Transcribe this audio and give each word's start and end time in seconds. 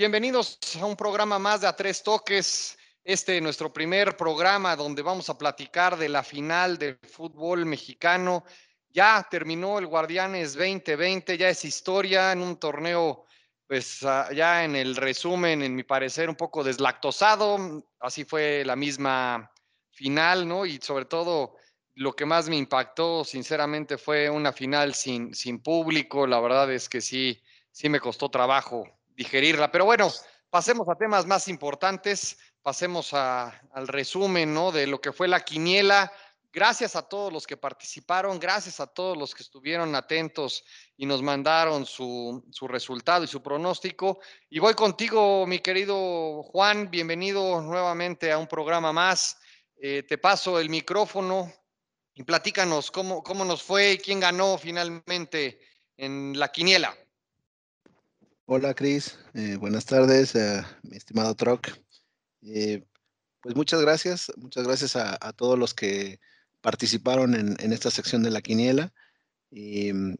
Bienvenidos 0.00 0.58
a 0.80 0.86
un 0.86 0.96
programa 0.96 1.38
más 1.38 1.60
de 1.60 1.66
A 1.66 1.76
Tres 1.76 2.02
Toques. 2.02 2.78
Este 3.04 3.38
nuestro 3.38 3.70
primer 3.70 4.16
programa 4.16 4.74
donde 4.74 5.02
vamos 5.02 5.28
a 5.28 5.36
platicar 5.36 5.98
de 5.98 6.08
la 6.08 6.22
final 6.22 6.78
del 6.78 6.96
fútbol 6.96 7.66
mexicano. 7.66 8.42
Ya 8.88 9.28
terminó 9.30 9.78
el 9.78 9.86
Guardianes 9.86 10.54
2020, 10.54 11.36
ya 11.36 11.50
es 11.50 11.66
historia 11.66 12.32
en 12.32 12.40
un 12.40 12.56
torneo, 12.56 13.26
pues 13.66 14.02
ah, 14.02 14.30
ya 14.32 14.64
en 14.64 14.74
el 14.74 14.96
resumen, 14.96 15.60
en 15.60 15.76
mi 15.76 15.82
parecer, 15.82 16.30
un 16.30 16.36
poco 16.36 16.64
deslactosado. 16.64 17.84
Así 17.98 18.24
fue 18.24 18.64
la 18.64 18.76
misma 18.76 19.52
final, 19.90 20.48
¿no? 20.48 20.64
Y 20.64 20.78
sobre 20.78 21.04
todo 21.04 21.56
lo 21.92 22.16
que 22.16 22.24
más 22.24 22.48
me 22.48 22.56
impactó, 22.56 23.22
sinceramente, 23.22 23.98
fue 23.98 24.30
una 24.30 24.54
final 24.54 24.94
sin, 24.94 25.34
sin 25.34 25.62
público. 25.62 26.26
La 26.26 26.40
verdad 26.40 26.72
es 26.72 26.88
que 26.88 27.02
sí, 27.02 27.42
sí 27.70 27.90
me 27.90 28.00
costó 28.00 28.30
trabajo 28.30 28.86
digerirla. 29.20 29.70
Pero 29.70 29.84
bueno, 29.84 30.10
pasemos 30.48 30.88
a 30.88 30.94
temas 30.94 31.26
más 31.26 31.46
importantes, 31.48 32.38
pasemos 32.62 33.12
al 33.12 33.86
resumen 33.86 34.54
de 34.72 34.86
lo 34.86 34.98
que 34.98 35.12
fue 35.12 35.28
la 35.28 35.44
quiniela. 35.44 36.10
Gracias 36.50 36.96
a 36.96 37.02
todos 37.02 37.30
los 37.30 37.46
que 37.46 37.58
participaron, 37.58 38.40
gracias 38.40 38.80
a 38.80 38.86
todos 38.86 39.18
los 39.18 39.34
que 39.34 39.42
estuvieron 39.42 39.94
atentos 39.94 40.64
y 40.96 41.04
nos 41.04 41.20
mandaron 41.22 41.84
su, 41.84 42.42
su 42.50 42.66
resultado 42.66 43.22
y 43.22 43.28
su 43.28 43.42
pronóstico. 43.42 44.20
Y 44.48 44.58
voy 44.58 44.72
contigo, 44.72 45.46
mi 45.46 45.58
querido 45.58 46.42
Juan, 46.42 46.90
bienvenido 46.90 47.60
nuevamente 47.60 48.32
a 48.32 48.38
un 48.38 48.46
programa 48.46 48.90
más. 48.90 49.38
Eh, 49.76 50.02
te 50.02 50.16
paso 50.16 50.58
el 50.58 50.70
micrófono 50.70 51.52
y 52.14 52.24
platícanos 52.24 52.90
cómo, 52.90 53.22
cómo 53.22 53.44
nos 53.44 53.62
fue 53.62 53.92
y 53.92 53.98
quién 53.98 54.18
ganó 54.18 54.56
finalmente 54.56 55.60
en 55.98 56.38
la 56.38 56.50
quiniela. 56.50 56.96
Hola 58.52 58.74
Cris, 58.74 59.16
eh, 59.34 59.54
buenas 59.58 59.86
tardes, 59.86 60.34
eh, 60.34 60.64
mi 60.82 60.96
estimado 60.96 61.36
Troc. 61.36 61.68
Eh, 62.42 62.84
pues 63.40 63.54
muchas 63.54 63.80
gracias, 63.80 64.32
muchas 64.38 64.64
gracias 64.66 64.96
a, 64.96 65.32
todos 65.34 65.56
los 65.56 65.72
que 65.72 66.18
participaron 66.60 67.36
en, 67.36 67.72
esta 67.72 67.92
sección 67.92 68.24
de 68.24 68.30
la 68.32 68.42
quiniela 68.42 68.92
y 69.52 69.92
mm, 69.92 70.16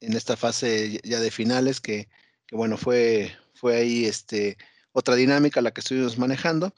en 0.00 0.12
esta 0.16 0.36
fase 0.36 1.00
ya 1.04 1.20
de 1.20 1.30
finales 1.30 1.80
que, 1.80 2.08
bueno, 2.50 2.76
fue, 2.76 3.36
fue 3.54 3.76
ahí 3.76 4.04
este, 4.04 4.58
otra 4.90 5.14
dinámica 5.14 5.62
la 5.62 5.70
que 5.70 5.82
estuvimos 5.82 6.18
manejando 6.18 6.74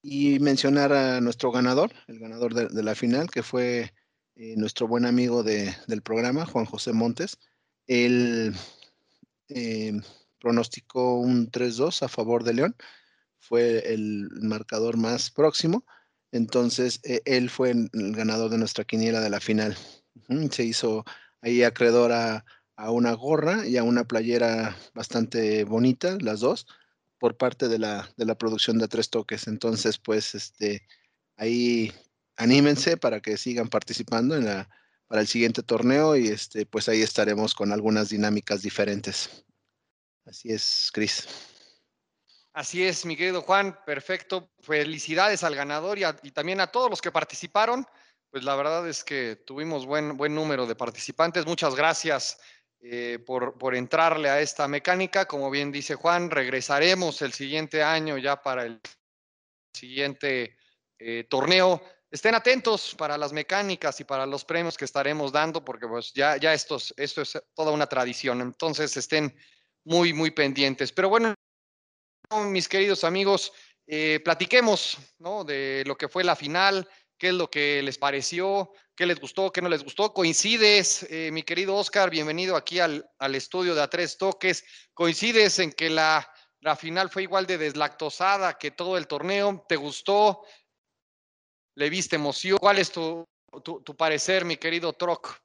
y 0.00 0.38
mencionar 0.38 0.94
a 0.94 1.20
nuestro 1.20 1.52
ganador, 1.52 1.92
el 2.06 2.18
ganador 2.18 2.54
de, 2.54 2.82
la 2.82 2.94
final, 2.94 3.30
que 3.30 3.42
fue 3.42 3.92
nuestro 4.36 4.88
buen 4.88 5.04
amigo 5.04 5.42
del 5.42 6.02
programa, 6.02 6.46
Juan 6.46 6.64
José 6.64 6.94
Montes. 6.94 7.36
Él 7.86 8.54
eh, 9.48 9.92
pronosticó 10.40 11.18
un 11.18 11.50
3-2 11.50 12.02
a 12.02 12.08
favor 12.08 12.44
de 12.44 12.54
León. 12.54 12.76
Fue 13.38 13.92
el 13.92 14.28
marcador 14.42 14.96
más 14.96 15.30
próximo. 15.30 15.84
Entonces, 16.32 17.00
e, 17.04 17.22
él 17.24 17.50
fue 17.50 17.70
el 17.70 17.90
ganador 17.92 18.50
de 18.50 18.58
nuestra 18.58 18.84
quiniela 18.84 19.20
de 19.20 19.30
la 19.30 19.40
final. 19.40 19.76
Se 20.50 20.64
hizo 20.64 21.04
ahí 21.40 21.62
acreedor 21.62 22.12
a, 22.12 22.44
una 22.76 23.12
gorra 23.12 23.66
y 23.66 23.76
a 23.76 23.84
una 23.84 24.04
playera 24.04 24.76
bastante 24.94 25.64
bonita, 25.64 26.18
las 26.20 26.40
dos, 26.40 26.66
por 27.18 27.36
parte 27.36 27.68
de 27.68 27.78
la, 27.78 28.10
de 28.16 28.24
la 28.26 28.36
producción 28.36 28.78
de 28.78 28.88
Tres 28.88 29.10
Toques. 29.10 29.46
Entonces, 29.46 29.98
pues, 29.98 30.34
este, 30.34 30.86
ahí 31.36 31.92
anímense 32.36 32.96
para 32.96 33.20
que 33.20 33.36
sigan 33.36 33.68
participando 33.68 34.36
en 34.36 34.46
la, 34.46 34.68
para 35.14 35.22
el 35.22 35.28
siguiente 35.28 35.62
torneo 35.62 36.16
y 36.16 36.26
este, 36.26 36.66
pues 36.66 36.88
ahí 36.88 37.00
estaremos 37.00 37.54
con 37.54 37.70
algunas 37.70 38.08
dinámicas 38.08 38.62
diferentes. 38.62 39.44
Así 40.26 40.50
es, 40.50 40.90
Cris. 40.92 41.28
Así 42.52 42.82
es, 42.82 43.06
mi 43.06 43.16
querido 43.16 43.40
Juan, 43.42 43.78
perfecto. 43.86 44.50
Felicidades 44.58 45.44
al 45.44 45.54
ganador 45.54 46.00
y, 46.00 46.30
también 46.32 46.60
a 46.60 46.66
todos 46.66 46.90
los 46.90 47.00
que 47.00 47.12
participaron. 47.12 47.86
Pues 48.28 48.42
la 48.42 48.56
verdad 48.56 48.88
es 48.88 49.04
que 49.04 49.36
tuvimos 49.36 49.86
buen, 49.86 50.16
buen 50.16 50.34
número 50.34 50.66
de 50.66 50.74
participantes. 50.74 51.46
Muchas 51.46 51.76
gracias 51.76 52.40
eh, 52.80 53.20
por, 53.24 53.56
por 53.56 53.76
entrarle 53.76 54.30
a 54.30 54.40
esta 54.40 54.66
mecánica. 54.66 55.26
Como 55.26 55.48
bien 55.48 55.70
dice 55.70 55.94
Juan, 55.94 56.28
regresaremos 56.28 57.22
el 57.22 57.32
siguiente 57.32 57.84
año 57.84 58.18
ya 58.18 58.42
para 58.42 58.64
el 58.64 58.80
siguiente 59.72 60.56
eh, 60.98 61.24
torneo 61.30 61.80
estén 62.14 62.36
atentos 62.36 62.94
para 62.96 63.18
las 63.18 63.32
mecánicas 63.32 63.98
y 63.98 64.04
para 64.04 64.24
los 64.24 64.44
premios 64.44 64.76
que 64.76 64.84
estaremos 64.84 65.32
dando, 65.32 65.64
porque 65.64 65.88
pues 65.88 66.12
ya, 66.12 66.36
ya 66.36 66.54
esto, 66.54 66.78
esto 66.96 67.22
es 67.22 67.36
toda 67.54 67.72
una 67.72 67.88
tradición. 67.88 68.40
Entonces 68.40 68.96
estén 68.96 69.36
muy, 69.82 70.12
muy 70.12 70.30
pendientes. 70.30 70.92
Pero 70.92 71.08
bueno, 71.08 71.34
mis 72.46 72.68
queridos 72.68 73.02
amigos, 73.02 73.52
eh, 73.88 74.20
platiquemos 74.24 74.96
¿no? 75.18 75.42
de 75.42 75.82
lo 75.86 75.96
que 75.96 76.08
fue 76.08 76.22
la 76.22 76.36
final, 76.36 76.88
qué 77.18 77.28
es 77.28 77.34
lo 77.34 77.50
que 77.50 77.82
les 77.82 77.98
pareció, 77.98 78.70
qué 78.94 79.06
les 79.06 79.18
gustó, 79.18 79.50
qué 79.50 79.60
no 79.60 79.68
les 79.68 79.82
gustó. 79.82 80.14
¿Coincides, 80.14 81.04
eh, 81.10 81.30
mi 81.32 81.42
querido 81.42 81.74
Oscar? 81.74 82.10
Bienvenido 82.10 82.54
aquí 82.54 82.78
al, 82.78 83.10
al, 83.18 83.34
estudio 83.34 83.74
de 83.74 83.82
A 83.82 83.90
Tres 83.90 84.18
Toques. 84.18 84.64
¿Coincides 84.94 85.58
en 85.58 85.72
que 85.72 85.90
la, 85.90 86.32
la 86.60 86.76
final 86.76 87.10
fue 87.10 87.24
igual 87.24 87.44
de 87.44 87.58
deslactosada 87.58 88.56
que 88.56 88.70
todo 88.70 88.96
el 88.96 89.08
torneo? 89.08 89.64
¿Te 89.68 89.74
gustó? 89.74 90.44
Le 91.76 91.90
viste 91.90 92.16
emoción. 92.16 92.58
¿Cuál 92.60 92.78
es 92.78 92.90
tu, 92.90 93.24
tu, 93.62 93.96
parecer, 93.96 94.44
mi 94.44 94.56
querido 94.56 94.92
Troc? 94.92 95.38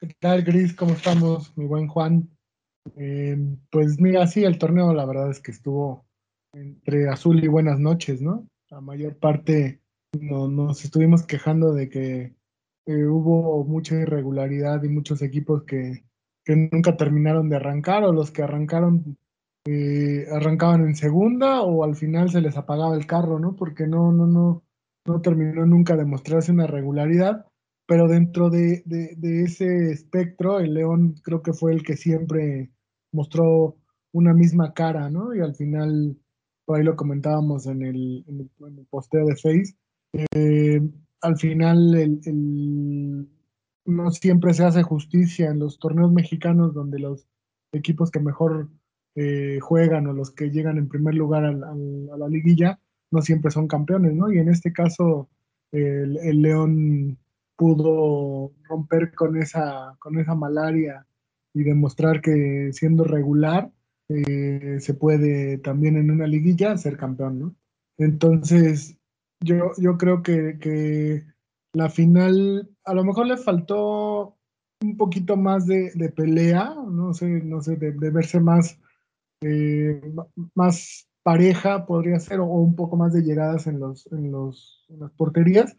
¿Qué 0.00 0.14
tal, 0.18 0.42
Gris? 0.42 0.74
¿Cómo 0.74 0.92
estamos, 0.92 1.56
mi 1.56 1.66
buen 1.66 1.88
Juan? 1.88 2.28
Eh, 2.96 3.36
pues 3.70 4.00
mira, 4.00 4.26
sí, 4.26 4.44
el 4.44 4.58
torneo 4.58 4.94
la 4.94 5.04
verdad 5.04 5.30
es 5.30 5.40
que 5.40 5.50
estuvo 5.50 6.06
entre 6.54 7.08
azul 7.08 7.42
y 7.44 7.48
buenas 7.48 7.78
noches, 7.78 8.22
¿no? 8.22 8.48
La 8.70 8.80
mayor 8.80 9.16
parte 9.18 9.80
no, 10.18 10.48
nos 10.48 10.84
estuvimos 10.84 11.26
quejando 11.26 11.74
de 11.74 11.88
que 11.88 12.34
hubo 12.86 13.62
mucha 13.64 13.94
irregularidad 13.94 14.82
y 14.82 14.88
muchos 14.88 15.22
equipos 15.22 15.62
que, 15.64 16.04
que, 16.44 16.56
nunca 16.56 16.96
terminaron 16.96 17.48
de 17.48 17.56
arrancar 17.56 18.02
o 18.02 18.12
los 18.12 18.32
que 18.32 18.42
arrancaron 18.42 19.16
eh, 19.72 20.26
arrancaban 20.32 20.82
en 20.82 20.96
segunda 20.96 21.62
o 21.62 21.84
al 21.84 21.94
final 21.94 22.30
se 22.30 22.40
les 22.40 22.56
apagaba 22.56 22.96
el 22.96 23.06
carro, 23.06 23.38
¿no? 23.38 23.54
Porque 23.54 23.86
no, 23.86 24.10
no, 24.10 24.26
no, 24.26 24.64
no 25.06 25.20
terminó 25.20 25.64
nunca 25.64 25.96
de 25.96 26.04
mostrarse 26.04 26.50
una 26.50 26.66
regularidad, 26.66 27.46
pero 27.86 28.08
dentro 28.08 28.50
de, 28.50 28.82
ese 29.22 29.92
espectro, 29.92 30.58
el 30.58 30.74
León 30.74 31.14
creo 31.22 31.42
que 31.42 31.52
fue 31.52 31.72
el 31.72 31.82
que 31.82 31.96
siempre 31.96 32.70
mostró 33.12 33.76
una 34.12 34.34
misma 34.34 34.74
cara, 34.74 35.08
¿no? 35.08 35.34
Y 35.34 35.40
al 35.40 35.54
final, 35.54 36.16
por 36.64 36.78
ahí 36.78 36.84
lo 36.84 36.96
comentábamos 36.96 37.66
en 37.66 37.82
el, 37.82 38.50
posteo 38.90 39.26
de 39.26 39.36
Face, 39.36 39.76
eh, 40.34 40.80
al 41.20 41.36
final 41.36 42.20
no 43.84 44.10
siempre 44.10 44.54
se 44.54 44.64
hace 44.64 44.82
justicia 44.82 45.48
en 45.50 45.58
los 45.60 45.78
torneos 45.78 46.12
mexicanos 46.12 46.74
donde 46.74 46.98
los 46.98 47.26
equipos 47.72 48.10
que 48.10 48.20
mejor 48.20 48.68
eh, 49.22 49.60
juegan 49.60 50.06
o 50.06 50.14
los 50.14 50.30
que 50.30 50.50
llegan 50.50 50.78
en 50.78 50.88
primer 50.88 51.14
lugar 51.14 51.44
a, 51.44 51.52
la 51.52 52.28
liguilla 52.28 52.80
no 53.10 53.20
siempre 53.20 53.50
son 53.50 53.68
campeones, 53.68 54.14
¿no? 54.14 54.32
Y 54.32 54.38
en 54.38 54.48
este 54.48 54.72
caso 54.72 55.28
el, 55.72 56.40
León 56.40 57.18
pudo 57.54 58.52
romper 58.66 59.14
con 59.14 59.36
esa, 59.36 59.94
con 59.98 60.18
esa 60.18 60.34
malaria 60.34 61.06
y 61.52 61.64
demostrar 61.64 62.22
que 62.22 62.70
siendo 62.72 63.04
regular 63.04 63.70
eh, 64.08 64.78
se 64.80 64.94
puede 64.94 65.58
también 65.58 65.98
en 65.98 66.10
una 66.10 66.26
liguilla 66.26 66.78
ser 66.78 66.96
campeón, 66.96 67.38
¿no? 67.40 67.54
Entonces, 67.98 68.96
yo, 69.40 69.72
yo 69.76 69.98
creo 69.98 70.22
que, 70.22 71.26
la 71.74 71.90
final 71.90 72.70
a 72.84 72.94
lo 72.94 73.04
mejor 73.04 73.26
le 73.26 73.36
faltó 73.36 74.38
un 74.80 74.96
poquito 74.96 75.36
más 75.36 75.66
de, 75.66 76.12
pelea, 76.16 76.74
no 76.90 77.12
sé, 77.12 77.42
no 77.44 77.60
sé, 77.60 77.76
de 77.76 78.10
verse 78.10 78.40
más 78.40 78.80
eh, 79.42 80.00
más 80.54 81.08
pareja 81.22 81.86
podría 81.86 82.20
ser, 82.20 82.40
o, 82.40 82.46
un 82.46 82.76
poco 82.76 82.96
más 82.96 83.12
de 83.12 83.22
llegadas 83.22 83.66
en, 83.66 83.80
los, 83.80 84.06
en, 84.12 84.30
los, 84.30 84.84
las 84.88 85.10
porterías, 85.12 85.76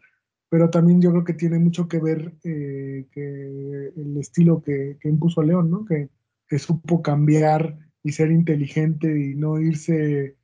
pero 0.48 0.70
también 0.70 1.00
yo 1.00 1.10
creo 1.10 1.24
que 1.24 1.34
tiene 1.34 1.58
mucho 1.58 1.88
que 1.88 2.00
ver 2.00 2.34
eh, 2.44 3.06
que 3.12 3.92
el 3.96 4.16
estilo 4.18 4.62
que, 4.62 4.98
que, 5.00 5.08
impuso 5.08 5.42
León, 5.42 5.70
¿no? 5.70 5.84
Que, 5.84 6.10
supo 6.58 7.00
cambiar 7.00 7.78
y 8.02 8.12
ser 8.12 8.30
inteligente 8.30 9.08
y 9.08 9.34
no 9.34 9.58
irse, 9.58 10.36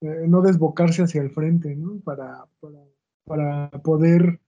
eh, 0.00 0.24
no 0.28 0.40
desbocarse 0.40 1.02
hacia 1.02 1.22
el 1.22 1.32
frente, 1.32 1.74
¿no? 1.74 1.98
Para, 2.04 2.46
para, 3.24 3.70
poder, 3.82 4.40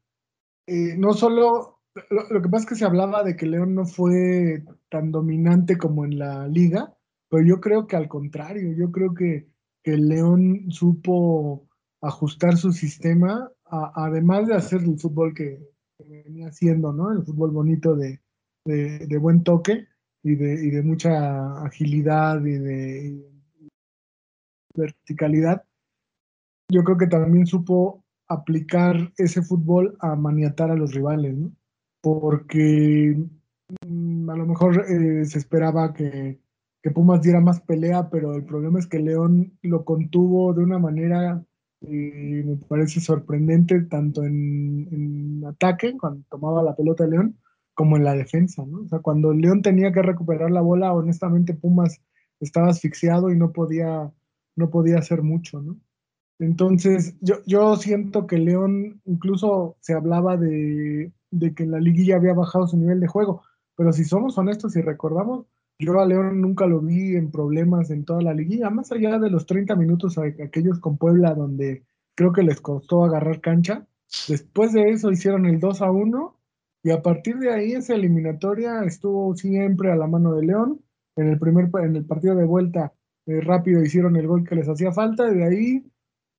no 0.68 1.14
solo, 1.14 1.80
lo, 2.08 2.28
lo 2.30 2.40
que 2.40 2.48
pasa 2.48 2.62
es 2.62 2.68
que 2.68 2.74
se 2.76 2.84
hablaba 2.84 3.24
de 3.24 3.34
que 3.34 3.46
León 3.46 3.74
no 3.74 3.84
fue 3.84 4.62
tan 4.90 5.10
dominante 5.10 5.76
como 5.76 6.04
en 6.04 6.20
la 6.20 6.46
liga, 6.46 6.94
pero 7.28 7.44
yo 7.44 7.60
creo 7.60 7.86
que 7.86 7.96
al 7.96 8.08
contrario, 8.08 8.72
yo 8.76 8.90
creo 8.90 9.14
que, 9.14 9.46
el 9.84 10.06
León 10.06 10.66
supo 10.68 11.66
ajustar 12.02 12.58
su 12.58 12.72
sistema, 12.72 13.50
además 13.64 14.46
de 14.46 14.54
hacer 14.54 14.82
el 14.82 14.98
fútbol 14.98 15.32
que, 15.32 15.66
venía 16.06 16.48
haciendo, 16.48 16.92
¿no? 16.92 17.10
El 17.10 17.24
fútbol 17.24 17.52
bonito 17.52 17.96
de, 17.96 18.20
buen 19.18 19.42
toque, 19.44 19.86
y 20.22 20.34
de, 20.34 20.66
y 20.66 20.82
mucha 20.82 21.64
agilidad 21.64 22.44
y 22.44 22.58
de 22.58 23.30
verticalidad, 24.74 25.64
yo 26.70 26.84
creo 26.84 26.98
que 26.98 27.06
también 27.06 27.46
supo 27.46 28.04
aplicar 28.28 29.12
ese 29.16 29.42
fútbol 29.42 29.96
a 30.00 30.14
maniatar 30.16 30.70
a 30.70 30.76
los 30.76 30.92
rivales, 30.92 31.34
¿no? 31.34 31.50
Porque 32.02 33.16
mm, 33.86 34.30
a 34.30 34.36
lo 34.36 34.46
mejor 34.46 34.84
eh, 34.86 35.24
se 35.24 35.38
esperaba 35.38 35.94
que, 35.94 36.38
Pumas 36.90 37.22
diera 37.22 37.40
más 37.40 37.60
pelea, 37.60 38.10
pero 38.10 38.34
el 38.34 38.44
problema 38.44 38.78
es 38.78 38.86
que 38.86 38.98
León 38.98 39.58
lo 39.62 39.84
contuvo 39.84 40.54
de 40.54 40.62
una 40.62 40.78
manera, 40.78 41.44
eh, 41.82 42.42
me 42.46 42.56
parece 42.56 43.00
sorprendente, 43.00 43.82
tanto 43.82 44.24
en, 44.24 45.44
ataque, 45.46 45.96
cuando 45.98 46.24
tomaba 46.30 46.62
la 46.62 46.76
pelota 46.76 47.04
de 47.04 47.10
León, 47.10 47.38
como 47.74 47.96
en 47.96 48.04
la 48.04 48.14
defensa, 48.14 48.64
¿no? 48.66 48.80
O 48.82 48.88
sea, 48.88 48.98
cuando 49.00 49.32
León 49.32 49.62
tenía 49.62 49.92
que 49.92 50.02
recuperar 50.02 50.50
la 50.50 50.60
bola, 50.60 50.92
honestamente 50.92 51.54
Pumas 51.54 52.00
estaba 52.40 52.68
asfixiado 52.68 53.30
y 53.30 53.36
no 53.36 53.52
podía, 53.52 54.12
no 54.56 54.70
podía 54.70 54.98
hacer 54.98 55.22
mucho, 55.22 55.62
¿no? 55.62 55.78
Entonces, 56.38 57.16
yo, 57.20 57.36
yo 57.46 57.76
siento 57.76 58.26
que 58.26 58.38
León 58.38 59.00
incluso 59.04 59.76
se 59.80 59.94
hablaba 59.94 60.36
de, 60.36 61.12
que 61.56 61.66
la 61.66 61.80
liguilla 61.80 62.16
había 62.16 62.32
bajado 62.32 62.68
su 62.68 62.76
nivel 62.76 63.00
de 63.00 63.08
juego, 63.08 63.42
pero 63.76 63.92
si 63.92 64.04
somos 64.04 64.38
honestos 64.38 64.76
y 64.76 64.80
recordamos, 64.80 65.46
yo 65.78 66.00
a 66.00 66.06
León 66.06 66.40
nunca 66.40 66.66
lo 66.66 66.80
vi 66.80 67.14
en 67.16 67.30
problemas 67.30 67.90
en 67.90 68.04
toda 68.04 68.20
la 68.20 68.34
liguilla, 68.34 68.68
más 68.70 68.90
allá 68.90 69.18
de 69.18 69.30
los 69.30 69.46
30 69.46 69.76
minutos 69.76 70.18
aquellos 70.18 70.80
con 70.80 70.98
Puebla 70.98 71.34
donde 71.34 71.84
creo 72.16 72.32
que 72.32 72.42
les 72.42 72.60
costó 72.60 73.04
agarrar 73.04 73.40
cancha. 73.40 73.86
Después 74.26 74.72
de 74.72 74.90
eso 74.90 75.12
hicieron 75.12 75.46
el 75.46 75.60
2 75.60 75.82
a 75.82 75.90
1 75.90 76.36
y 76.82 76.90
a 76.90 77.00
partir 77.00 77.36
de 77.36 77.52
ahí 77.52 77.72
esa 77.72 77.94
eliminatoria 77.94 78.82
estuvo 78.84 79.34
siempre 79.36 79.92
a 79.92 79.96
la 79.96 80.08
mano 80.08 80.34
de 80.34 80.46
León. 80.46 80.80
En 81.16 81.28
el 81.28 81.38
primer 81.38 81.70
en 81.82 81.96
el 81.96 82.04
partido 82.04 82.34
de 82.34 82.44
vuelta 82.44 82.92
eh, 83.26 83.40
rápido 83.40 83.82
hicieron 83.82 84.16
el 84.16 84.26
gol 84.26 84.44
que 84.44 84.56
les 84.56 84.68
hacía 84.68 84.90
falta 84.92 85.30
y 85.30 85.36
de 85.36 85.44
ahí 85.44 85.92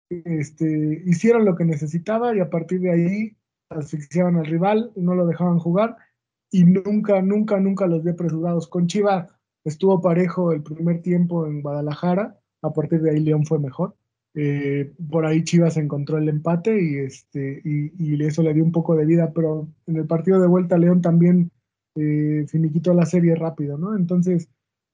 este, 0.09 1.03
hicieron 1.05 1.45
lo 1.45 1.55
que 1.55 1.65
necesitaba 1.65 2.35
y 2.35 2.39
a 2.41 2.49
partir 2.49 2.81
de 2.81 2.91
ahí 2.91 3.37
asfixiaban 3.69 4.37
al 4.37 4.45
rival, 4.45 4.91
no 4.95 5.15
lo 5.15 5.27
dejaban 5.27 5.59
jugar 5.59 5.97
y 6.51 6.63
nunca, 6.63 7.21
nunca, 7.21 7.59
nunca 7.59 7.87
los 7.87 8.03
vi 8.03 8.11
apresurados. 8.11 8.67
Con 8.67 8.87
Chivas 8.87 9.29
estuvo 9.63 10.01
parejo 10.01 10.51
el 10.51 10.63
primer 10.63 11.01
tiempo 11.01 11.45
en 11.45 11.61
Guadalajara, 11.61 12.39
a 12.61 12.73
partir 12.73 13.01
de 13.01 13.11
ahí 13.11 13.19
León 13.19 13.45
fue 13.45 13.59
mejor. 13.59 13.95
Eh, 14.35 14.93
por 15.09 15.25
ahí 15.25 15.43
Chivas 15.43 15.77
encontró 15.77 16.17
el 16.17 16.29
empate 16.29 16.81
y, 16.81 16.97
este, 16.97 17.61
y, 17.63 18.23
eso 18.23 18.43
le 18.43 18.53
dio 18.53 18.63
un 18.63 18.71
poco 18.71 18.95
de 18.95 19.05
vida, 19.05 19.31
pero 19.33 19.67
en 19.87 19.97
el 19.97 20.05
partido 20.05 20.39
de 20.39 20.47
vuelta 20.47 20.77
León 20.77 21.01
también 21.01 21.51
eh, 21.95 22.45
finiquitó 22.47 22.93
la 22.93 23.05
serie 23.05 23.35
rápido, 23.35 23.77
¿no? 23.77 23.95
Entonces, 23.95 24.49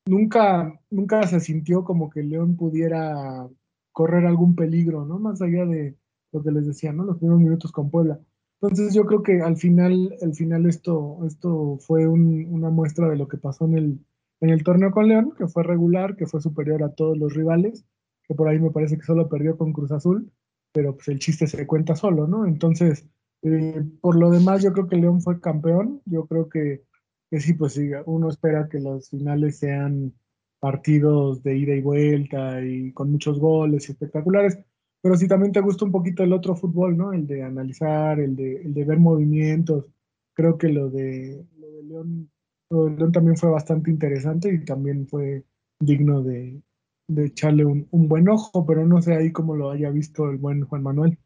nunca, 0.06 0.80
nunca 0.90 1.28
se 1.28 1.40
sintió 1.40 1.84
como 1.84 2.10
que 2.10 2.24
León 2.24 2.56
pudiera 2.56 3.48
correr 3.92 4.26
algún 4.26 4.56
peligro, 4.56 5.06
¿no? 5.06 5.20
Más 5.20 5.42
allá 5.42 5.66
de 5.66 5.96
lo 6.32 6.44
que 6.44 6.52
les 6.52 6.66
decía, 6.68 6.94
¿no? 6.94 7.04
Los 7.04 7.18
primeros 7.18 7.42
minutos 7.42 7.72
con 7.72 7.90
Puebla. 7.90 8.20
Entonces 8.68 8.96
yo 8.96 9.06
creo 9.06 9.22
que 9.22 9.42
al 9.42 9.58
final, 9.58 10.16
al 10.22 10.34
final 10.34 10.66
esto, 10.66 11.20
esto 11.26 11.78
fue 11.80 12.08
una 12.08 12.70
muestra 12.70 13.08
de 13.10 13.16
lo 13.16 13.28
que 13.28 13.38
pasó 13.38 13.66
en 13.66 13.78
el, 13.78 14.00
en 14.42 14.50
el 14.50 14.64
torneo 14.64 14.92
con 14.92 15.08
León, 15.08 15.34
que 15.38 15.48
fue 15.48 15.64
regular, 15.64 16.16
que 16.16 16.26
fue 16.26 16.42
superior 16.42 16.84
a 16.84 16.94
todos 16.94 17.18
los 17.18 17.34
rivales, 17.34 17.86
que 18.28 18.34
por 18.34 18.48
ahí 18.48 18.60
me 18.60 18.72
parece 18.72 18.98
que 18.98 19.04
solo 19.04 19.30
perdió 19.30 19.58
con 19.58 19.72
Cruz 19.72 19.92
Azul, 19.92 20.32
pero 20.72 20.96
pues 20.96 21.08
el 21.10 21.20
chiste 21.20 21.46
se 21.46 21.68
cuenta 21.68 21.96
solo, 21.96 22.28
¿no? 22.28 22.46
Entonces, 22.48 23.08
eh, 23.44 23.84
por 24.02 24.18
lo 24.18 24.32
demás, 24.32 24.64
yo 24.64 24.74
creo 24.74 24.88
que 24.88 24.98
León 24.98 25.22
fue 25.22 25.40
campeón, 25.40 26.02
yo 26.06 26.26
creo 26.26 26.50
que, 26.50 26.84
que 27.30 27.40
sí, 27.40 27.54
pues 27.54 27.74
sí, 27.74 27.92
uno 28.08 28.30
espera 28.30 28.68
que 28.68 28.80
los 28.80 29.10
finales 29.10 29.60
sean 29.60 30.14
partidos 30.60 31.44
de 31.44 31.58
ida 31.58 31.76
y 31.76 31.82
vuelta 31.82 32.66
y 32.66 32.92
con 32.94 33.12
muchos 33.12 33.40
goles 33.40 33.88
espectaculares, 33.90 34.58
pero 35.06 35.18
si 35.18 35.28
también 35.28 35.52
te 35.52 35.62
gusta 35.62 35.86
un 35.86 35.92
poquito 35.92 36.24
el 36.24 36.34
otro 36.34 36.56
fútbol, 36.56 36.98
¿no? 36.98 37.14
El 37.14 37.28
de 37.28 37.44
analizar, 37.44 38.20
el 38.20 38.36
de, 38.36 38.64
el 38.64 38.74
de 38.74 38.86
ver 38.86 38.98
movimientos, 38.98 39.86
creo 40.34 40.58
que 40.58 40.70
lo 40.70 40.90
de, 40.90 41.46
lo 41.60 41.70
de 41.70 41.84
León, 41.84 42.32
León 42.72 43.12
también 43.12 43.38
fue 43.38 43.52
bastante 43.52 43.92
interesante 43.92 44.52
y 44.52 44.66
también 44.66 45.08
fue 45.08 45.46
digno 45.80 46.24
de, 46.24 46.60
de 47.08 47.26
echarle 47.28 47.66
un, 47.66 47.88
un, 47.92 48.08
buen 48.08 48.28
ojo, 48.30 48.66
pero 48.66 48.88
no 48.88 49.00
sé 49.00 49.14
ahí 49.14 49.32
cómo 49.32 49.56
lo 49.56 49.70
haya 49.70 49.92
visto 49.92 50.28
el 50.28 50.38
buen 50.38 50.66
Juan 50.66 50.82
Manuel. 50.82 51.20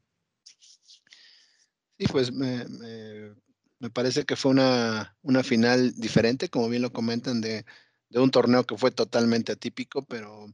Sí, 1.98 2.06
pues 2.12 2.34
me, 2.34 2.66
me, 2.66 3.34
me 3.80 3.90
parece 3.90 4.26
que 4.26 4.36
fue 4.36 4.52
una, 4.52 5.16
una 5.22 5.42
final 5.42 5.94
diferente, 5.96 6.50
como 6.50 6.68
bien 6.68 6.82
lo 6.82 6.92
comentan, 6.92 7.40
de, 7.40 7.64
de 8.10 8.20
un 8.20 8.30
torneo 8.30 8.66
que 8.66 8.78
fue 8.78 8.92
totalmente 8.92 9.54
atípico, 9.54 10.04
pero 10.04 10.48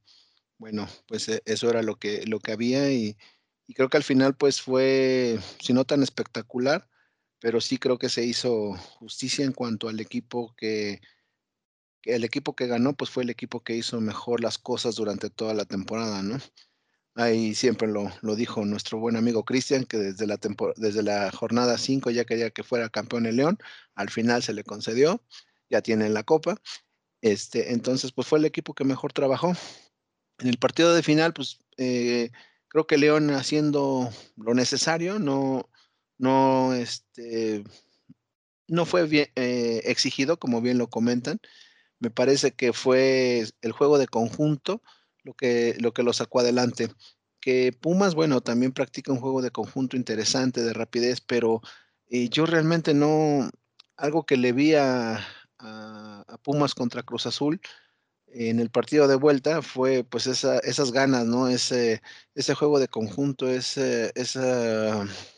bueno, 0.65 0.87
pues 1.05 1.29
e, 1.29 1.43
eso 1.45 1.69
era 1.69 1.83
lo 1.83 1.99
que, 1.99 2.25
lo 2.25 2.39
que 2.39 2.51
había 2.51 2.91
y, 2.91 3.15
creo 3.75 3.87
que 3.87 3.97
al 3.97 4.03
final 4.03 4.35
pues 4.35 4.61
fue, 4.61 5.39
si 5.59 5.73
no 5.73 5.85
tan 5.85 6.01
espectacular, 6.01 6.89
pero 7.39 7.61
sí 7.61 7.77
creo 7.77 7.99
que 7.99 8.09
se 8.09 8.25
hizo 8.25 8.73
justicia 8.73 9.45
en 9.45 9.51
cuanto 9.51 9.89
al 9.89 9.99
equipo 9.99 10.55
que, 10.57 11.01
el 12.01 12.23
equipo 12.23 12.55
que 12.55 12.65
ganó 12.65 12.93
pues 12.95 13.11
fue 13.11 13.21
el 13.21 13.29
equipo 13.29 13.63
que 13.63 13.75
hizo 13.75 14.01
mejor 14.01 14.41
las 14.41 14.57
cosas 14.57 14.95
durante 14.95 15.29
toda 15.29 15.53
la 15.53 15.65
temporada, 15.65 16.23
¿no? 16.23 16.39
Ahí 17.13 17.53
siempre 17.53 17.87
lo, 17.87 18.11
lo 18.23 18.35
dijo 18.35 18.65
nuestro 18.65 18.97
buen 18.97 19.17
amigo 19.17 19.45
Cristian, 19.45 19.85
que 19.85 19.97
desde 19.97 20.25
la, 20.25 20.39
desde 20.77 21.03
la 21.03 21.31
jornada 21.31 21.77
5 21.77 22.09
ya 22.09 22.25
quería 22.25 22.49
que 22.49 22.63
fuera 22.63 22.89
campeón 22.89 23.27
el 23.27 23.35
León, 23.35 23.59
al 23.93 24.09
final 24.09 24.41
se 24.41 24.53
le 24.53 24.63
concedió, 24.63 25.21
ya 25.69 25.83
tiene 25.83 26.09
la 26.09 26.23
copa, 26.23 26.59
este, 27.25 27.73
entonces, 27.73 28.11
pues 28.11 28.27
fue 28.27 28.37
el 28.37 28.45
equipo 28.45 28.75
que 28.75 28.83
mejor 28.83 29.11
trabajó. 29.11 29.53
En 30.39 30.47
el 30.47 30.57
partido 30.57 30.93
de 30.93 31.03
final, 31.03 31.33
pues 31.33 31.59
eh, 31.77 32.31
creo 32.67 32.87
que 32.87 32.97
León 32.97 33.29
haciendo 33.31 34.09
lo 34.37 34.53
necesario, 34.53 35.19
no, 35.19 35.69
no, 36.17 36.73
este, 36.73 37.63
no 38.67 38.85
fue 38.85 39.07
eh, 39.35 39.81
exigido, 39.85 40.37
como 40.37 40.61
bien 40.61 40.77
lo 40.77 40.89
comentan. 40.89 41.39
Me 41.99 42.09
parece 42.11 42.51
que 42.51 42.73
fue 42.73 43.45
el 43.61 43.71
juego 43.71 43.97
de 43.97 44.07
conjunto 44.07 44.81
lo 45.23 45.33
que, 45.33 45.75
lo 45.79 45.93
que 45.93 46.03
lo 46.03 46.13
sacó 46.13 46.39
adelante. 46.39 46.89
Que 47.39 47.71
Pumas, 47.71 48.15
bueno, 48.15 48.41
también 48.41 48.71
practica 48.73 49.11
un 49.11 49.19
juego 49.19 49.41
de 49.41 49.51
conjunto 49.51 49.97
interesante, 49.97 50.61
de 50.63 50.73
rapidez, 50.73 51.21
pero 51.21 51.61
eh, 52.07 52.29
yo 52.29 52.45
realmente 52.45 52.93
no, 52.93 53.49
algo 53.97 54.25
que 54.25 54.37
le 54.37 54.51
vi 54.51 54.75
a, 54.75 55.25
a, 55.59 56.37
Pumas 56.43 56.75
contra 56.75 57.03
Cruz 57.03 57.25
Azul 57.25 57.59
en 58.27 58.59
el 58.59 58.69
partido 58.69 59.07
de 59.07 59.15
vuelta 59.15 59.61
fue 59.61 60.03
pues 60.03 60.27
esas 60.27 60.91
ganas, 60.91 61.25
¿no? 61.25 61.47
Ese, 61.47 62.01
juego 62.55 62.79
de 62.79 62.87
conjunto, 62.87 63.49
ese, 63.49 64.11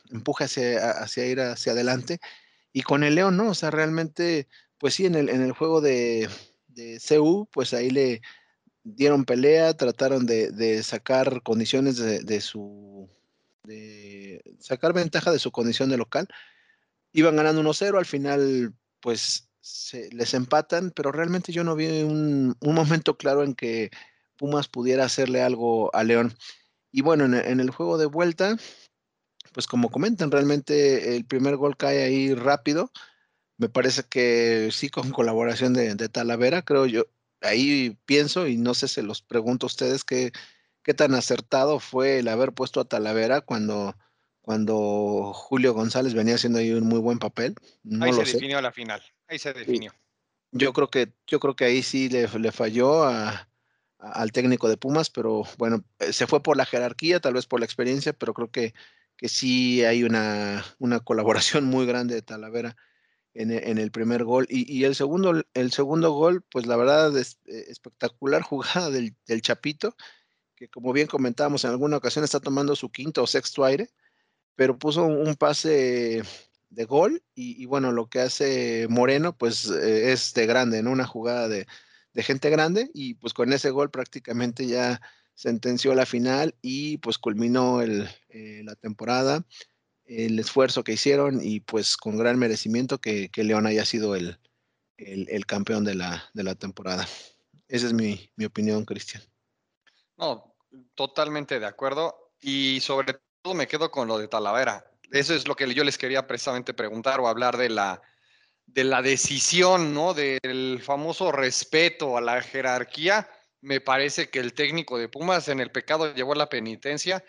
empuje 0.09 0.45
hacia, 0.45 1.25
ir 1.25 1.39
hacia 1.41 1.71
adelante. 1.73 2.19
Y 2.73 2.81
con 2.81 3.03
el 3.03 3.15
León, 3.15 3.37
¿no? 3.37 3.49
O 3.49 3.53
sea, 3.53 3.71
realmente, 3.71 4.47
pues 4.77 4.95
sí, 4.95 5.05
en 5.05 5.15
el, 5.15 5.51
juego 5.51 5.81
de, 5.81 6.29
CU, 7.07 7.47
pues 7.51 7.73
ahí 7.73 7.89
le 7.89 8.21
dieron 8.83 9.25
pelea, 9.25 9.75
trataron 9.75 10.25
de, 10.25 10.81
sacar 10.83 11.43
condiciones 11.43 11.97
de, 11.97 12.41
su, 12.41 13.09
sacar 14.59 14.93
ventaja 14.93 15.31
de 15.31 15.39
su 15.39 15.51
condición 15.51 15.89
de 15.89 15.97
local. 15.97 16.27
Iban 17.13 17.35
ganando 17.35 17.61
1-0, 17.61 17.97
al 17.97 18.05
final, 18.05 18.73
pues 19.01 19.46
se, 19.67 20.09
les 20.11 20.33
empatan, 20.33 20.91
pero 20.91 21.11
realmente 21.11 21.51
yo 21.51 21.63
no 21.63 21.75
vi 21.75 22.03
un, 22.03 22.55
momento 22.61 23.17
claro 23.17 23.43
en 23.43 23.53
que 23.53 23.91
Pumas 24.37 24.67
pudiera 24.67 25.05
hacerle 25.05 25.41
algo 25.41 25.93
a 25.95 26.03
León. 26.03 26.33
Y 26.91 27.01
bueno, 27.01 27.25
en, 27.25 27.59
el 27.59 27.69
juego 27.69 27.97
de 27.97 28.05
vuelta, 28.05 28.55
pues 29.53 29.67
como 29.67 29.89
comentan, 29.89 30.31
realmente 30.31 31.15
el 31.15 31.25
primer 31.25 31.57
gol 31.57 31.75
cae 31.75 32.03
ahí 32.03 32.33
rápido. 32.33 32.91
Me 33.57 33.69
parece 33.69 34.03
que 34.03 34.69
sí, 34.71 34.89
con 34.89 35.11
colaboración 35.11 35.73
de, 35.73 36.09
Talavera, 36.09 36.61
creo 36.61 36.85
yo. 36.85 37.05
Ahí 37.41 37.97
pienso, 38.05 38.47
y 38.47 38.57
no 38.57 38.73
sé, 38.73 38.87
se 38.87 39.03
los 39.03 39.21
pregunto 39.21 39.65
a 39.65 39.67
ustedes, 39.67 40.03
qué, 40.03 40.31
qué 40.83 40.93
tan 40.93 41.13
acertado 41.13 41.79
fue 41.79 42.19
el 42.19 42.27
haber 42.29 42.53
puesto 42.53 42.79
a 42.79 42.85
Talavera 42.85 43.41
cuando, 43.41 43.95
cuando 44.41 45.33
Julio 45.33 45.73
González 45.73 46.13
venía 46.13 46.35
haciendo 46.35 46.59
ahí 46.59 46.71
un 46.71 46.87
muy 46.87 46.99
buen 46.99 47.19
papel. 47.19 47.55
No 47.83 48.05
ahí 48.05 48.13
se 48.13 48.23
definió 48.23 48.61
la 48.61 48.71
final. 48.71 49.03
Ahí 49.27 49.39
se 49.39 49.53
definió. 49.53 49.93
Yo 50.51 50.73
creo 50.73 50.89
que, 50.89 51.11
yo 51.27 51.39
creo 51.39 51.55
que 51.55 51.65
ahí 51.65 51.83
sí 51.83 52.09
le, 52.09 52.51
falló 52.51 53.05
al 53.05 54.31
técnico 54.31 54.69
de 54.69 54.77
Pumas, 54.77 55.09
pero 55.09 55.43
bueno, 55.57 55.83
eh, 55.99 56.13
se 56.13 56.27
fue 56.27 56.41
por 56.41 56.55
la 56.55 56.65
jerarquía, 56.65 57.19
tal 57.19 57.33
vez 57.33 57.45
por 57.45 57.59
la 57.59 57.65
experiencia, 57.65 58.13
pero 58.13 58.33
creo 58.33 58.49
que, 58.49 58.73
que 59.17 59.27
sí 59.27 59.83
hay 59.83 60.03
una, 60.03 60.63
una 60.79 61.01
colaboración 61.01 61.65
muy 61.65 61.85
grande 61.85 62.15
de 62.15 62.21
Talavera 62.21 62.77
en, 63.33 63.77
el 63.77 63.91
primer 63.91 64.23
gol. 64.23 64.47
Y, 64.49 64.83
el, 64.85 64.95
segundo, 64.95 65.43
el 65.53 65.71
segundo 65.71 66.11
gol, 66.11 66.43
pues 66.49 66.65
la 66.65 66.75
verdad 66.75 67.15
es 67.17 67.39
eh, 67.45 67.65
espectacular 67.67 68.41
jugada 68.43 68.89
del, 68.89 69.15
del, 69.27 69.41
Chapito, 69.41 69.95
que 70.55 70.69
como 70.69 70.93
bien 70.93 71.07
comentábamos, 71.07 71.63
en 71.63 71.71
alguna 71.71 71.97
ocasión 71.97 72.23
está 72.23 72.39
tomando 72.39 72.75
su 72.75 72.89
quinto 72.91 73.23
o 73.23 73.27
sexto 73.27 73.63
aire, 73.63 73.89
pero 74.55 74.79
puso 74.79 75.05
un 75.05 75.35
pase 75.35 76.23
gol 76.85 77.23
y, 77.33 77.65
bueno, 77.65 77.91
lo 77.91 78.09
que 78.09 78.19
hace 78.19 78.87
Moreno 78.89 79.35
pues 79.37 79.69
eh, 79.69 80.11
es 80.11 80.33
de 80.33 80.45
grande, 80.45 80.79
en 80.79 80.87
Una 80.87 81.05
jugada 81.05 81.47
de, 81.47 81.65
gente 82.15 82.49
grande 82.49 82.89
y 82.95 83.13
pues 83.13 83.33
con 83.33 83.53
ese 83.53 83.69
gol 83.69 83.91
prácticamente 83.91 84.65
ya 84.65 85.01
sentenció 85.35 85.93
la 85.93 86.07
final 86.07 86.55
y 86.63 86.97
pues 86.97 87.19
culminó 87.19 87.83
eh, 87.83 88.61
la 88.63 88.75
temporada, 88.75 89.45
el 90.05 90.39
esfuerzo 90.39 90.83
que 90.83 90.93
hicieron 90.93 91.39
y 91.43 91.59
pues 91.59 91.95
con 91.95 92.17
gran 92.17 92.39
merecimiento 92.39 92.99
que, 92.99 93.29
León 93.35 93.67
haya 93.67 93.85
sido 93.85 94.15
el, 94.15 94.39
campeón 95.45 95.83
de 95.83 95.93
la, 95.93 96.29
de 96.33 96.43
la 96.43 96.55
temporada. 96.55 97.07
Esa 97.67 97.87
es 97.87 97.93
mi, 97.93 98.31
mi 98.35 98.45
opinión, 98.45 98.83
Cristian. 98.83 99.21
No, 100.17 100.55
totalmente 100.95 101.59
de 101.59 101.65
acuerdo. 101.65 102.31
Y 102.41 102.79
sobre 102.81 103.19
todo 103.41 103.53
me 103.53 103.67
quedo 103.67 103.91
con 103.91 104.07
lo 104.07 104.17
de 104.17 104.27
Talavera. 104.27 104.91
Eso 105.11 105.33
es 105.33 105.47
lo 105.47 105.55
que 105.55 105.73
yo 105.73 105.83
les 105.83 105.97
quería 105.97 106.27
precisamente 106.27 106.73
preguntar 106.73 107.19
o 107.19 107.27
hablar 107.27 107.57
de 107.57 107.69
la, 107.69 108.01
de 108.65 108.83
la 108.83 109.01
decisión, 109.01 109.93
¿no? 109.93 110.13
Del 110.13 110.81
famoso 110.83 111.31
respeto 111.31 112.17
a 112.17 112.21
la 112.21 112.41
jerarquía. 112.41 113.29
Me 113.61 113.81
parece 113.81 114.29
que 114.29 114.39
el 114.39 114.53
técnico 114.53 114.97
de 114.97 115.09
Pumas 115.09 115.47
en 115.47 115.59
el 115.59 115.71
pecado 115.71 116.13
llevó 116.13 116.35
la 116.35 116.49
penitencia. 116.49 117.23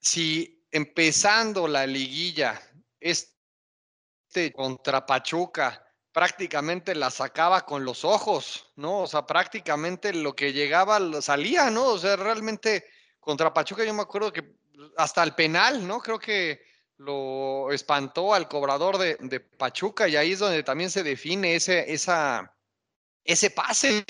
Si 0.00 0.64
empezando 0.70 1.66
la 1.66 1.86
liguilla, 1.86 2.60
este 3.00 4.52
contra 4.52 5.04
Pachuca, 5.04 5.84
prácticamente 6.12 6.94
la 6.94 7.10
sacaba 7.10 7.64
con 7.64 7.84
los 7.84 8.04
ojos, 8.04 8.72
¿no? 8.76 9.00
O 9.00 9.06
sea, 9.06 9.26
prácticamente 9.26 10.12
lo 10.12 10.34
que 10.34 10.52
llegaba 10.52 11.00
salía, 11.20 11.70
¿no? 11.70 11.86
O 11.86 11.98
sea, 11.98 12.16
realmente 12.16 12.86
contra 13.20 13.52
Pachuca 13.52 13.84
yo 13.84 13.94
me 13.94 14.02
acuerdo 14.02 14.32
que 14.32 14.56
hasta 14.96 15.22
el 15.22 15.34
penal, 15.34 15.86
¿no? 15.86 16.00
Creo 16.00 16.18
que 16.18 16.67
lo 16.98 17.72
espantó 17.72 18.34
al 18.34 18.48
cobrador 18.48 18.98
de, 18.98 19.40
Pachuca 19.40 20.08
y 20.08 20.16
ahí 20.16 20.32
es 20.32 20.40
donde 20.40 20.62
también 20.62 20.90
se 20.90 21.02
define 21.02 21.54
ese, 21.54 21.92
esa, 21.92 22.54
ese 23.24 23.50
pase. 23.50 24.04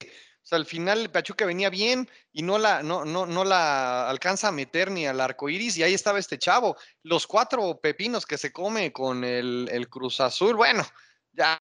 O 0.00 0.46
sea, 0.48 0.56
al 0.56 0.64
final 0.64 1.10
Pachuca 1.10 1.44
venía 1.44 1.70
bien 1.70 2.08
y 2.32 2.42
no 2.42 2.58
la, 2.58 2.82
no, 2.82 3.04
no, 3.04 3.26
no 3.26 3.44
la 3.44 4.08
alcanza 4.08 4.48
a 4.48 4.52
meter 4.52 4.90
ni 4.90 5.06
al 5.06 5.20
arco 5.20 5.48
iris, 5.48 5.76
y 5.76 5.82
ahí 5.82 5.92
estaba 5.92 6.18
este 6.18 6.38
chavo. 6.38 6.76
Los 7.02 7.26
cuatro 7.26 7.78
pepinos 7.80 8.24
que 8.24 8.38
se 8.38 8.52
come 8.52 8.92
con 8.92 9.24
el, 9.24 9.68
el 9.70 9.88
Cruz 9.88 10.20
Azul, 10.20 10.56
bueno, 10.56 10.86
ya 11.32 11.60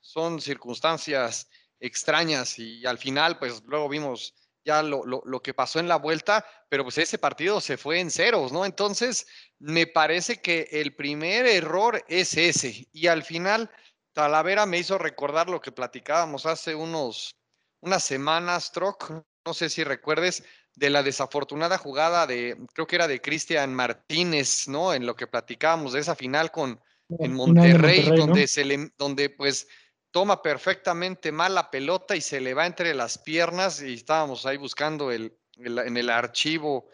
son 0.00 0.40
circunstancias 0.40 1.48
extrañas 1.78 2.58
y 2.58 2.84
al 2.86 2.98
final, 2.98 3.38
pues 3.38 3.62
luego 3.64 3.88
vimos 3.88 4.34
ya 4.64 4.82
lo, 4.82 5.04
lo, 5.04 5.40
que 5.42 5.54
pasó 5.54 5.78
en 5.78 5.88
la 5.88 5.96
vuelta, 5.96 6.44
pero 6.68 6.84
pues 6.84 6.98
ese 6.98 7.18
partido 7.18 7.60
se 7.60 7.76
fue 7.76 8.00
en 8.00 8.10
ceros, 8.10 8.52
¿no? 8.52 8.64
Entonces, 8.64 9.26
me 9.58 9.86
parece 9.86 10.40
que 10.40 10.68
el 10.70 10.94
primer 10.94 11.46
error 11.46 12.04
es 12.08 12.36
ese. 12.36 12.86
Y 12.92 13.06
al 13.06 13.22
final, 13.22 13.70
Talavera 14.12 14.66
me 14.66 14.78
hizo 14.78 14.98
recordar 14.98 15.48
lo 15.48 15.60
que 15.60 15.72
platicábamos 15.72 16.46
hace 16.46 16.74
unos, 16.74 17.34
unas 17.80 18.04
semanas, 18.04 18.72
Troc, 18.72 19.10
no 19.44 19.54
sé 19.54 19.70
si 19.70 19.84
recuerdes, 19.84 20.44
de 20.74 20.90
la 20.90 21.02
desafortunada 21.02 21.78
jugada 21.78 22.26
de, 22.26 22.56
creo 22.72 22.86
que 22.86 22.96
era 22.96 23.08
de 23.08 23.20
Cristian 23.20 23.74
Martínez, 23.74 24.68
¿no? 24.68 24.94
En 24.94 25.06
lo 25.06 25.16
que 25.16 25.26
platicábamos 25.26 25.92
de 25.92 26.00
esa 26.00 26.14
final 26.14 26.50
con 26.50 26.80
en 27.18 27.34
Monterrey, 27.34 28.08
donde 28.16 28.46
se 28.46 28.64
le, 28.64 28.92
donde 28.96 29.30
pues 29.30 29.66
toma 30.10 30.42
perfectamente 30.42 31.32
mal 31.32 31.54
la 31.54 31.70
pelota 31.70 32.16
y 32.16 32.20
se 32.20 32.40
le 32.40 32.54
va 32.54 32.66
entre 32.66 32.94
las 32.94 33.18
piernas 33.18 33.80
y 33.82 33.94
estábamos 33.94 34.46
ahí 34.46 34.56
buscando 34.56 35.10
el, 35.10 35.36
en 35.56 35.96
el 35.96 36.10
archivo 36.10 36.88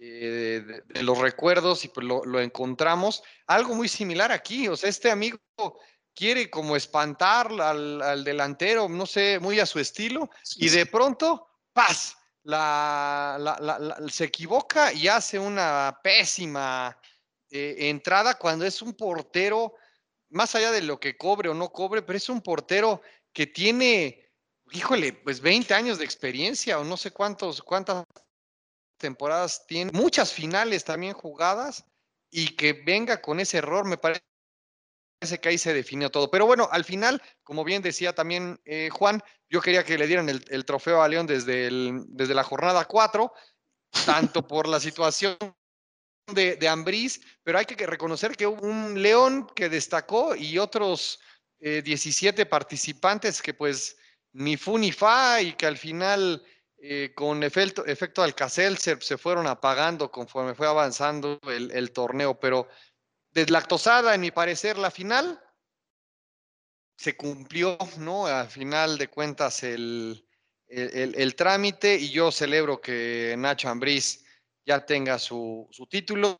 eh, 0.00 0.62
de, 0.86 1.02
los 1.02 1.18
recuerdos 1.18 1.84
y 1.84 1.88
pues 1.88 2.06
lo, 2.06 2.40
encontramos. 2.40 3.22
Algo 3.46 3.74
muy 3.74 3.88
similar 3.88 4.30
aquí, 4.30 4.68
o 4.68 4.76
sea, 4.76 4.88
este 4.90 5.10
amigo 5.10 5.38
quiere 6.14 6.50
como 6.50 6.76
espantar 6.76 7.50
al, 7.60 8.24
delantero, 8.24 8.88
no 8.88 9.06
sé, 9.06 9.38
muy 9.40 9.58
a 9.60 9.66
su 9.66 9.78
estilo, 9.78 10.30
y 10.56 10.68
de 10.68 10.86
pronto, 10.86 11.48
¡paz! 11.72 12.16
La, 12.44 13.38
se 14.10 14.24
equivoca 14.24 14.92
y 14.92 15.06
hace 15.06 15.38
una 15.38 16.00
pésima 16.02 16.96
eh, 17.50 17.76
entrada 17.90 18.38
cuando 18.38 18.64
es 18.64 18.80
un 18.80 18.94
portero 18.94 19.74
más 20.30 20.54
allá 20.54 20.70
de 20.72 20.82
lo 20.82 21.00
que 21.00 21.16
cobre 21.16 21.48
o 21.48 21.54
no 21.54 21.70
cobre, 21.70 22.02
pero 22.02 22.16
es 22.16 22.28
un 22.28 22.40
portero 22.40 23.00
que 23.32 23.46
tiene, 23.46 24.30
híjole, 24.72 25.12
pues 25.12 25.40
20 25.40 25.74
años 25.74 25.98
de 25.98 26.04
experiencia 26.04 26.78
o 26.78 26.84
no 26.84 26.96
sé 26.96 27.10
cuántos, 27.10 27.62
cuántas 27.62 28.04
temporadas 28.98 29.66
tiene, 29.66 29.92
muchas 29.92 30.32
finales 30.32 30.84
también 30.84 31.14
jugadas 31.14 31.84
y 32.30 32.56
que 32.56 32.72
venga 32.72 33.22
con 33.22 33.40
ese 33.40 33.58
error, 33.58 33.86
me 33.86 33.96
parece 33.96 34.20
que 35.40 35.48
ahí 35.48 35.58
se 35.58 35.72
definió 35.72 36.10
todo. 36.10 36.30
Pero 36.30 36.46
bueno, 36.46 36.68
al 36.70 36.84
final, 36.84 37.22
como 37.42 37.64
bien 37.64 37.82
decía 37.82 38.14
también 38.14 38.60
eh, 38.64 38.90
Juan, 38.90 39.22
yo 39.48 39.60
quería 39.60 39.84
que 39.84 39.98
le 39.98 40.06
dieran 40.06 40.28
el, 40.28 40.64
trofeo 40.64 41.02
a 41.02 41.08
León 41.08 41.26
desde, 41.26 41.66
el, 41.66 42.02
desde 42.08 42.34
la 42.34 42.44
jornada 42.44 42.84
4, 42.84 43.32
tanto 44.04 44.46
por 44.46 44.68
la 44.68 44.78
situación 44.78 45.36
de, 46.34 46.56
de 46.56 46.68
Ambriz, 46.68 47.20
pero 47.42 47.58
hay 47.58 47.66
que 47.66 47.86
reconocer 47.86 48.36
que 48.36 48.46
hubo 48.46 48.66
un 48.66 49.00
León 49.00 49.46
que 49.54 49.68
destacó 49.68 50.34
y 50.34 50.58
otros 50.58 51.20
17 51.60 52.42
eh, 52.42 52.46
participantes 52.46 53.42
que 53.42 53.54
pues 53.54 53.96
ni 54.32 54.56
fu 54.56 54.78
ni 54.78 54.92
fa 54.92 55.40
y 55.42 55.54
que 55.54 55.66
al 55.66 55.76
final 55.76 56.42
eh, 56.80 57.12
con 57.14 57.42
efecto, 57.42 57.84
efecto 57.86 58.22
Alcacel 58.22 58.78
se, 58.78 58.96
fueron 59.18 59.46
apagando 59.46 60.10
conforme 60.10 60.54
fue 60.54 60.68
avanzando 60.68 61.40
el, 61.48 61.90
torneo, 61.90 62.38
pero 62.38 62.68
deslactosada 63.30 64.14
en 64.14 64.20
mi 64.20 64.30
parecer 64.30 64.78
la 64.78 64.90
final 64.90 65.40
se 66.96 67.16
cumplió, 67.16 67.78
¿no? 67.98 68.26
Al 68.26 68.48
final 68.48 68.98
de 68.98 69.08
cuentas 69.08 69.62
el, 69.62 70.24
el, 70.66 71.14
el 71.16 71.34
trámite 71.34 71.96
y 71.96 72.10
yo 72.10 72.30
celebro 72.30 72.80
que 72.80 73.34
Nacho 73.38 73.68
Ambriz 73.68 74.24
ya 74.68 74.84
tenga 74.84 75.18
su, 75.18 75.66
título. 75.88 76.38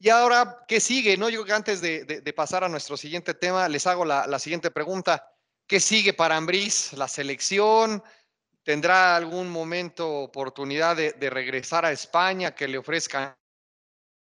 Y 0.00 0.08
ahora, 0.08 0.64
¿qué 0.66 0.80
sigue? 0.80 1.16
No? 1.16 1.28
Yo 1.28 1.38
creo 1.42 1.46
que 1.46 1.52
antes 1.52 1.80
de, 1.80 2.32
pasar 2.34 2.64
a 2.64 2.68
nuestro 2.68 2.96
siguiente 2.96 3.34
tema, 3.34 3.68
les 3.68 3.86
hago 3.86 4.04
la, 4.04 4.38
siguiente 4.40 4.72
pregunta. 4.72 5.24
¿Qué 5.66 5.78
sigue 5.78 6.12
para 6.12 6.36
Ambriz? 6.36 6.92
¿La 6.94 7.06
selección? 7.06 8.02
¿Tendrá 8.64 9.14
algún 9.14 9.48
momento 9.48 10.22
oportunidad 10.22 10.96
de, 10.96 11.30
regresar 11.30 11.84
a 11.84 11.92
España, 11.92 12.54
que 12.54 12.66
le 12.66 12.78
ofrezcan 12.78 13.36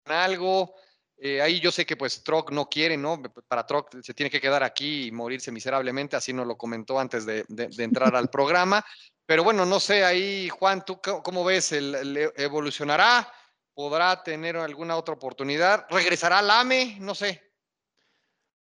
algo? 0.05 0.75
Eh, 1.17 1.41
ahí 1.41 1.61
yo 1.61 1.73
sé 1.73 1.87
que 1.87 1.97
pues 1.97 2.23
Troc 2.23 2.51
no 2.51 2.69
quiere, 2.69 2.99
¿no? 2.99 3.23
Para 3.49 3.65
Troc 3.65 4.03
se 4.03 4.13
tiene 4.13 4.29
que 4.29 4.41
quedar 4.41 4.63
aquí 4.63 5.07
y 5.07 5.13
morirse 5.13 5.51
miserablemente, 5.51 6.15
así 6.15 6.35
nos 6.35 6.47
lo 6.47 6.59
comentó 6.59 7.01
antes 7.01 7.25
de, 7.25 7.47
entrar 7.79 8.15
al 8.15 8.29
programa. 8.31 8.85
Pero 9.27 9.43
bueno, 9.43 9.67
no 9.67 9.81
sé, 9.81 10.05
ahí 10.05 10.49
Juan, 10.49 10.85
¿tú 10.85 11.01
cómo 11.01 11.45
ves? 11.45 11.73
¿El, 11.73 12.17
evolucionará? 12.37 13.29
¿Podrá 13.75 14.23
tener 14.23 14.57
alguna 14.57 14.97
otra 14.97 15.15
oportunidad? 15.15 15.87
¿Regresará 15.91 16.39
al 16.39 16.51
AME? 16.51 16.97
No 17.01 17.15
sé. 17.15 17.43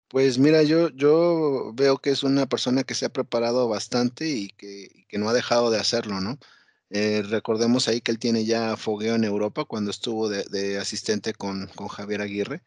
Pues 0.08 0.38
mira, 0.38 0.64
yo, 0.64 0.90
yo 0.90 1.72
veo 1.74 1.98
que 1.98 2.12
es 2.12 2.24
una 2.24 2.46
persona 2.46 2.84
que 2.84 2.94
se 2.96 3.06
ha 3.06 3.10
preparado 3.10 3.68
bastante 3.68 4.28
y 4.28 4.50
que, 4.50 5.06
no 5.18 5.30
ha 5.30 5.34
dejado 5.34 5.72
de 5.72 5.80
hacerlo, 5.80 6.22
¿no? 6.22 6.38
Eh, 6.90 7.24
recordemos 7.28 7.88
ahí 7.88 8.02
que 8.02 8.12
él 8.12 8.20
tiene 8.20 8.46
ya 8.46 8.78
fogueo 8.78 9.16
en 9.16 9.24
Europa 9.24 9.66
cuando 9.66 9.92
estuvo 9.92 10.30
de, 10.30 10.78
asistente 10.78 11.34
con, 11.34 11.68
con, 11.68 11.88
Javier 11.88 12.22
Aguirre. 12.22 12.64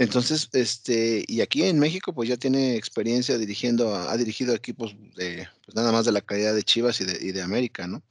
Entonces, 0.00 0.48
este, 0.54 1.24
y 1.28 1.42
aquí 1.42 1.62
en 1.64 1.78
México, 1.78 2.14
pues 2.14 2.26
ya 2.26 2.38
tiene 2.38 2.74
experiencia 2.76 3.36
dirigiendo, 3.36 3.94
ha 3.94 4.16
dirigido 4.16 4.54
equipos 4.54 4.96
de, 5.14 5.46
pues 5.62 5.74
nada 5.74 5.92
más 5.92 6.06
de 6.06 6.12
la 6.12 6.22
calidad 6.22 6.54
de 6.54 6.62
Chivas 6.62 7.02
y 7.02 7.04
de, 7.04 7.42
América, 7.42 7.86
¿no? 7.86 8.02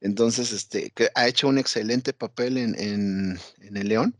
Entonces, 0.00 0.52
este, 0.52 0.92
que 0.92 1.10
ha 1.16 1.26
hecho 1.26 1.48
un 1.48 1.58
excelente 1.58 2.12
papel 2.12 2.58
en, 2.58 2.78
en, 2.78 3.40
el 3.76 3.88
León. 3.88 4.14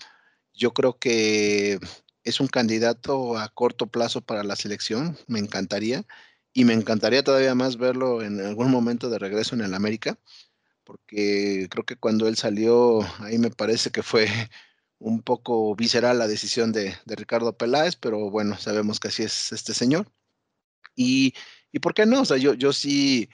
Yo 0.53 0.73
creo 0.75 0.99
que 0.99 1.79
es 2.25 2.41
un 2.41 2.49
candidato 2.49 3.39
a 3.39 3.51
corto 3.51 3.87
plazo 3.87 4.21
para 4.23 4.43
la 4.43 4.57
selección, 4.57 5.17
me 5.29 5.39
encantaría, 5.39 6.05
y 6.53 6.65
me 6.65 6.75
encantaría 6.75 7.23
todavía 7.23 7.55
más 7.55 7.77
verlo 7.77 8.21
en 8.21 8.41
algún 8.41 8.69
momento 8.69 9.11
de 9.11 9.21
regreso 9.21 9.55
en 9.55 9.61
el 9.61 9.75
América, 9.75 10.19
porque 10.83 11.69
creo 11.71 11.85
que 11.87 11.95
cuando 11.95 12.27
él 12.27 12.37
salió, 12.37 13.03
ahí 13.21 13.39
me 13.39 13.51
parece 13.51 13.91
que 13.91 14.03
fue 14.03 14.27
un 14.99 15.23
poco 15.23 15.75
visceral 15.75 16.19
la 16.19 16.29
decisión 16.29 16.73
de, 16.73 16.95
Ricardo 17.07 17.57
Peláez, 17.57 17.97
pero 17.97 18.31
bueno, 18.31 18.57
sabemos 18.59 19.01
que 19.01 19.09
así 19.09 19.23
es 19.23 19.53
este 19.53 19.75
señor. 19.75 20.11
Y, 20.95 21.35
y 21.73 21.81
por 21.81 21.95
qué 21.95 22.07
no, 22.07 22.23
o 22.23 22.25
sea, 22.25 22.39
yo, 22.39 22.55
yo 22.55 22.73
sí 22.73 23.29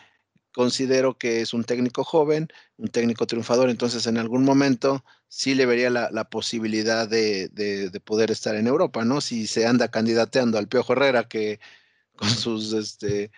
considero 0.53 1.17
que 1.17 1.41
es 1.41 1.55
un 1.55 1.65
técnico 1.65 2.05
joven, 2.05 2.49
un 2.77 2.89
técnico 2.89 3.27
triunfador, 3.27 3.71
entonces 3.71 4.07
en 4.07 4.19
algún 4.19 4.45
momento 4.45 5.05
sí 5.29 5.55
le 5.55 5.67
vería 5.67 5.89
la, 5.89 6.25
posibilidad 6.29 7.09
de, 7.09 7.49
de, 7.49 8.01
poder 8.01 8.31
estar 8.31 8.55
en 8.57 8.67
Europa, 8.67 9.05
¿no? 9.05 9.21
Si 9.21 9.47
se 9.47 9.67
anda 9.67 9.89
candidateando 9.89 10.59
al 10.59 10.69
Piojo 10.69 10.93
Herrera, 10.93 11.29
que 11.29 11.61
con 12.17 12.29
sus 12.29 12.73
este, 12.73 13.31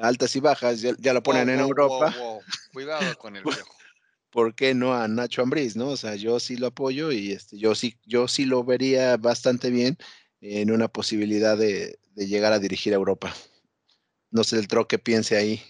altas 0.00 0.34
y 0.34 0.40
bajas 0.40 0.80
ya, 0.80 1.12
lo 1.12 1.22
ponen 1.22 1.50
en 1.50 1.60
Europa. 1.60 2.14
Cuidado 2.72 3.16
con 3.18 3.36
el 3.36 3.42
Piojo 3.42 3.76
¿por 4.36 4.54
qué 4.54 4.74
no 4.74 4.92
a 4.92 5.08
Nacho 5.08 5.40
Ambriz, 5.40 5.76
no? 5.76 5.88
O 5.88 5.96
sea, 5.96 6.14
yo 6.14 6.38
sí 6.40 6.58
lo 6.58 6.66
apoyo 6.66 7.10
y 7.10 7.32
este, 7.32 7.56
yo 7.56 7.74
sí, 7.74 7.96
yo 8.04 8.28
sí 8.28 8.44
lo 8.44 8.62
vería 8.64 9.16
bastante 9.16 9.70
bien 9.70 9.96
en 10.42 10.70
una 10.70 10.88
posibilidad 10.88 11.56
de, 11.56 11.98
llegar 12.16 12.52
a 12.52 12.58
dirigir 12.58 12.92
a 12.92 12.96
Europa. 12.96 13.32
No 14.30 14.44
sé 14.44 14.58
el 14.58 14.68
troque 14.68 14.98
piense 14.98 15.38
ahí. 15.38 15.62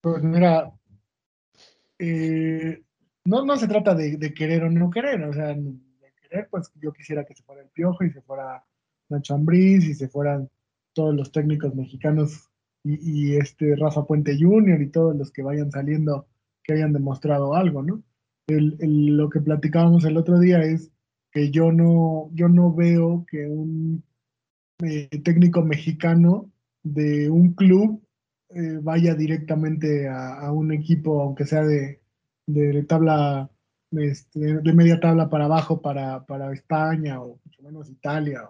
Pues 0.00 0.20
mira, 0.24 0.72
eh, 2.00 2.82
no, 3.24 3.44
no 3.44 3.56
se 3.56 3.68
trata 3.68 3.94
de, 3.94 4.34
querer 4.34 4.64
o 4.64 4.70
no 4.70 4.90
querer, 4.90 5.22
o 5.22 5.32
sea, 5.32 5.54
de 5.54 6.12
querer, 6.20 6.48
pues 6.50 6.72
yo 6.82 6.92
quisiera 6.92 7.24
que 7.24 7.36
se 7.36 7.44
fuera 7.44 7.62
el 7.62 7.68
Piojo 7.68 8.02
y 8.02 8.10
se 8.10 8.22
fuera 8.22 8.66
Nacho 9.10 9.34
Ambriz 9.34 9.84
y 9.84 9.94
se 9.94 10.08
fueran 10.08 10.50
todos 10.92 11.14
los 11.14 11.30
técnicos 11.30 11.72
mexicanos 11.76 12.50
y, 12.86 13.36
este 13.36 13.74
Rafa 13.76 14.04
Puente 14.04 14.36
Jr. 14.38 14.80
y 14.80 14.90
todos 14.90 15.16
los 15.16 15.32
que 15.32 15.42
vayan 15.42 15.70
saliendo 15.70 16.26
que 16.62 16.74
hayan 16.74 16.92
demostrado 16.92 17.54
algo, 17.54 17.82
¿no? 17.82 18.02
lo 18.48 19.28
que 19.28 19.40
platicábamos 19.40 20.04
el 20.04 20.16
otro 20.16 20.38
día 20.38 20.60
es 20.62 20.92
que 21.32 21.50
yo 21.50 21.72
no, 21.72 22.30
yo 22.32 22.48
no 22.48 22.72
veo 22.72 23.26
que 23.28 23.46
un 23.48 24.04
eh, 24.84 25.08
técnico 25.24 25.62
mexicano 25.62 26.50
de 26.84 27.28
un 27.28 27.54
club 27.54 28.02
eh, 28.50 28.78
vaya 28.80 29.14
directamente 29.14 30.08
a, 30.08 30.52
un 30.52 30.72
equipo, 30.72 31.20
aunque 31.20 31.44
sea 31.44 31.62
de, 31.64 32.00
de 32.46 32.84
tabla, 32.84 33.50
este, 33.90 34.60
de 34.60 34.72
media 34.72 35.00
tabla 35.00 35.28
para 35.28 35.46
abajo 35.46 35.82
para, 35.82 36.24
para 36.24 36.52
España 36.52 37.20
o 37.20 37.40
mucho 37.44 37.62
menos 37.62 37.90
Italia 37.90 38.48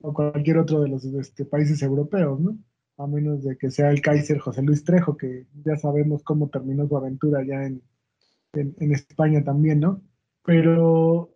o, 0.00 0.12
cualquier 0.12 0.58
otro 0.58 0.80
de 0.80 0.88
los 0.88 1.04
este, 1.04 1.44
países 1.44 1.82
europeos, 1.82 2.40
¿no? 2.40 2.58
A 2.98 3.06
menos 3.06 3.44
de 3.44 3.56
que 3.56 3.70
sea 3.70 3.90
el 3.90 4.02
Kaiser 4.02 4.38
José 4.38 4.62
Luis 4.62 4.84
Trejo, 4.84 5.16
que 5.16 5.46
ya 5.64 5.76
sabemos 5.76 6.22
cómo 6.24 6.48
terminó 6.48 6.86
su 6.86 6.96
aventura 6.96 7.44
ya 7.44 7.64
en, 7.64 7.80
en, 8.52 8.92
España 8.92 9.44
también, 9.44 9.80
¿no? 9.80 10.02
Pero 10.44 11.30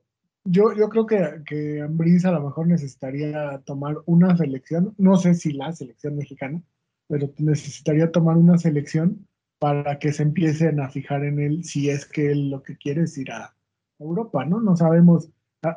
yo, 0.44 0.74
yo 0.76 0.88
creo 0.88 1.06
que, 1.06 1.42
que 1.46 1.80
Ambriz 1.80 2.24
a 2.24 2.32
lo 2.32 2.42
mejor 2.42 2.66
necesitaría 2.66 3.62
tomar 3.64 3.96
una 4.06 4.36
selección, 4.36 4.94
no 4.98 5.16
sé 5.16 5.34
si 5.34 5.52
la 5.52 5.72
selección 5.72 6.16
mexicana, 6.16 6.62
pero 7.06 7.30
necesitaría 7.38 8.10
tomar 8.10 8.36
una 8.36 8.58
selección 8.58 9.28
para 9.60 10.00
que 10.00 10.12
se 10.12 10.24
empiecen 10.24 10.80
a 10.80 10.88
fijar 10.88 11.24
en 11.24 11.38
él 11.38 11.62
si 11.62 11.90
es 11.90 12.06
que 12.06 12.32
él 12.32 12.50
lo 12.50 12.64
que 12.64 12.76
quiere 12.76 13.02
es 13.02 13.16
ir 13.16 13.30
a 13.30 13.54
Europa, 14.00 14.44
¿no? 14.44 14.60
No 14.60 14.76
sabemos, 14.76 15.30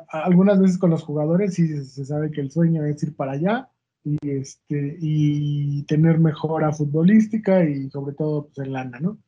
algunas 0.08 0.58
veces 0.58 0.78
con 0.78 0.90
los 0.90 1.04
jugadores 1.04 1.54
sí 1.54 1.68
se 1.84 2.04
sabe 2.04 2.32
que 2.32 2.40
el 2.40 2.50
sueño 2.50 2.84
es 2.84 3.00
ir 3.04 3.14
para 3.14 3.32
allá 3.32 3.70
y, 4.06 4.18
este, 4.30 4.96
y 5.00 5.82
tener 5.82 6.18
mejora 6.18 6.72
futbolística 6.72 7.64
y 7.68 7.90
sobre 7.90 8.14
todo 8.14 8.46
pues, 8.46 8.66
en 8.66 8.72
lana, 8.72 9.00
¿no? 9.00 9.18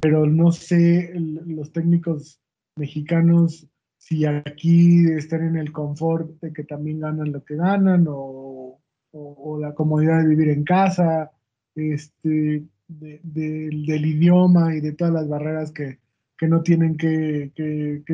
Pero 0.00 0.26
no 0.26 0.50
sé 0.52 1.12
los 1.14 1.70
técnicos 1.72 2.40
mexicanos 2.76 3.68
si 3.98 4.24
aquí 4.24 5.06
están 5.12 5.46
en 5.46 5.56
el 5.56 5.70
confort 5.70 6.40
de 6.40 6.52
que 6.52 6.64
también 6.64 7.00
ganan 7.00 7.30
lo 7.30 7.44
que 7.44 7.56
ganan 7.56 8.06
o, 8.08 8.80
o 9.12 9.58
la 9.60 9.74
comodidad 9.74 10.22
de 10.22 10.28
vivir 10.28 10.48
en 10.48 10.64
casa, 10.64 11.30
este, 11.74 12.64
del 12.88 14.06
idioma 14.06 14.74
y 14.74 14.80
de 14.80 14.92
todas 14.92 15.12
las 15.12 15.28
barreras 15.28 15.72
que, 15.72 16.00
no 16.48 16.62
tienen 16.62 16.96
que, 16.96 17.52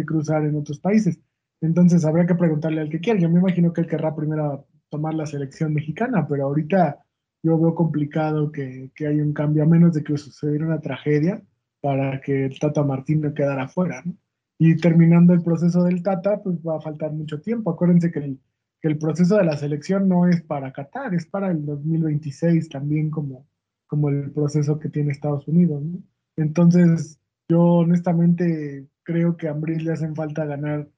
cruzar 0.07 0.45
en 0.45 0.57
otros 0.57 0.79
países. 0.81 1.19
Entonces 1.63 2.05
habría 2.05 2.27
que 2.27 2.35
preguntarle 2.35 2.83
al 2.83 2.91
que 2.91 3.01
quiera. 3.01 3.19
Yo 3.19 3.31
me 3.31 3.41
imagino 3.41 3.73
que 3.73 3.81
él 3.81 3.87
querrá 3.87 4.15
primero 4.15 4.67
tomar 4.91 5.15
la 5.15 5.27
selección 5.27 5.75
mexicana, 5.75 6.27
pero 6.29 6.45
ahorita 6.45 7.05
yo 7.43 7.59
veo 7.59 7.75
complicado 7.75 8.51
que, 8.51 8.91
que 8.95 9.07
haya 9.07 9.23
un 9.23 9.33
cambio, 9.33 9.63
a 9.63 9.67
menos 9.67 9.95
de 9.95 10.03
que 10.03 10.17
sucediera 10.17 10.67
una 10.67 10.81
tragedia 10.81 11.43
para 11.81 12.21
que 12.21 12.47
el 12.47 12.59
Tata 12.59 12.83
Martino 12.83 13.33
quedara 13.35 13.69
fuera. 13.69 14.03
Y 14.59 14.77
terminando 14.77 15.33
el 15.33 15.43
proceso 15.43 15.85
del 15.85 16.03
Tata, 16.03 16.43
pues 16.43 16.57
va 16.57 16.77
a 16.77 16.81
faltar 16.81 17.13
mucho 17.13 17.41
tiempo. 17.41 17.71
Acuérdense 17.71 18.11
que 18.11 18.19
el, 18.19 18.41
que 18.81 18.89
el 18.89 18.99
proceso 18.99 19.37
de 19.37 19.45
la 19.45 19.57
selección 19.57 20.09
no 20.09 20.27
es 20.27 20.43
para 20.43 20.73
Qatar, 20.73 21.15
es 21.15 21.27
para 21.27 21.51
el 21.51 21.65
2026 21.65 22.69
también 22.69 23.11
como, 23.11 23.47
como 23.87 24.09
el 24.09 24.33
proceso 24.33 24.79
que 24.79 24.89
tiene 24.89 25.13
Estados 25.13 25.47
Unidos. 25.47 25.83
Entonces, 26.37 27.21
yo 27.49 27.63
honestamente 27.63 28.89
creo 29.05 29.37
que 29.37 29.49
a 29.49 29.53
Ambris 29.53 29.83
le 29.83 29.93
hacen 29.93 30.15
falta 30.15 30.45
ganar 30.45 30.89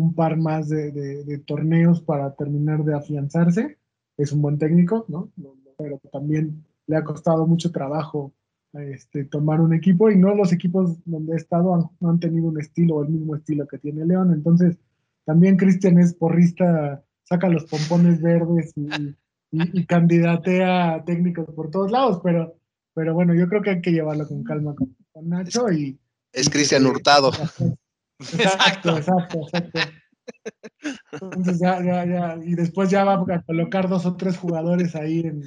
un 0.00 0.14
par 0.14 0.36
más 0.36 0.68
de, 0.68 1.42
torneos 1.46 2.00
para 2.02 2.34
terminar 2.34 2.84
de 2.84 2.94
afianzarse. 2.94 3.78
Es 4.16 4.32
un 4.32 4.42
buen 4.42 4.58
técnico, 4.58 5.04
¿no? 5.08 5.30
Pero 5.78 6.00
también 6.12 6.64
le 6.86 6.96
ha 6.96 7.04
costado 7.04 7.46
mucho 7.46 7.70
trabajo 7.70 8.32
este, 8.72 9.24
tomar 9.24 9.60
un 9.60 9.74
equipo 9.74 10.10
y 10.10 10.16
no 10.16 10.34
los 10.34 10.52
equipos 10.52 10.98
donde 11.04 11.32
ha 11.34 11.36
estado 11.36 11.74
han, 11.74 11.84
no 11.98 12.10
han 12.10 12.20
tenido 12.20 12.48
un 12.48 12.60
estilo 12.60 12.96
o 12.96 13.02
el 13.02 13.08
mismo 13.08 13.34
estilo 13.34 13.66
que 13.66 13.78
tiene 13.78 14.04
León. 14.04 14.32
Entonces, 14.32 14.78
también 15.24 15.56
Cristian 15.56 15.98
es 15.98 16.14
porrista, 16.14 17.02
saca 17.24 17.48
los 17.48 17.64
pompones 17.64 18.20
verdes 18.20 18.72
y, 18.76 19.16
y, 19.50 19.86
candidatea 19.86 20.94
a 20.94 21.04
técnicos 21.04 21.46
por 21.54 21.70
todos 21.70 21.90
lados, 21.90 22.20
pero, 22.22 22.56
pero 22.94 23.14
bueno, 23.14 23.34
yo 23.34 23.48
creo 23.48 23.62
que 23.62 23.70
hay 23.70 23.80
que 23.80 23.92
llevarlo 23.92 24.26
con 24.26 24.44
calma 24.44 24.74
con, 24.74 24.94
Nacho 25.28 25.70
y... 25.70 25.98
Es 26.32 26.48
Cristian 26.48 26.86
Hurtado. 26.86 27.32
Exacto, 28.34 28.96
exacto, 28.96 29.40
exacto. 29.40 29.80
Entonces 31.12 31.58
ya, 31.58 31.82
ya, 31.82 32.04
ya, 32.04 32.38
y 32.42 32.54
después 32.54 32.90
ya 32.90 33.04
va 33.04 33.14
a 33.14 33.42
colocar 33.42 33.88
dos 33.88 34.06
o 34.06 34.16
tres 34.16 34.38
jugadores 34.38 34.94
ahí 34.94 35.20
en, 35.20 35.42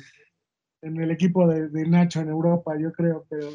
en 0.82 1.02
el 1.02 1.12
equipo 1.12 1.48
de, 1.48 1.70
de, 1.70 1.88
Nacho 1.88 2.22
en 2.22 2.30
Europa, 2.30 2.74
yo 2.78 2.92
creo, 2.92 3.26
pero, 3.30 3.48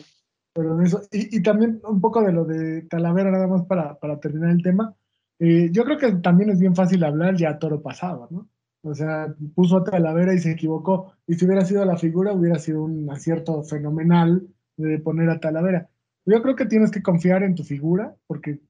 pero 0.53 0.81
eso, 0.81 1.03
y, 1.13 1.37
y, 1.37 1.43
también 1.43 1.81
un 1.85 2.01
poco 2.01 2.23
de 2.23 2.33
lo 2.33 2.45
de 2.45 2.83
Talavera, 2.83 3.31
nada 3.31 3.47
más 3.47 3.67
para, 3.67 3.99
para 3.99 4.19
terminar 4.19 4.51
el 4.51 4.63
tema, 4.63 4.95
eh, 5.39 5.69
yo 5.71 5.85
creo 5.85 5.99
que 5.99 6.13
también 6.17 6.51
es 6.51 6.59
bien 6.59 6.75
fácil 6.75 7.05
hablar 7.05 7.37
ya 7.37 7.59
toro 7.59 7.83
pasado, 7.83 8.29
¿no? 8.31 8.49
O 8.83 8.95
sea, 8.95 9.35
puso 9.55 9.79
a 9.79 9.85
Talavera 9.85 10.35
y 10.35 10.39
se 10.39 10.53
equivocó. 10.53 11.13
Y 11.27 11.35
si 11.35 11.45
hubiera 11.45 11.65
sido 11.65 11.85
la 11.85 11.97
figura, 11.97 12.33
hubiera 12.33 12.59
sido 12.59 12.83
un 12.85 13.11
acierto 13.11 13.63
fenomenal 13.63 14.49
de 14.77 14.99
poner 14.99 15.31
a 15.31 15.41
Talavera. 15.41 15.89
Yo 16.25 16.43
creo 16.43 16.57
que 16.57 16.67
tienes 16.67 16.91
que 16.91 17.03
confiar 17.03 17.43
en 17.43 17.55
tu 17.55 17.65
figura, 17.65 18.15
porque 18.27 18.61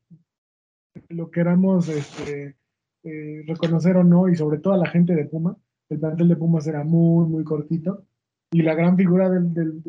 lo 1.08 1.30
queramos 1.30 1.88
este, 1.88 2.56
eh, 3.04 3.42
reconocer 3.46 3.96
o 3.96 4.04
no, 4.04 4.28
y 4.28 4.37
sobre 4.37 4.58
todo 4.58 4.74
a 4.74 4.78
la 4.78 4.88
gente 4.88 5.14
de 5.14 5.24
Puma, 5.24 5.56
el 5.88 5.98
plantel 5.98 6.28
de 6.28 6.37
Pumas 6.37 6.66
era 6.66 6.84
muy, 6.84 7.26
muy 7.26 7.44
cortito. 7.44 8.04
Y 8.50 8.62
la 8.62 8.74
gran 8.74 8.96
figura 8.96 9.28
del, 9.28 9.52
del, 9.52 9.82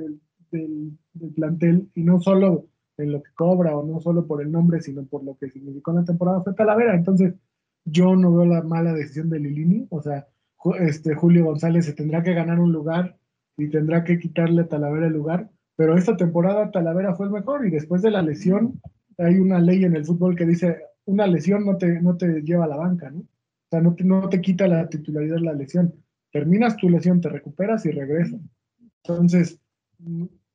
del, 0.52 0.98
del 1.14 1.30
plantel, 1.34 1.90
y 1.96 2.04
no 2.04 2.20
solo 2.20 2.68
en 2.98 3.14
lo 3.14 3.24
que 3.24 3.32
cobra 3.34 3.76
o 3.78 3.86
no 3.86 4.00
solo 4.02 4.28
por 4.28 4.42
el 4.42 4.52
nombre, 4.52 4.82
sino 4.82 5.06
por 5.06 5.24
lo 5.24 5.38
que 5.38 5.50
significó 5.50 5.92
en 5.92 5.98
la 5.98 6.04
temporada, 6.04 6.44
fue 6.44 6.54
Talavera. 6.54 6.96
Entonces, 6.96 7.34
yo 7.86 8.16
no 8.16 8.36
veo 8.36 8.46
la 8.46 8.62
mala 8.62 8.94
decisión 8.94 9.30
de 9.30 9.40
Lilini, 9.40 9.88
o 9.90 10.02
sea, 10.02 10.28
este 10.80 11.16
Julio 11.16 11.46
González 11.46 11.86
se 11.86 11.94
tendrá 11.94 12.22
que 12.24 12.34
ganar 12.34 12.60
un 12.60 12.74
lugar 12.74 13.18
y 13.58 13.70
tendrá 13.70 14.04
que 14.04 14.20
quitarle 14.20 14.62
a 14.62 14.68
Talavera 14.68 15.08
el 15.08 15.14
lugar, 15.14 15.50
pero 15.76 15.98
esta 15.98 16.18
temporada 16.18 16.72
Talavera 16.72 17.16
fue 17.16 17.28
el 17.28 17.32
mejor 17.32 17.66
y 17.66 17.72
después 17.72 18.02
de 18.02 18.12
la 18.12 18.22
lesión 18.22 18.82
hay 19.18 19.40
una 19.40 19.60
ley 19.60 19.86
en 19.86 19.96
el 19.96 20.06
fútbol 20.06 20.36
que 20.36 20.46
dice 20.46 20.78
una 21.10 21.28
lesión 21.28 21.66
no 21.66 21.78
te, 21.78 22.02
no 22.02 22.18
te 22.18 22.42
lleva 22.42 22.66
a 22.66 22.68
la 22.68 22.78
banca, 22.78 23.10
¿no? 23.10 23.20
O 23.20 23.70
sea, 23.70 23.82
no 23.82 23.96
te, 23.96 24.04
no 24.04 24.30
te 24.30 24.42
quita 24.42 24.68
la 24.68 24.88
titularidad 24.90 25.38
la 25.40 25.54
lesión. 25.54 25.94
Terminas 26.32 26.78
tu 26.78 26.90
lesión, 26.90 27.22
te 27.22 27.30
recuperas 27.30 27.86
y 27.86 27.92
regresas. 27.92 28.40
Entonces, 29.04 29.60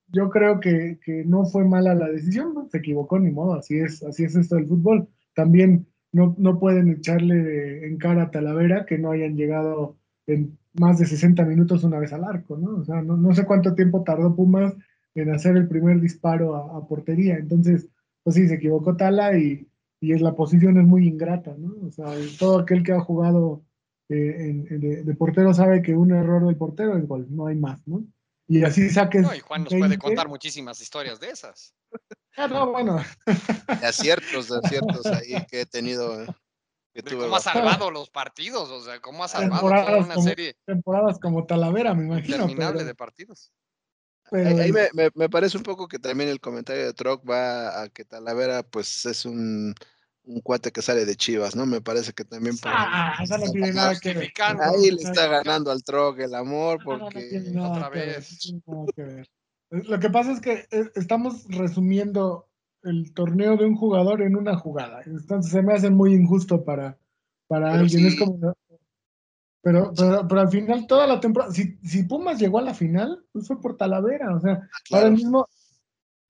yo 0.09 0.31
creo 0.31 0.61
que, 0.61 0.99
que 1.05 1.25
no 1.25 1.45
fue 1.47 1.65
mala 1.65 1.95
la 1.95 2.09
decisión, 2.09 2.69
se 2.71 2.79
equivocó 2.79 3.19
ni 3.19 3.31
modo, 3.31 3.55
así 3.55 3.79
es, 3.79 4.03
así 4.03 4.25
es 4.25 4.37
esto 4.37 4.57
del 4.57 4.67
fútbol. 4.67 5.09
También 5.35 5.87
no, 6.13 6.35
no 6.39 6.59
pueden 6.59 6.91
echarle 6.91 7.87
en 7.87 7.99
cara 7.99 8.25
a 8.25 8.31
Talavera 8.31 8.87
que 8.87 8.99
no 8.99 9.11
hayan 9.11 9.37
llegado 9.37 9.97
en 10.27 10.57
más 10.75 10.99
de 10.99 11.07
60 11.07 11.45
minutos 11.45 11.85
una 11.85 11.99
vez 11.99 12.13
al 12.13 12.25
arco, 12.25 12.57
¿no? 12.57 12.77
O 12.77 12.85
sea, 12.85 13.03
no, 13.03 13.17
no 13.17 13.35
sé 13.35 13.45
cuánto 13.45 13.75
tiempo 13.75 14.03
tardó 14.03 14.35
Pumas 14.35 14.75
en 15.15 15.31
hacer 15.31 15.57
el 15.57 15.69
primer 15.69 16.01
disparo 16.01 16.57
a, 16.57 16.87
portería. 16.87 17.37
Entonces, 17.37 17.89
pues 18.23 18.37
sí, 18.37 18.49
se 18.49 18.55
equivocó 18.55 18.97
Tala 18.97 19.39
y, 19.39 19.69
y 20.05 20.13
es, 20.13 20.21
la 20.21 20.35
posición 20.35 20.79
es 20.79 20.85
muy 20.85 21.07
ingrata, 21.09 21.55
¿no? 21.57 21.75
O 21.87 21.91
sea, 21.91 22.07
todo 22.39 22.59
aquel 22.59 22.83
que 22.83 22.93
ha 22.93 23.01
jugado 23.01 23.65
eh, 24.11 24.53
de, 24.69 25.15
portero 25.15 25.55
sabe 25.55 25.81
que 25.81 25.97
un 25.97 26.13
error 26.13 26.47
del 26.47 26.57
portero 26.57 26.97
es 26.99 27.09
gol, 27.09 27.27
no 27.31 27.47
hay 27.47 27.57
más, 27.57 27.79
¿no? 27.87 28.05
Y 28.47 28.63
así 28.63 28.91
saques. 28.91 29.23
No, 29.23 29.35
y 29.35 29.41
Juan 29.41 29.65
nos 29.65 29.73
puede 29.73 29.99
contar 29.99 30.29
muchísimas 30.29 30.79
historias 30.81 31.19
de 31.21 31.31
esas. 31.31 31.75
Ah, 32.37 32.49
no, 32.49 32.71
bueno. 32.71 33.03
De 33.81 33.87
aciertos, 33.87 34.49
de 34.49 34.59
aciertos 34.63 35.07
ahí 35.07 35.35
que 35.51 35.63
he 35.63 35.67
tenido. 35.67 36.23
Eh, 36.95 37.03
¿Cómo 37.09 37.37
ha 37.37 37.41
salvado 37.41 37.91
los 37.91 38.11
partidos? 38.11 38.71
O 38.71 38.81
sea, 38.83 39.01
¿cómo 39.01 39.25
ha 39.25 39.29
salvado 39.29 39.69
toda 39.69 39.99
una 39.99 40.17
serie? 40.17 40.55
Temporadas 40.67 41.19
como 41.19 41.47
Talavera, 41.47 41.95
me 41.95 42.05
imagino. 42.05 42.43
Interminable 42.43 42.85
de 42.85 42.95
partidos. 42.95 43.53
Ahí, 44.33 44.73
me, 44.73 44.89
me, 45.15 45.29
parece 45.29 45.57
un 45.57 45.63
poco 45.63 45.87
que 45.87 45.99
también 45.99 46.31
el 46.31 46.41
comentario 46.41 46.85
de 46.85 46.95
Troc 46.95 47.29
va 47.29 47.83
a 47.83 47.89
que 47.89 48.05
Talavera, 48.05 48.63
pues 48.63 49.05
es 49.07 49.25
un, 49.25 49.75
un 50.27 50.41
cuate 50.41 50.73
que 50.73 50.83
sale 50.83 51.05
de 51.05 51.17
Chivas, 51.17 51.55
¿no? 51.55 51.67
Me 51.67 51.81
parece 51.81 52.13
que 52.13 52.25
también. 52.25 52.57
ah, 52.65 53.17
eso 53.23 53.39
no 53.39 53.51
tiene 53.51 53.73
nada 53.73 53.99
que 53.99 54.15
ver. 54.15 54.33
Ahí 54.61 54.91
le 54.91 55.03
está 55.03 55.27
ganando 55.27 55.71
al 55.71 55.83
Troc 55.83 56.19
el 56.19 56.35
amor, 56.35 56.81
porque. 56.85 57.43
otra 57.59 57.89
vez. 57.91 58.55
Lo 59.71 59.99
que 59.99 60.11
pasa 60.11 60.33
es 60.33 60.41
que 60.41 60.67
eh, 60.71 60.91
estamos 60.95 61.47
resumiendo 61.49 62.49
el 62.83 63.13
torneo 63.13 63.57
de 63.57 63.65
un 63.65 63.75
jugador 63.75 64.23
en 64.23 64.37
una 64.37 64.57
jugada. 64.57 65.03
Entonces 65.05 65.51
se 65.51 65.63
me 65.63 65.75
hace 65.75 65.91
muy 65.91 66.15
injusto 66.15 66.65
para, 66.65 66.99
para 67.49 67.75
alguien. 67.75 68.07
Es 68.07 68.19
como, 68.19 68.55
pero, 69.65 69.93
pero, 70.29 70.41
al 70.41 70.51
final, 70.51 70.87
toda 70.87 71.07
la 71.07 71.21
temporada, 71.21 71.51
si, 71.51 71.79
si 71.83 72.03
Pumas 72.03 72.39
llegó 72.39 72.59
a 72.59 72.63
la 72.63 72.75
final, 72.75 73.25
pues 73.33 73.47
fue 73.47 73.59
por 73.61 73.79
Talavera. 73.79 74.37
O 74.37 74.41
sea, 74.41 74.61
ah, 74.63 74.79
ahora 74.93 75.11
mismo, 75.11 75.49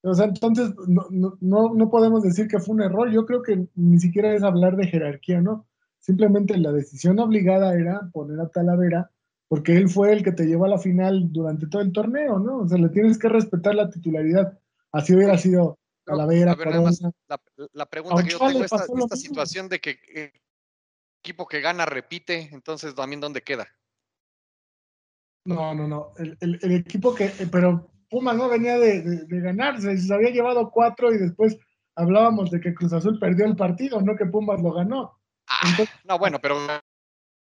o 0.05 0.15
sea, 0.15 0.27
entonces 0.27 0.71
no, 0.87 1.07
no, 1.41 1.75
no 1.75 1.91
podemos 1.91 2.23
decir 2.23 2.47
que 2.47 2.59
fue 2.59 2.75
un 2.75 2.83
error. 2.83 3.11
Yo 3.11 3.25
creo 3.25 3.43
que 3.43 3.67
ni 3.75 3.99
siquiera 3.99 4.35
es 4.35 4.43
hablar 4.43 4.77
de 4.77 4.87
jerarquía, 4.87 5.41
¿no? 5.41 5.67
Simplemente 5.99 6.59
la 6.59 6.73
decisión 6.73 7.19
obligada 7.19 7.75
era 7.75 8.11
poner 8.13 8.39
a 8.39 8.49
Talavera 8.49 9.11
porque 9.49 9.77
él 9.77 9.89
fue 9.89 10.13
el 10.13 10.23
que 10.23 10.33
te 10.33 10.45
llevó 10.45 10.67
a 10.67 10.69
la 10.69 10.79
final 10.79 11.33
durante 11.33 11.67
todo 11.67 11.81
el 11.81 11.93
torneo, 11.93 12.39
¿no? 12.39 12.59
O 12.59 12.69
sea, 12.69 12.77
le 12.77 12.91
tienes 12.91 13.19
que 13.19 13.29
respetar 13.29 13.75
la 13.75 13.89
titularidad. 13.89 14.59
Así 14.93 15.15
hubiera 15.15 15.39
sido 15.39 15.79
Talavera. 16.05 16.55
la, 16.57 17.41
la, 17.73 17.87
pregunta 17.87 18.23
que 18.23 18.31
yo 18.31 18.39
tengo, 18.39 18.63
esta, 18.63 18.85
esta 18.85 19.17
situación 19.17 19.69
de 19.71 19.81
que 19.81 19.99
eh, 20.15 20.33
equipo 21.23 21.47
que 21.47 21.63
gana 21.63 21.87
repite, 21.87 22.51
entonces 22.53 22.95
también 22.95 23.21
dónde 23.21 23.41
queda. 23.41 23.69
No, 25.47 25.75
no, 25.75 25.89
no. 25.89 26.13
El, 26.19 26.37
el, 26.41 26.73
equipo 26.73 27.15
que, 27.15 27.27
eh, 27.27 27.49
pero 27.51 27.91
Pumas 28.09 28.37
no 28.37 28.49
venía 28.49 28.79
de, 28.79 29.03
de, 29.03 29.41
ganar, 29.41 29.81
se, 29.81 30.13
había 30.13 30.31
llevado 30.31 30.71
cuatro 30.71 31.13
y 31.13 31.19
después 31.19 31.57
hablábamos 31.95 32.51
de 32.51 32.61
que 32.61 32.75
Cruz 32.75 32.93
Azul 32.93 33.19
perdió 33.19 33.47
el 33.47 33.57
partido, 33.57 34.01
no 34.01 34.17
que 34.17 34.27
Pumas 34.27 34.61
lo 34.61 34.73
ganó. 34.73 35.19
Ah, 35.49 35.85
no, 36.05 36.19
bueno, 36.19 36.39
pero 36.41 36.57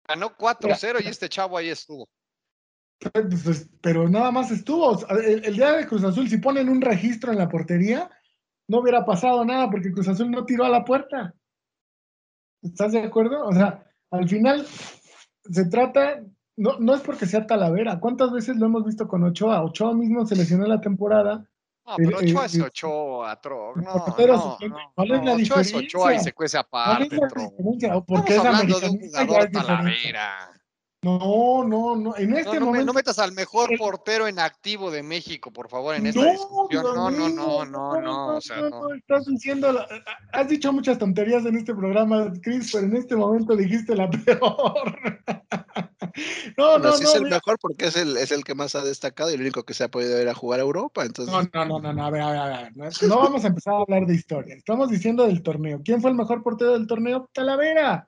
ganó 0.08 0.38
4-0 0.38 1.04
y 1.04 1.08
este 1.08 1.30
chavo 1.30 1.58
ahí 1.58 1.70
estuvo. 1.70 2.08
Pues, 3.00 3.44
pues, 3.44 3.70
pero 3.82 4.08
nada 4.10 4.32
más 4.32 4.52
estuvo. 4.52 5.00
El, 5.10 5.46
el, 5.46 5.56
día 5.56 5.74
de 5.74 5.88
Cruz 5.88 6.04
Azul, 6.04 6.30
si 6.30 6.38
ponen 6.38 6.70
un 6.70 6.82
registro 6.82 7.32
en 7.32 7.38
la 7.38 7.50
portería, 7.50 8.10
no 8.68 8.80
hubiera 8.80 9.06
pasado 9.06 9.44
nada 9.44 9.70
porque 9.70 9.92
Cruz 9.92 10.08
Azul 10.08 10.32
no 10.32 10.46
tiró 10.46 10.66
a 10.66 10.70
la 10.70 10.84
puerta. 10.84 11.34
¿Estás 12.62 12.94
de 12.94 13.04
acuerdo? 13.04 13.46
O 13.46 13.52
sea, 13.52 13.86
al 14.12 14.30
final 14.30 14.66
se 14.66 15.66
trata, 15.66 16.24
no, 16.56 16.80
no 16.80 16.96
es 16.96 17.02
porque 17.02 17.26
sea 17.26 17.46
Talavera. 17.46 18.00
¿Cuántas 18.00 18.32
veces 18.32 18.56
lo 18.58 18.66
hemos 18.66 18.86
visto 18.86 19.08
con 19.08 19.24
Ochoa? 19.24 19.64
Ochoa 19.64 19.94
mismo 19.94 20.26
se 20.26 20.36
lesionó 20.36 20.66
la 20.68 20.82
temporada. 20.82 21.50
No, 21.86 21.96
pero 21.98 22.22
eh, 22.22 22.24
Ochoa 22.24 22.46
es 22.46 22.56
eh, 22.56 22.62
Ochoa, 22.62 23.42
Tro. 23.42 23.76
No, 23.76 23.96
no, 23.96 24.58
¿Cuál 24.96 25.12
es 25.12 25.26
la 25.26 25.34
Ochoa 25.34 25.62
es 25.62 25.74
Ochoa 25.74 26.14
y 26.14 26.20
se 26.20 26.34
cuece 26.34 26.58
aparte. 26.58 27.20
Porque 28.08 28.36
es 28.36 28.40
hablando 28.40 28.80
de 28.80 28.90
un 28.90 29.00
jugador 29.00 29.50
Talavera. 29.52 30.53
No, 31.04 31.66
no, 31.68 31.98
no. 31.98 32.16
En 32.16 32.34
este 32.34 32.60
no, 32.60 32.68
momento. 32.68 32.88
No 32.88 32.94
metas 32.94 33.20
al 33.20 33.34
mejor 33.34 33.70
portero 33.78 34.26
en 34.28 34.40
activo 34.40 34.90
de 34.90 35.04
México, 35.04 35.52
por 35.52 35.68
favor, 35.70 35.96
en 35.96 36.08
esta 36.08 36.32
discusión. 36.32 36.84
No, 36.84 37.12
no, 37.12 37.30
no, 37.30 37.66
no, 37.66 38.02
no. 38.02 38.38
O 38.38 38.42
sea, 38.42 38.62
no. 38.62 38.94
Estás 38.94 39.26
diciendo. 39.26 39.86
has 40.32 40.48
dicho 40.48 40.72
muchas 40.72 40.98
tonterías 40.98 41.46
en 41.46 41.58
este 41.58 41.76
programa, 41.76 42.32
Chris, 42.42 42.72
pero 42.72 42.86
en 42.86 42.96
este 42.96 43.18
momento 43.18 43.56
dijiste 43.56 43.96
la 43.96 44.10
peor. 44.26 44.98
no, 46.58 46.80
no, 46.80 46.92
sí 46.94 47.04
no. 47.04 47.10
Es 47.10 47.16
el 47.16 47.24
mejor 47.24 47.58
porque 47.60 47.88
es 47.88 47.98
el, 47.98 48.16
es 48.16 48.32
el 48.32 48.46
que 48.46 48.56
más 48.56 48.76
ha 48.76 48.82
destacado 48.82 49.30
y 49.30 49.34
el 49.34 49.42
único 49.42 49.64
que 49.64 49.74
se 49.74 49.84
ha 49.84 49.92
podido 49.92 50.22
ir 50.22 50.30
a 50.30 50.34
jugar 50.34 50.62
a 50.62 50.64
Europa. 50.64 51.04
Entonces... 51.04 51.34
No, 51.34 51.66
no, 51.66 51.80
no, 51.80 51.94
no, 51.94 52.06
a 52.06 52.10
ver, 52.10 52.22
a 52.22 52.32
ver, 52.32 52.40
a 52.40 52.72
ver. 52.74 52.94
No, 53.08 53.18
vamos 53.18 53.44
a 53.44 53.48
empezar 53.48 53.74
a 53.74 53.78
hablar 53.80 54.06
de 54.06 54.16
historia. 54.16 54.56
Estamos 54.56 54.90
diciendo 54.90 55.26
del 55.26 55.44
torneo. 55.44 55.82
¿Quién 55.84 56.02
fue 56.02 56.12
el 56.12 56.16
mejor 56.16 56.44
portero 56.44 56.74
del 56.74 56.88
torneo? 56.88 57.30
Talavera. 57.34 58.08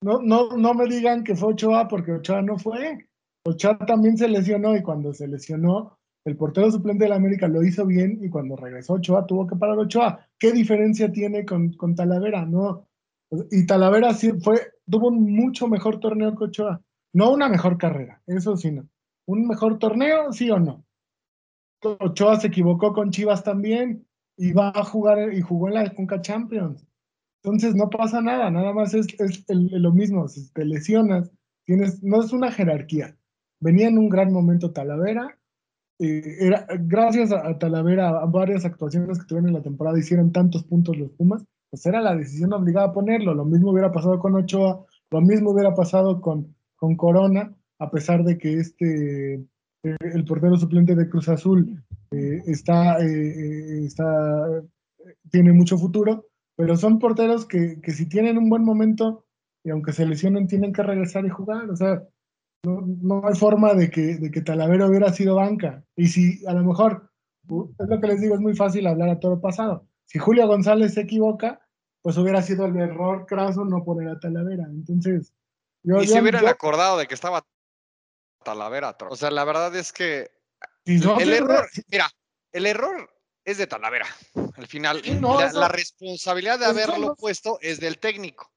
No, 0.00 0.20
no, 0.22 0.56
no 0.56 0.74
me 0.74 0.86
digan 0.86 1.24
que 1.24 1.34
fue 1.34 1.54
Ochoa 1.54 1.88
porque 1.88 2.12
Ochoa 2.12 2.42
no 2.42 2.58
fue. 2.58 3.08
Ochoa 3.44 3.78
también 3.78 4.16
se 4.16 4.28
lesionó 4.28 4.76
y 4.76 4.82
cuando 4.82 5.12
se 5.12 5.26
lesionó, 5.26 5.98
el 6.24 6.36
portero 6.36 6.70
suplente 6.70 7.04
de 7.04 7.10
la 7.10 7.16
América 7.16 7.48
lo 7.48 7.62
hizo 7.62 7.86
bien 7.86 8.18
y 8.22 8.28
cuando 8.28 8.56
regresó 8.56 8.94
Ochoa 8.94 9.26
tuvo 9.26 9.46
que 9.46 9.56
parar 9.56 9.78
Ochoa. 9.78 10.26
¿Qué 10.38 10.52
diferencia 10.52 11.10
tiene 11.10 11.44
con, 11.44 11.72
con 11.72 11.94
Talavera? 11.94 12.44
No. 12.44 12.86
Y 13.50 13.66
Talavera 13.66 14.14
sí 14.14 14.32
fue, 14.40 14.72
tuvo 14.88 15.08
un 15.08 15.34
mucho 15.34 15.66
mejor 15.68 16.00
torneo 16.00 16.36
que 16.36 16.44
Ochoa. 16.44 16.82
No 17.12 17.30
una 17.30 17.48
mejor 17.48 17.78
carrera, 17.78 18.22
eso 18.26 18.56
sí 18.56 18.70
no. 18.70 18.88
¿Un 19.26 19.46
mejor 19.46 19.78
torneo, 19.78 20.32
sí 20.32 20.50
o 20.50 20.58
no? 20.58 20.84
Ochoa 21.82 22.40
se 22.40 22.48
equivocó 22.48 22.92
con 22.92 23.10
Chivas 23.10 23.42
también 23.42 24.06
y 24.36 24.52
va 24.52 24.68
a 24.68 24.84
jugar 24.84 25.32
y 25.32 25.40
jugó 25.40 25.68
en 25.68 25.74
la 25.74 25.94
Conca 25.94 26.20
Champions. 26.20 26.87
Entonces 27.42 27.74
no 27.74 27.88
pasa 27.88 28.20
nada, 28.20 28.50
nada 28.50 28.72
más 28.72 28.94
es, 28.94 29.06
lo 29.48 29.92
mismo, 29.92 30.28
si 30.28 30.52
te 30.52 30.64
lesionas, 30.64 31.30
tienes, 31.64 32.02
no 32.02 32.20
es 32.20 32.32
una 32.32 32.50
jerarquía. 32.50 33.16
Venía 33.60 33.88
en 33.88 33.98
un 33.98 34.08
gran 34.08 34.32
momento 34.32 34.72
Talavera, 34.72 35.38
eh, 36.00 36.36
era, 36.40 36.66
gracias 36.80 37.32
a, 37.32 37.58
Talavera, 37.58 38.08
a 38.08 38.26
varias 38.26 38.64
actuaciones 38.64 39.18
que 39.18 39.26
tuvieron 39.26 39.48
en 39.48 39.54
la 39.54 39.62
temporada, 39.62 39.98
hicieron 39.98 40.32
tantos 40.32 40.64
puntos 40.64 40.96
los 40.96 41.10
Pumas, 41.12 41.44
pues 41.70 41.84
era 41.86 42.00
la 42.00 42.14
decisión 42.14 42.52
obligada 42.52 42.88
a 42.88 42.92
ponerlo. 42.92 43.34
Lo 43.34 43.44
mismo 43.44 43.72
hubiera 43.72 43.92
pasado 43.92 44.18
con 44.18 44.34
Ochoa, 44.34 44.84
lo 45.10 45.20
mismo 45.20 45.50
hubiera 45.50 45.74
pasado 45.74 46.20
con, 46.20 46.54
con 46.76 46.96
Corona, 46.96 47.54
a 47.78 47.90
pesar 47.90 48.24
de 48.24 48.38
que 48.38 48.54
este, 48.54 49.34
eh, 49.34 49.96
el 50.00 50.24
portero 50.24 50.56
suplente 50.56 50.94
de 50.94 51.08
Cruz 51.08 51.28
Azul 51.28 51.82
eh, 52.10 52.42
está, 52.46 52.98
está, 52.98 54.62
tiene 55.30 55.52
mucho 55.52 55.76
futuro, 55.78 56.26
pero 56.58 56.76
son 56.76 56.98
porteros 56.98 57.46
que, 57.46 57.80
que 57.80 57.92
si 57.92 58.08
tienen 58.08 58.36
un 58.36 58.50
buen 58.50 58.64
momento 58.64 59.24
y 59.62 59.70
aunque 59.70 59.92
se 59.92 60.04
lesionen 60.04 60.48
tienen 60.48 60.72
que 60.72 60.82
regresar 60.82 61.24
y 61.24 61.28
jugar, 61.28 61.70
o 61.70 61.76
sea, 61.76 62.02
no, 62.64 62.82
no 62.84 63.22
hay 63.24 63.36
forma 63.36 63.74
de 63.74 63.88
que, 63.90 64.16
de 64.16 64.32
que 64.32 64.40
Talavera 64.40 64.88
hubiera 64.88 65.12
sido 65.12 65.36
banca. 65.36 65.84
Y 65.94 66.08
si 66.08 66.44
a 66.46 66.54
lo 66.54 66.64
mejor, 66.64 67.12
es 67.44 67.88
lo 67.88 68.00
que 68.00 68.06
les 68.08 68.20
digo, 68.20 68.34
es 68.34 68.40
muy 68.40 68.56
fácil 68.56 68.88
hablar 68.88 69.08
a 69.08 69.20
todo 69.20 69.40
pasado. 69.40 69.86
Si 70.06 70.18
Julio 70.18 70.48
González 70.48 70.94
se 70.94 71.02
equivoca, 71.02 71.64
pues 72.02 72.16
hubiera 72.16 72.42
sido 72.42 72.66
el 72.66 72.76
error 72.76 73.26
craso 73.26 73.64
no 73.64 73.84
poner 73.84 74.08
a 74.08 74.18
Talavera. 74.18 74.64
Entonces, 74.64 75.32
yo, 75.84 76.02
y 76.02 76.08
si 76.08 76.18
hubieran 76.18 76.48
acordado 76.48 76.98
de 76.98 77.06
que 77.06 77.14
estaba 77.14 77.46
Talavera. 78.42 78.96
O 79.08 79.14
sea, 79.14 79.30
la 79.30 79.44
verdad 79.44 79.76
es 79.76 79.92
que 79.92 80.28
el 80.84 81.32
error, 81.32 81.68
mira, 81.88 82.10
el 82.50 82.66
error 82.66 83.08
es 83.48 83.56
de 83.56 83.66
Talavera. 83.66 84.06
Al 84.56 84.66
final, 84.66 85.02
la, 85.54 85.68
responsabilidad 85.68 86.58
de 86.58 86.66
haberlo 86.66 87.16
puesto 87.16 87.58
es 87.62 87.80
del 87.80 87.98
técnico. 87.98 88.52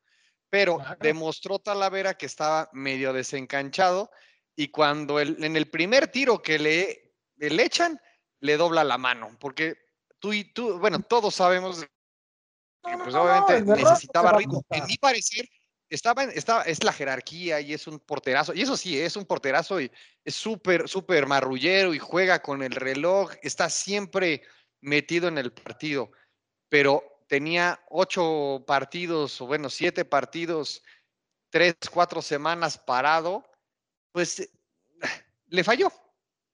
Pero 0.50 0.80
demostró 1.00 1.60
Talavera 1.60 2.16
que 2.16 2.26
estaba 2.26 2.70
medio 2.74 3.14
desencanchado 3.14 4.12
y 4.54 4.68
cuando 4.68 5.22
en 5.22 5.56
el 5.56 5.70
primer 5.70 6.10
tiro 6.10 6.42
que 6.42 6.60
le, 6.60 7.14
le 7.38 7.64
echan, 7.64 8.02
le 8.42 8.58
dobla 8.58 8.84
la 8.84 8.98
mano. 8.98 9.38
Porque 9.40 9.78
tú 10.20 10.34
y 10.34 10.44
tú, 10.44 10.78
bueno, 10.78 11.00
todos 11.00 11.36
sabemos 11.36 11.86
que 12.84 12.98
pues 12.98 13.16
obviamente 13.16 13.62
necesitaba 13.62 14.34
ritmo. 14.34 14.62
En 14.72 14.86
mi 14.88 14.98
parecer, 14.98 15.48
estaba, 15.90 16.26
estaba, 16.26 16.64
es 16.64 16.84
la 16.84 16.92
jerarquía 16.92 17.62
y 17.62 17.74
es 17.74 17.88
un 17.88 17.98
porterazo. 17.98 18.54
Y 18.54 18.62
eso 18.62 18.76
sí, 18.76 19.00
es 19.00 19.16
un 19.16 19.24
porterazo 19.24 19.80
y 19.80 19.90
es 20.26 20.36
súper, 20.36 20.90
súper 20.90 21.28
marrullero 21.28 21.94
y 21.94 22.00
juega 22.00 22.42
con 22.42 22.62
el 22.62 22.74
reloj. 22.74 23.32
Está 23.42 23.70
siempre 23.70 24.42
metido 24.82 25.28
en 25.28 25.38
el 25.38 25.52
partido, 25.52 26.12
pero 26.70 27.04
tenía 27.28 27.80
ocho 27.90 28.64
partidos, 28.68 29.40
o 29.40 29.48
bueno, 29.48 29.70
siete 29.70 30.04
partidos, 30.04 30.84
tres, 31.50 31.76
cuatro 31.92 32.22
semanas 32.22 32.78
parado, 32.78 33.46
pues 34.12 34.52
le 35.48 35.64
falló. 35.64 35.92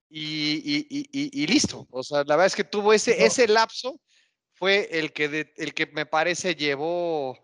Y, 0.10 1.48
listo. 1.48 1.88
O 1.92 2.04
sea, 2.04 2.20
la 2.20 2.36
verdad 2.36 2.46
es 2.48 2.56
que 2.56 2.64
tuvo 2.64 2.94
ese, 2.94 3.26
ese 3.26 3.48
lapso, 3.48 4.00
fue 4.54 4.88
el 4.92 5.14
que, 5.14 5.54
el 5.56 5.74
que 5.74 5.88
me 5.88 6.06
parece 6.06 6.56
llevó 6.56 7.40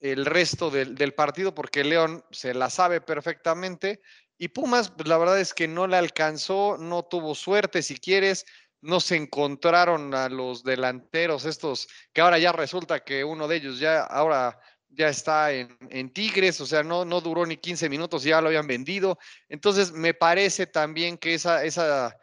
el 0.00 0.26
resto 0.26 0.70
del, 0.70 0.94
del, 0.94 1.14
partido, 1.14 1.54
porque 1.54 1.84
León 1.84 2.24
se 2.30 2.54
la 2.54 2.70
sabe 2.70 3.00
perfectamente. 3.00 4.00
Y 4.38 4.48
Pumas, 4.48 4.90
pues 4.90 5.08
la 5.08 5.18
verdad 5.18 5.40
es 5.40 5.54
que 5.54 5.68
no 5.68 5.86
le 5.86 5.96
alcanzó, 5.96 6.76
no 6.78 7.04
tuvo 7.04 7.34
suerte, 7.34 7.82
si 7.82 7.98
quieres 7.98 8.44
no 8.84 9.00
se 9.00 9.16
encontraron 9.16 10.14
a 10.14 10.28
los 10.28 10.62
delanteros 10.62 11.46
estos, 11.46 11.88
que 12.12 12.20
ahora 12.20 12.38
ya 12.38 12.52
resulta 12.52 13.00
que 13.00 13.24
uno 13.24 13.48
de 13.48 13.56
ellos 13.56 13.78
ya 13.78 14.02
ahora 14.02 14.60
ya 14.90 15.08
está 15.08 15.52
en, 15.52 16.12
Tigres, 16.12 16.60
o 16.60 16.66
sea, 16.66 16.82
no, 16.82 17.06
no 17.06 17.22
duró 17.22 17.46
ni 17.46 17.56
15 17.56 17.88
minutos, 17.88 18.22
ya 18.22 18.42
lo 18.42 18.48
habían 18.48 18.66
vendido. 18.66 19.18
Entonces, 19.48 19.90
me 19.90 20.12
parece 20.12 20.66
también 20.66 21.16
que 21.16 21.32
esa, 21.32 21.64
esa 21.64 22.14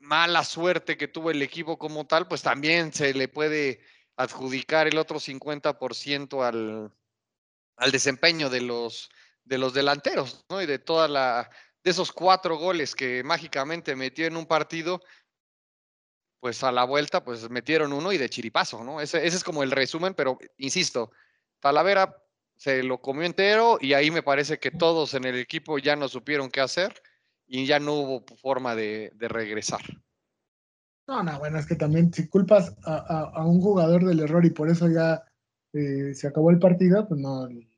mala 0.00 0.42
suerte 0.42 0.96
que 0.96 1.06
tuvo 1.06 1.30
el 1.30 1.40
equipo 1.40 1.78
como 1.78 2.04
tal, 2.04 2.26
pues 2.26 2.42
también 2.42 2.92
se 2.92 3.14
le 3.14 3.28
puede 3.28 3.80
adjudicar 4.16 4.88
el 4.88 4.98
otro 4.98 5.20
50% 5.20 6.44
al, 6.44 6.92
al 7.76 7.92
desempeño 7.92 8.50
de 8.50 8.60
los, 8.60 9.08
de 9.44 9.56
los 9.56 9.72
delanteros, 9.72 10.44
¿no? 10.50 10.60
Y 10.60 10.66
de 10.66 10.80
toda 10.80 11.06
la, 11.06 11.48
de 11.84 11.90
esos 11.90 12.12
cuatro 12.12 12.56
goles 12.56 12.94
que 12.94 13.22
mágicamente 13.24 13.96
metió 13.96 14.26
en 14.26 14.36
un 14.36 14.46
partido, 14.46 15.00
pues 16.42 16.64
a 16.64 16.72
la 16.72 16.82
vuelta, 16.82 17.22
pues 17.22 17.48
metieron 17.50 17.92
uno 17.92 18.12
y 18.12 18.18
de 18.18 18.28
chiripazo, 18.28 18.82
¿no? 18.82 19.00
Ese, 19.00 19.24
es 19.24 19.44
como 19.44 19.62
el 19.62 19.70
resumen, 19.70 20.12
pero 20.12 20.40
insisto, 20.58 21.12
Talavera 21.60 22.16
se 22.56 22.82
lo 22.82 23.00
comió 23.00 23.22
entero 23.22 23.78
y 23.80 23.92
ahí 23.92 24.10
me 24.10 24.24
parece 24.24 24.58
que 24.58 24.72
todos 24.72 25.14
en 25.14 25.24
el 25.24 25.36
equipo 25.36 25.78
ya 25.78 25.94
no 25.94 26.08
supieron 26.08 26.50
qué 26.50 26.60
hacer 26.60 26.94
y 27.46 27.64
ya 27.64 27.78
no 27.78 27.92
hubo 27.92 28.24
forma 28.38 28.74
de, 28.74 29.12
regresar. 29.20 29.82
No, 31.06 31.22
no, 31.22 31.38
bueno, 31.38 31.60
es 31.60 31.66
que 31.66 31.76
también 31.76 32.12
si 32.12 32.26
culpas 32.26 32.76
a, 32.82 33.46
un 33.46 33.60
jugador 33.60 34.04
del 34.04 34.18
error 34.18 34.44
y 34.44 34.50
por 34.50 34.68
eso 34.68 34.88
ya 34.88 35.22
eh, 35.72 36.12
se 36.12 36.26
acabó 36.26 36.50
el 36.50 36.58
partido, 36.58 37.06
pues 37.06 37.20
no. 37.20 37.48
y, 37.48 37.68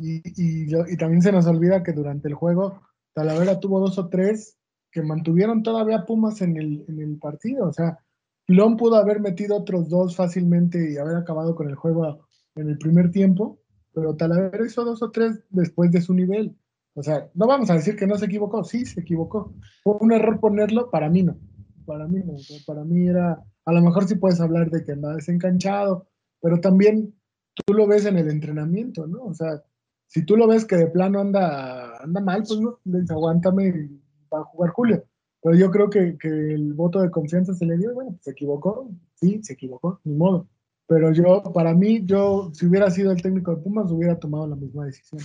y, 0.00 0.96
también 0.96 1.22
se 1.22 1.30
nos 1.30 1.46
olvida 1.46 1.84
que 1.84 1.92
durante 1.92 2.26
el 2.26 2.34
juego 2.34 2.82
Talavera 3.14 3.60
tuvo 3.60 3.78
dos 3.78 3.98
o 3.98 4.08
tres 4.08 4.57
que 4.90 5.02
mantuvieron 5.02 5.62
todavía 5.62 6.04
Pumas 6.06 6.40
en 6.42 6.56
el, 6.56 6.84
en 6.88 7.00
el 7.00 7.18
partido. 7.18 7.68
O 7.68 7.72
sea, 7.72 7.98
Lon 8.46 8.76
pudo 8.76 8.96
haber 8.96 9.20
metido 9.20 9.56
otros 9.56 9.88
dos 9.88 10.16
fácilmente 10.16 10.92
y 10.92 10.96
haber 10.96 11.16
acabado 11.16 11.54
con 11.54 11.68
el 11.68 11.74
juego 11.74 12.26
en 12.54 12.68
el 12.68 12.78
primer 12.78 13.10
tiempo, 13.10 13.60
pero 13.92 14.16
Talavera 14.16 14.66
hizo 14.66 14.84
dos 14.84 15.02
o 15.02 15.10
tres 15.10 15.44
después 15.50 15.90
de 15.90 16.00
su 16.00 16.14
nivel. 16.14 16.56
O 16.94 17.02
sea, 17.02 17.30
no 17.34 17.46
vamos 17.46 17.70
a 17.70 17.74
decir 17.74 17.94
que 17.94 18.06
no 18.06 18.16
se 18.16 18.26
equivocó, 18.26 18.64
sí 18.64 18.84
se 18.84 19.00
equivocó. 19.00 19.52
Fue 19.84 19.96
un 20.00 20.12
error 20.12 20.40
ponerlo, 20.40 20.90
para 20.90 21.08
mí 21.08 21.22
no. 21.22 21.38
Para 21.86 22.08
mí 22.08 22.20
no. 22.24 22.34
Para 22.66 22.84
mí 22.84 23.06
era, 23.06 23.40
a 23.64 23.72
lo 23.72 23.82
mejor 23.82 24.08
sí 24.08 24.16
puedes 24.16 24.40
hablar 24.40 24.70
de 24.70 24.82
que 24.82 24.92
anda 24.92 25.14
desencanchado, 25.14 26.08
pero 26.40 26.60
también 26.60 27.14
tú 27.54 27.74
lo 27.74 27.86
ves 27.86 28.06
en 28.06 28.16
el 28.16 28.30
entrenamiento, 28.30 29.06
¿no? 29.06 29.24
O 29.24 29.34
sea, 29.34 29.62
si 30.06 30.24
tú 30.24 30.36
lo 30.36 30.48
ves 30.48 30.64
que 30.64 30.76
de 30.76 30.86
plano 30.86 31.20
anda, 31.20 31.98
anda 31.98 32.20
mal, 32.20 32.42
pues 32.46 32.58
no, 32.60 32.78
aguántame 33.10 33.90
para 34.28 34.44
jugar 34.44 34.70
Julio. 34.70 35.04
Pero 35.42 35.56
yo 35.56 35.70
creo 35.70 35.90
que, 35.90 36.16
el 36.22 36.72
voto 36.74 37.00
de 37.00 37.10
confianza 37.10 37.54
se 37.54 37.64
le 37.64 37.76
dio, 37.76 37.94
bueno, 37.94 38.18
se 38.20 38.32
equivocó, 38.32 38.90
sí, 39.14 39.40
se 39.42 39.52
equivocó, 39.52 40.00
ni 40.04 40.14
modo. 40.14 40.48
Pero 40.86 41.12
yo, 41.12 41.42
para 41.52 41.74
mí, 41.74 42.02
yo, 42.04 42.50
si 42.54 42.66
hubiera 42.66 42.90
sido 42.90 43.12
el 43.12 43.22
técnico 43.22 43.54
de 43.54 43.62
Pumas, 43.62 43.90
hubiera 43.90 44.18
tomado 44.18 44.46
la 44.46 44.56
misma 44.56 44.86
decisión. 44.86 45.20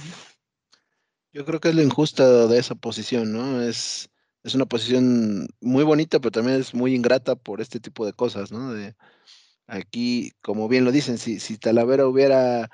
Yo 1.32 1.46
creo 1.46 1.60
que 1.60 1.70
es 1.70 1.76
lo 1.76 1.82
injusto 1.82 2.48
de 2.48 2.60
esa 2.60 2.76
posición, 2.76 3.32
¿no? 3.32 3.62
Es, 3.62 4.10
es 4.44 4.54
una 4.54 4.66
posición 4.66 5.48
muy 5.62 5.84
bonita, 5.84 6.20
pero 6.20 6.32
también 6.32 6.60
es 6.60 6.74
muy 6.74 6.94
ingrata 6.94 7.36
por 7.36 7.62
este 7.62 7.80
tipo 7.80 8.06
de 8.06 8.14
cosas, 8.14 8.52
¿no? 8.52 8.74
De, 8.74 8.96
aquí, 9.68 10.32
como 10.42 10.68
bien 10.68 10.86
lo 10.86 10.92
dicen, 10.92 11.18
si, 11.18 11.40
si 11.40 11.58
Talavera 11.58 12.08
hubiera 12.08 12.70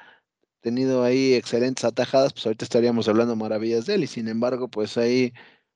tenido 0.62 1.04
ahí 1.04 1.36
excelentes 1.36 1.86
atajadas, 1.86 2.34
pues 2.34 2.46
ahorita 2.46 2.66
estaríamos 2.66 3.08
hablando 3.08 3.36
maravillas 3.36 3.86
de 3.86 3.96
él, 3.96 4.04
y 4.04 4.08
sin 4.08 4.28
embargo, 4.28 4.68
pues 4.68 4.98
hay 4.98 5.34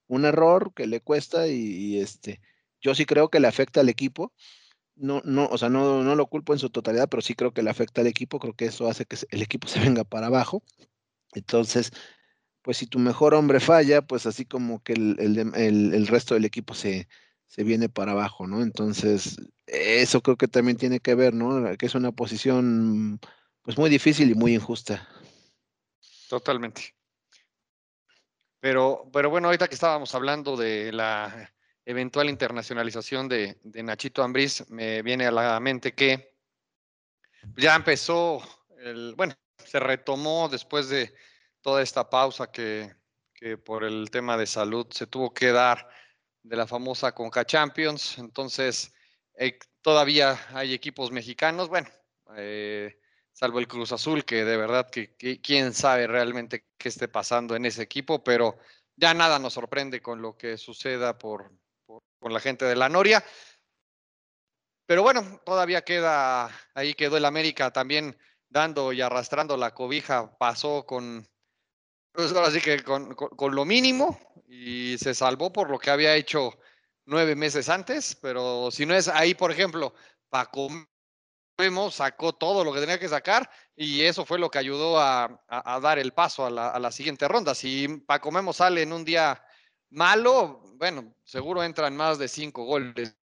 un 0.08 0.26
error 0.26 0.74
que 0.76 0.88
le 0.88 1.02
cuesta 1.02 1.48
y, 1.48 2.00
este, 2.00 2.42
yo 2.82 2.96
sí 2.96 3.06
creo 3.06 3.30
que 3.30 3.40
le 3.40 3.48
afecta 3.48 3.82
al 3.82 3.90
equipo. 3.90 4.34
No, 4.96 5.22
no, 5.26 5.48
o 5.48 5.58
sea, 5.58 5.70
no, 5.70 6.04
no 6.04 6.16
lo 6.16 6.28
culpo 6.28 6.54
en 6.54 6.60
su 6.60 6.70
totalidad, 6.70 7.10
pero 7.10 7.22
sí 7.22 7.34
creo 7.34 7.54
que 7.54 7.64
le 7.64 7.70
afecta 7.72 8.02
al 8.02 8.08
equipo, 8.08 8.40
creo 8.40 8.54
que 8.54 8.66
eso 8.66 8.88
hace 8.88 9.06
que 9.06 9.18
el 9.32 9.42
equipo 9.42 9.68
se 9.70 9.80
venga 9.80 10.04
para 10.04 10.28
abajo. 10.28 10.64
Entonces, 11.34 11.92
pues 12.64 12.78
si 12.78 12.88
tu 12.88 12.98
mejor 12.98 13.34
hombre 13.36 13.60
falla, 13.60 14.02
pues 14.02 14.26
así 14.26 14.46
como 14.46 14.82
que 14.82 14.94
el, 14.94 16.08
resto 16.08 16.34
del 16.34 16.46
equipo 16.46 16.74
se, 16.74 17.08
viene 17.58 17.90
para 17.90 18.14
abajo, 18.14 18.48
¿no? 18.48 18.64
Entonces, 18.64 19.38
eso 19.68 20.22
creo 20.22 20.38
que 20.38 20.48
también 20.48 20.78
tiene 20.78 21.00
que 21.00 21.14
ver, 21.14 21.34
¿no? 21.34 21.78
Que 21.78 21.86
es 21.86 21.94
una 21.94 22.12
posición 22.12 23.20
pues 23.62 23.78
muy 23.78 23.90
difícil 23.90 24.32
y 24.32 24.36
muy 24.36 24.56
injusta. 24.56 25.08
Totalmente. 26.30 26.96
Pero, 28.64 29.10
pero 29.12 29.30
bueno, 29.30 29.50
ahorita 29.50 29.68
que 29.68 29.76
estábamos 29.76 30.16
hablando 30.16 30.56
de 30.56 30.94
la 30.94 31.54
eventual 31.84 32.30
internacionalización 32.30 33.28
de, 33.28 33.58
Nachito 33.84 34.24
Ambriz, 34.24 34.64
me 34.70 35.02
viene 35.02 35.26
a 35.26 35.32
la 35.32 35.60
mente 35.60 35.94
que 35.94 36.38
ya 37.58 37.76
empezó, 37.76 38.42
el, 38.78 39.16
bueno, 39.16 39.36
se 39.66 39.82
retomó 39.82 40.48
después 40.48 40.88
de 40.88 41.14
toda 41.60 41.82
esta 41.82 42.10
pausa 42.10 42.54
que, 42.54 42.96
por 43.66 43.84
el 43.84 44.10
tema 44.10 44.38
de 44.38 44.48
salud 44.48 44.88
se 44.92 45.08
tuvo 45.08 45.34
que 45.34 45.52
dar 45.52 45.86
de 46.42 46.56
la 46.56 46.66
famosa 46.66 47.14
Conca 47.14 47.44
Champions. 47.44 48.18
Entonces, 48.18 48.94
eh, 49.38 49.60
todavía 49.82 50.40
hay 50.54 50.74
equipos 50.74 51.12
mexicanos, 51.12 51.68
bueno, 51.68 51.90
eh, 52.38 52.98
salvo 53.34 53.60
el 53.60 53.68
Cruz 53.68 53.92
Azul, 53.92 54.24
que 54.24 54.46
de 54.46 54.58
verdad 54.58 54.90
que, 54.90 55.16
quién 55.42 55.74
sabe 55.74 56.08
realmente 56.08 56.66
qué 56.78 56.90
esté 56.90 57.08
pasando 57.08 57.56
en 57.56 57.66
ese 57.66 57.82
equipo, 57.82 58.24
pero 58.24 58.58
ya 58.96 59.14
nada 59.14 59.40
nos 59.40 59.54
sorprende 59.54 60.02
con 60.02 60.22
lo 60.22 60.38
que 60.38 60.58
suceda 60.58 61.18
por, 61.18 61.52
con 62.20 62.32
la 62.32 62.40
gente 62.40 62.66
de 62.66 62.76
la 62.76 62.90
Noria. 62.90 63.24
Pero 64.86 65.02
bueno, 65.02 65.42
todavía 65.46 65.84
queda, 65.84 66.50
ahí 66.76 66.94
quedó 66.94 67.18
el 67.18 67.26
América 67.26 67.72
también 67.72 68.18
dando 68.50 68.94
y 68.94 69.02
arrastrando 69.02 69.58
la 69.58 69.74
cobija, 69.74 70.38
pasó 70.38 70.86
con, 70.86 71.28
pues 72.12 72.32
ahora 72.34 72.52
sí 72.52 72.62
que 72.62 72.84
con, 72.84 73.16
lo 73.56 73.66
mínimo 73.66 74.20
y 74.48 74.96
se 75.00 75.16
salvó 75.16 75.52
por 75.52 75.72
lo 75.72 75.80
que 75.80 75.90
había 75.90 76.16
hecho 76.16 76.60
nueve 77.06 77.36
meses 77.36 77.70
antes, 77.70 78.16
pero 78.16 78.70
si 78.70 78.86
no 78.86 78.94
es 78.94 79.08
ahí, 79.08 79.34
por 79.34 79.52
ejemplo, 79.52 79.96
Paco 80.30 80.70
Memo 81.58 81.92
sacó 81.92 82.34
todo 82.34 82.64
lo 82.64 82.74
que 82.74 82.80
tenía 82.80 83.00
que 83.00 83.10
sacar 83.10 83.50
y 83.76 84.02
eso 84.02 84.26
fue 84.26 84.40
lo 84.40 84.50
que 84.50 84.58
ayudó 84.58 85.00
a, 85.00 85.44
dar 85.82 86.00
el 86.00 86.14
paso 86.14 86.46
a 86.46 86.50
la, 86.50 86.92
siguiente 86.92 87.28
ronda. 87.28 87.56
Si 87.56 87.88
Paco 88.08 88.32
Memo 88.32 88.54
sale 88.54 88.82
en 88.82 88.94
un 88.94 89.06
día 89.06 89.44
malo, 89.90 90.62
bueno, 90.76 91.16
seguro 91.24 91.64
entran 91.64 91.96
más 91.96 92.18
de 92.18 92.28
cinco 92.28 92.66
goles. 92.66 93.16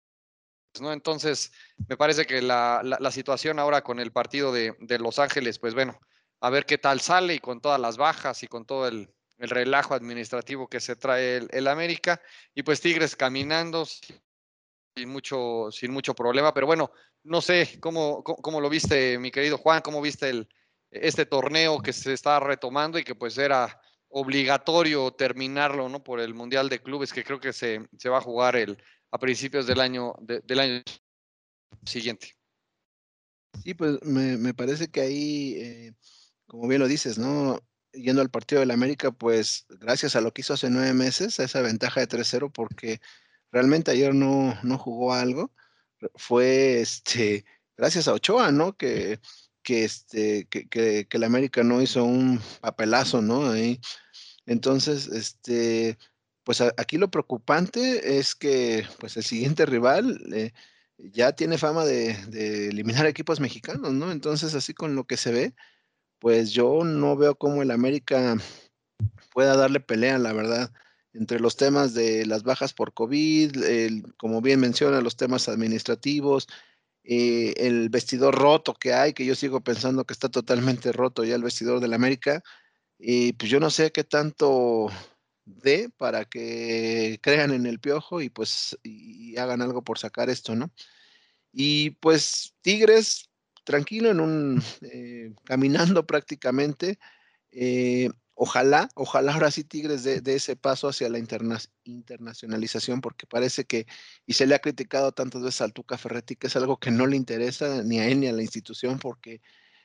¿no? 0.80 0.92
Entonces, 0.92 1.52
me 1.88 1.96
parece 1.96 2.26
que 2.26 2.42
la, 2.42 3.10
situación 3.10 3.58
ahora 3.58 3.82
con 3.82 3.98
el 3.98 4.12
partido 4.12 4.52
de 4.52 4.98
Los 4.98 5.18
Ángeles, 5.18 5.58
pues 5.58 5.74
bueno, 5.74 5.98
a 6.40 6.50
ver 6.50 6.66
qué 6.66 6.78
tal 6.78 7.00
sale 7.00 7.34
y 7.34 7.38
con 7.40 7.60
todas 7.60 7.80
las 7.80 7.96
bajas 7.96 8.42
y 8.42 8.48
con 8.48 8.64
todo 8.64 8.88
el, 8.88 9.12
relajo 9.40 9.94
administrativo 9.94 10.66
que 10.66 10.80
se 10.80 10.96
trae 10.96 11.46
el, 11.50 11.68
América. 11.68 12.20
Y 12.54 12.64
pues 12.64 12.80
Tigres 12.80 13.14
caminando 13.14 13.86
sin 14.98 15.08
mucho, 15.08 15.68
sin 15.70 15.92
mucho 15.92 16.14
problema. 16.14 16.52
Pero 16.52 16.66
bueno, 16.66 16.90
no 17.24 17.40
sé 17.40 17.78
cómo, 17.80 18.22
cómo, 18.22 18.60
lo 18.60 18.68
viste, 18.68 19.18
mi 19.18 19.30
querido 19.30 19.58
Juan, 19.58 19.80
cómo 19.82 20.00
viste 20.00 20.30
el, 20.30 20.48
este 20.90 21.26
torneo 21.26 21.80
que 21.80 21.92
se 21.92 22.12
está 22.12 22.40
retomando 22.40 22.98
y 22.98 23.04
que 23.04 23.14
pues 23.14 23.38
era 23.38 23.80
obligatorio 24.08 25.10
terminarlo, 25.12 25.88
¿no? 25.88 26.02
Por 26.02 26.20
el 26.20 26.34
Mundial 26.34 26.68
de 26.68 26.82
Clubes 26.82 27.12
que 27.12 27.24
creo 27.24 27.40
que 27.40 27.52
se, 27.52 27.86
se 27.98 28.08
va 28.08 28.18
a 28.18 28.22
jugar 28.22 28.56
el, 28.56 28.82
a 29.10 29.18
principios 29.18 29.66
del 29.66 29.80
año, 29.80 30.14
del 30.20 30.60
año 30.60 30.82
siguiente. 31.84 32.34
Sí, 33.62 33.74
pues 33.74 34.02
me, 34.02 34.54
parece 34.54 34.88
que 34.88 35.00
ahí 35.00 35.54
eh, 35.58 35.92
como 36.46 36.68
bien 36.68 36.80
lo 36.80 36.88
dices, 36.88 37.18
¿no? 37.18 37.60
Yendo 37.92 38.22
al 38.22 38.30
partido 38.30 38.60
del 38.60 38.70
América, 38.70 39.10
pues 39.10 39.66
gracias 39.68 40.16
a 40.16 40.20
lo 40.20 40.32
que 40.32 40.42
hizo 40.42 40.54
hace 40.54 40.70
nueve 40.70 40.92
meses, 40.94 41.40
a 41.40 41.44
esa 41.44 41.62
ventaja 41.62 42.00
de 42.00 42.08
3-0, 42.08 42.50
porque 42.52 43.00
realmente 43.52 43.90
ayer 43.90 44.14
no, 44.14 44.58
no 44.62 44.78
jugó 44.78 45.14
algo, 45.14 45.52
fue 46.14 46.80
este, 46.80 47.44
gracias 47.76 48.08
a 48.08 48.14
Ochoa, 48.14 48.52
¿no? 48.52 48.76
Que, 48.76 49.20
que, 49.62 49.84
este, 49.84 50.46
que, 50.46 50.68
que, 50.68 51.06
el 51.10 51.24
América 51.24 51.62
no 51.62 51.82
hizo 51.82 52.04
un 52.04 52.40
papelazo, 52.60 53.22
¿no? 53.22 53.50
Ahí. 53.50 53.80
Entonces, 54.46 55.08
este, 55.08 55.98
pues 56.44 56.60
aquí 56.60 56.96
lo 56.98 57.10
preocupante 57.10 58.18
es 58.18 58.34
que 58.34 58.86
pues 58.98 59.16
el 59.16 59.24
siguiente 59.24 59.66
rival 59.66 60.20
eh, 60.32 60.52
ya 60.96 61.32
tiene 61.32 61.58
fama 61.58 61.84
de, 61.84 62.14
de, 62.28 62.68
eliminar 62.68 63.06
equipos 63.06 63.40
mexicanos, 63.40 63.92
¿no? 63.92 64.10
Entonces, 64.12 64.54
así 64.54 64.74
con 64.74 64.94
lo 64.96 65.04
que 65.04 65.16
se 65.16 65.32
ve, 65.32 65.54
pues 66.18 66.52
yo 66.52 66.84
no 66.84 67.16
veo 67.16 67.36
cómo 67.36 67.62
el 67.62 67.70
América 67.70 68.36
pueda 69.32 69.56
darle 69.56 69.80
pelea, 69.80 70.18
la 70.18 70.32
verdad, 70.32 70.72
entre 71.12 71.40
los 71.40 71.56
temas 71.56 71.94
de 71.94 72.26
las 72.26 72.42
bajas 72.42 72.74
por 72.74 72.94
COVID, 72.94 73.56
como 74.16 74.40
bien 74.40 74.60
menciona, 74.60 75.00
los 75.00 75.16
temas 75.16 75.48
administrativos, 75.48 76.48
eh, 77.04 77.54
el 77.56 77.88
vestidor 77.88 78.34
roto 78.34 78.74
que 78.74 78.92
hay, 78.92 79.12
que 79.14 79.24
yo 79.24 79.34
sigo 79.34 79.60
pensando 79.62 80.04
que 80.04 80.12
está 80.12 80.28
totalmente 80.28 80.92
roto 80.92 81.24
ya 81.24 81.34
el 81.34 81.42
vestidor 81.42 81.80
del 81.80 81.94
América, 81.94 82.42
y 82.98 83.32
pues 83.34 83.50
yo 83.50 83.60
no 83.60 83.70
sé 83.70 83.92
qué 83.92 84.04
tanto 84.04 84.88
dé 85.44 85.88
para 85.96 86.24
que 86.26 87.18
crean 87.22 87.52
en 87.52 87.66
el 87.66 87.80
piojo 87.80 88.20
y 88.20 88.28
pues 88.28 88.76
y 88.82 89.36
hagan 89.38 89.62
algo 89.62 89.82
por 89.82 89.98
sacar 89.98 90.28
esto, 90.30 90.54
¿no? 90.54 90.70
Y 91.52 91.90
pues 91.90 92.54
Tigres, 92.60 93.30
tranquilo, 93.64 94.10
en 94.10 94.20
un 94.20 94.62
eh, 94.82 95.32
caminando 95.44 96.06
prácticamente. 96.06 96.98
Eh, 97.50 98.10
ojalá, 98.38 98.88
ojalá 98.94 99.34
ahora 99.34 99.50
sí 99.50 99.64
Tigres 99.64 100.04
de, 100.04 100.22
ese 100.34 100.56
paso 100.56 100.88
hacia 100.88 101.08
la 101.08 101.18
internacionalización, 101.18 103.00
porque 103.00 103.26
parece 103.26 103.64
que, 103.64 103.86
y 104.26 104.34
se 104.34 104.46
le 104.46 104.54
ha 104.54 104.60
criticado 104.60 105.12
tantas 105.12 105.42
veces 105.42 105.60
al 105.60 105.72
Tuca 105.72 105.98
Ferretti, 105.98 106.36
que 106.36 106.46
es 106.46 106.56
algo 106.56 106.78
que 106.78 106.90
no 106.90 107.06
le 107.06 107.16
interesa 107.16 107.82
ni 107.82 107.98
a 107.98 108.06
él 108.06 108.20
ni 108.20 108.28
a 108.28 108.32
la 108.32 108.42
institución, 108.42 108.98
porque 108.98 109.40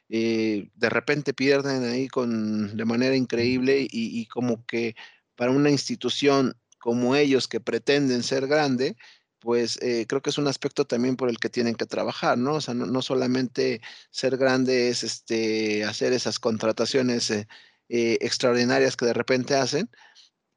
eh, 0.10 0.70
de 0.76 0.89
repente 0.89 1.34
pierden 1.34 1.84
ahí 1.84 2.08
con, 2.08 2.78
de 2.78 2.86
manera 2.86 3.16
increíble 3.16 3.88
y 3.89 4.26
como 4.28 4.66
que 4.66 4.96
para 5.36 5.52
una 5.52 5.72
institución 5.72 6.56
como 6.80 7.16
ellos 7.16 7.48
que 7.48 7.62
pretenden 7.62 8.24
ser 8.24 8.48
grande, 8.48 8.98
pues 9.44 9.78
eh, 9.82 10.06
creo 10.08 10.22
que 10.22 10.30
es 10.30 10.38
un 10.38 10.48
aspecto 10.48 10.86
también 10.86 11.18
por 11.18 11.30
el 11.30 11.38
que 11.38 11.50
tienen 11.50 11.76
que 11.76 11.86
trabajar, 11.86 12.38
¿no? 12.38 12.56
O 12.56 12.62
sea, 12.62 12.74
no, 12.74 13.02
solamente 13.02 13.82
ser 14.10 14.38
grande 14.38 14.89
es 14.89 15.04
este, 15.04 15.84
hacer 15.84 16.13
esas 16.13 16.39
contrataciones 16.39 17.30
eh, 17.30 17.48
eh, 17.89 18.17
extraordinarias 18.22 18.96
que 18.96 19.06
de 19.06 19.13
repente 19.13 19.56
hacen, 19.56 19.89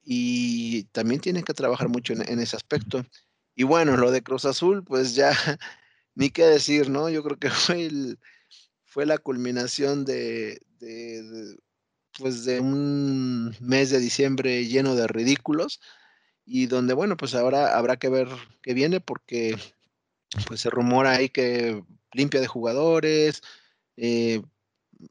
y 0.08 0.84
también 0.92 1.20
tienen 1.20 1.42
que 1.42 1.52
trabajar 1.52 1.88
mucho 1.88 2.12
en, 2.12 2.38
ese 2.38 2.54
aspecto. 2.56 3.04
Y 3.56 3.64
bueno, 3.64 3.96
lo 3.96 4.12
de 4.12 4.22
Cruz 4.22 4.44
Azul, 4.44 4.84
pues 4.84 5.16
ya 5.16 5.32
ni 6.14 6.30
qué 6.30 6.44
decir, 6.44 6.88
¿no? 6.88 7.10
Yo 7.10 7.24
creo 7.24 7.38
que 7.38 7.50
fue, 7.50 7.90
fue 8.84 9.04
la 9.04 9.18
culminación 9.18 10.04
de, 10.04 10.60
pues 12.18 12.44
de 12.44 12.60
un 12.60 13.54
mes 13.60 13.90
de 13.90 13.98
diciembre 13.98 14.66
lleno 14.66 14.94
de 14.94 15.08
ridículos 15.08 15.80
y 16.44 16.66
donde, 16.66 16.94
bueno, 16.94 17.16
pues 17.16 17.34
ahora 17.34 17.76
habrá 17.76 17.96
que 17.96 18.08
ver 18.08 18.28
qué 18.62 18.74
viene 18.74 19.00
porque 19.00 19.56
pues 20.46 20.60
se 20.60 20.70
rumora 20.70 21.12
ahí 21.12 21.28
que 21.28 21.82
limpia 22.12 22.40
de 22.40 22.46
jugadores, 22.46 23.42
eh, 23.96 24.40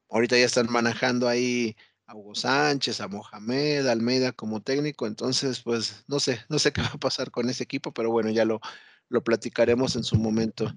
ahorita 0.10 0.38
ya 0.38 0.46
están 0.46 0.72
manejando 0.72 1.28
ahí 1.28 1.76
a 2.08 2.16
Hugo 2.16 2.36
Sánchez, 2.36 3.02
a 3.02 3.08
Mohamed, 3.08 3.88
Almeida 3.88 4.32
como 4.32 4.62
técnico, 4.62 5.08
entonces 5.08 5.62
pues 5.62 6.04
no 6.08 6.20
sé, 6.20 6.40
no 6.50 6.60
sé 6.60 6.72
qué 6.74 6.82
va 6.82 6.92
a 6.94 6.98
pasar 7.00 7.32
con 7.32 7.50
ese 7.50 7.64
equipo, 7.64 7.94
pero 7.94 8.12
bueno, 8.12 8.30
ya 8.30 8.46
lo, 8.46 8.62
lo 9.10 9.24
platicaremos 9.24 9.96
en 9.96 10.04
su 10.04 10.18
momento. 10.18 10.72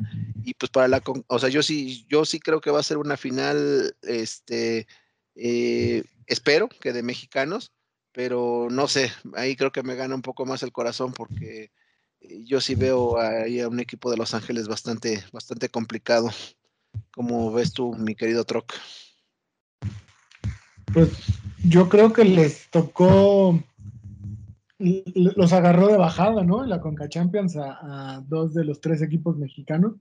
Y 0.45 0.55
pues 0.55 0.71
para 0.71 0.89
la, 0.89 1.03
o 1.27 1.39
sea, 1.39 1.49
yo 1.49 1.63
sí, 1.63 2.07
yo 2.09 2.25
sí 2.25 2.41
creo 2.41 2.61
que 2.61 2.71
va 2.71 2.81
a 2.81 2.85
ser 2.85 2.99
una 2.99 3.17
final, 3.17 3.97
este, 4.03 4.87
eh, 5.35 6.05
espero 6.27 6.69
que 6.69 6.93
de 6.93 7.03
mexicanos, 7.03 7.73
pero 8.13 8.69
no 8.71 8.89
sé, 8.89 9.13
ahí 9.35 9.57
creo 9.57 9.73
que 9.73 9.83
me 9.83 9.95
gana 9.95 10.15
un 10.15 10.23
poco 10.23 10.47
más 10.47 10.63
el 10.63 10.73
corazón 10.73 11.13
porque 11.13 11.73
eh, 12.21 12.45
yo 12.45 12.61
sí 12.61 12.75
veo 12.75 13.19
ahí 13.21 13.61
a 13.61 13.69
un 13.69 13.81
equipo 13.81 14.11
de 14.11 14.17
Los 14.17 14.35
Ángeles 14.35 14.69
bastante, 14.69 15.25
bastante 15.33 15.69
complicado. 15.69 16.31
como 17.13 17.53
ves 17.53 17.73
tú, 17.73 17.95
mi 17.95 18.15
querido 18.15 18.45
Troc? 18.45 18.73
Pues 20.93 21.11
yo 21.65 21.89
creo 21.89 22.13
que 22.13 22.25
les 22.25 22.71
tocó, 22.71 23.59
los 24.79 25.53
agarró 25.53 25.89
de 25.89 25.97
bajada, 25.97 26.45
¿no? 26.45 26.65
En 26.65 26.71
la 26.71 26.81
Conca 26.81 27.09
Champions 27.09 27.57
a, 27.57 28.25
dos 28.27 28.55
de 28.55 28.65
los 28.65 28.81
tres 28.81 29.03
equipos 29.03 29.37
mexicanos, 29.37 29.95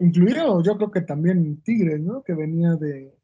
incluido 0.00 0.62
yo 0.62 0.76
creo 0.76 0.90
que 0.90 1.00
también 1.00 1.60
Tigres, 1.62 2.00
¿no? 2.00 2.22
Que 2.22 2.34
venía 2.34 2.76
de, 2.76 3.14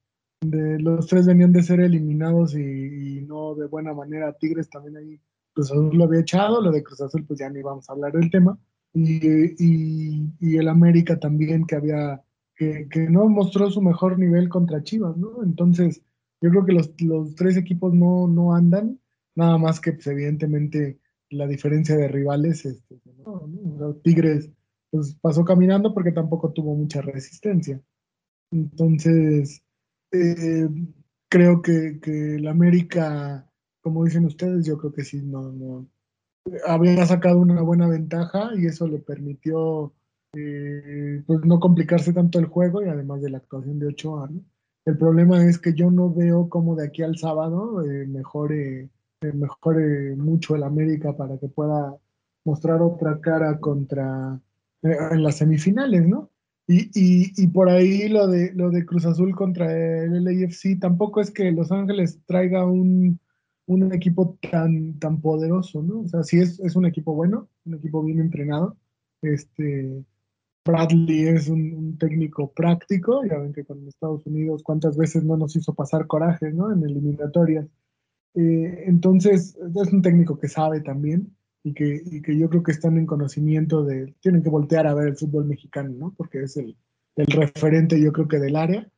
los 0.43 1.07
tres 1.07 1.27
venían 1.27 1.53
de 1.53 1.63
ser 1.63 1.81
eliminados 1.81 2.55
y, 2.55 3.23
no 3.27 3.55
de 3.55 3.67
buena 3.67 3.93
manera. 3.93 4.33
Tigres 4.33 4.69
también 4.69 4.97
ahí, 4.97 5.21
Cruz 5.53 5.71
Azul 5.71 5.97
lo 5.97 6.05
había 6.05 6.21
echado, 6.21 6.61
lo 6.61 6.73
de 6.73 6.83
Cruz 6.83 7.01
Azul 7.01 7.25
pues 7.27 7.39
ya 7.39 7.51
ni 7.51 7.63
vamos 7.63 7.89
a 7.89 7.93
hablar 7.93 8.13
del 8.13 8.31
tema. 8.31 8.59
Y, 8.93 9.55
y 10.41 10.57
el 10.57 10.67
América 10.67 11.21
también 11.21 11.65
que 11.65 11.77
había, 11.77 12.21
que, 12.57 12.89
que, 12.91 13.09
no 13.09 13.29
mostró 13.29 13.71
su 13.71 13.81
mejor 13.81 14.19
nivel 14.19 14.49
contra 14.49 14.83
Chivas, 14.83 15.17
¿no? 15.17 15.45
Entonces, 15.45 16.03
yo 16.41 16.51
creo 16.51 16.65
que 16.65 16.73
los, 16.73 16.91
los 17.03 17.35
tres 17.35 17.57
equipos 17.57 17.93
no, 17.95 18.27
no 18.27 18.55
andan, 18.55 18.99
nada 19.35 19.59
más 19.59 19.81
que 19.81 19.93
pues, 19.93 20.07
evidentemente 20.07 21.01
la 21.31 21.47
diferencia 21.47 21.97
de 21.97 22.09
rivales, 22.09 22.65
este, 22.65 23.01
Tigres 24.03 24.51
pues, 24.91 25.17
pasó 25.21 25.45
caminando 25.45 25.95
porque 25.95 26.13
tampoco 26.13 26.53
tuvo 26.53 26.75
mucha 26.75 27.01
resistencia. 27.03 27.81
Entonces, 28.51 29.63
eh, 30.13 30.69
creo 31.29 31.63
que, 31.63 32.01
que 32.01 32.37
el 32.37 32.49
América, 32.49 33.49
como 33.81 34.05
dicen 34.05 34.25
ustedes, 34.25 34.67
yo 34.67 34.77
creo 34.79 34.93
que 34.93 35.05
sí, 35.05 35.23
no, 35.23 35.53
no, 35.53 35.89
había 36.67 37.07
sacado 37.07 37.39
una 37.39 37.63
buena 37.63 37.89
ventaja 37.89 38.51
y 38.57 38.67
eso 38.67 38.89
le 38.89 38.99
permitió 38.99 39.95
eh, 40.33 41.23
pues 41.27 41.41
no 41.45 41.61
complicarse 41.61 42.13
tanto 42.13 42.39
el 42.39 42.47
juego 42.47 42.83
y 42.83 42.89
además 42.89 43.21
de 43.23 43.31
la 43.31 43.39
actuación 43.39 43.79
de 43.79 43.89
Ochoa, 43.89 44.29
¿no? 44.29 44.41
El 44.91 44.99
problema 44.99 45.47
es 45.47 45.57
que 45.61 45.73
yo 45.73 45.89
no 45.89 46.13
veo 46.13 46.49
cómo 46.49 46.75
de 46.75 46.89
aquí 46.89 47.03
al 47.03 47.17
sábado 47.17 47.81
eh, 47.85 48.09
mejore, 48.09 48.89
eh, 49.21 49.33
mejore 49.33 50.17
mucho 50.17 50.57
el 50.57 50.65
América 50.65 51.17
para 51.17 51.39
que 51.39 51.47
pueda 51.47 51.97
mostrar 52.45 52.83
otra 52.83 53.21
cara 53.21 53.61
contra 53.61 54.41
eh, 54.83 54.97
en 55.13 55.23
las 55.23 55.37
semifinales, 55.37 56.09
¿no? 56.09 56.29
Y, 56.67 56.91
y, 56.93 57.33
y, 57.37 57.47
por 57.47 57.69
ahí 57.69 58.09
lo 58.09 58.27
de, 58.27 58.53
lo 58.53 58.71
de 58.71 58.85
Cruz 58.85 59.07
Azul 59.07 59.33
contra 59.37 59.73
el 59.73 60.25
LAFC 60.25 60.81
tampoco 60.81 61.21
es 61.21 61.31
que 61.31 61.53
Los 61.53 61.71
Ángeles 61.71 62.19
traiga 62.27 62.65
un, 62.65 63.21
un 63.67 63.93
equipo 63.93 64.39
tan, 64.51 64.99
tan 64.99 65.21
poderoso, 65.21 65.83
¿no? 65.83 66.01
O 66.01 66.09
sea, 66.09 66.25
sí 66.25 66.41
es, 66.41 66.59
es 66.59 66.75
un 66.75 66.85
equipo 66.85 67.15
bueno, 67.15 67.49
un 67.65 67.75
equipo 67.75 68.03
bien 68.03 68.19
entrenado, 68.19 68.77
este, 69.23 70.05
Bradley 70.65 71.29
es 71.29 71.49
un, 71.49 71.97
técnico 71.99 72.53
práctico, 72.53 73.25
ya 73.25 73.39
ven 73.39 73.53
que 73.53 73.65
con 73.65 73.87
Estados 73.87 74.27
Unidos 74.27 74.63
cuántas 74.63 74.97
veces 74.97 75.25
no 75.25 75.37
nos 75.37 75.57
hizo 75.57 75.75
pasar 75.75 76.07
coraje, 76.07 76.53
¿no? 76.53 76.73
En 76.73 76.83
eliminatorias. 76.83 77.67
Eh, 78.35 78.85
entonces, 78.87 79.57
es 79.57 79.93
un 79.93 80.03
técnico 80.03 80.39
que 80.39 80.49
sabe 80.49 80.81
también 80.81 81.35
y 81.63 81.75
que, 81.75 82.23
que, 82.23 82.39
yo 82.39 82.49
creo 82.49 82.63
que 82.63 82.73
están 82.73 82.97
en 82.97 83.07
conocimiento 83.07 83.85
de, 83.85 84.15
tienen 84.21 84.43
que 84.43 84.51
voltear 84.51 84.87
a 84.87 84.95
ver 84.95 85.09
el 85.09 85.17
fútbol 85.17 85.47
mexicano, 85.47 85.91
¿no? 85.91 86.15
Porque 86.17 86.43
es 86.43 86.57
el, 86.57 86.77
el 87.17 87.27
referente, 87.27 88.01
yo 88.01 88.13
creo 88.13 88.29
que 88.29 88.39
del 88.39 88.57
área. 88.57 88.89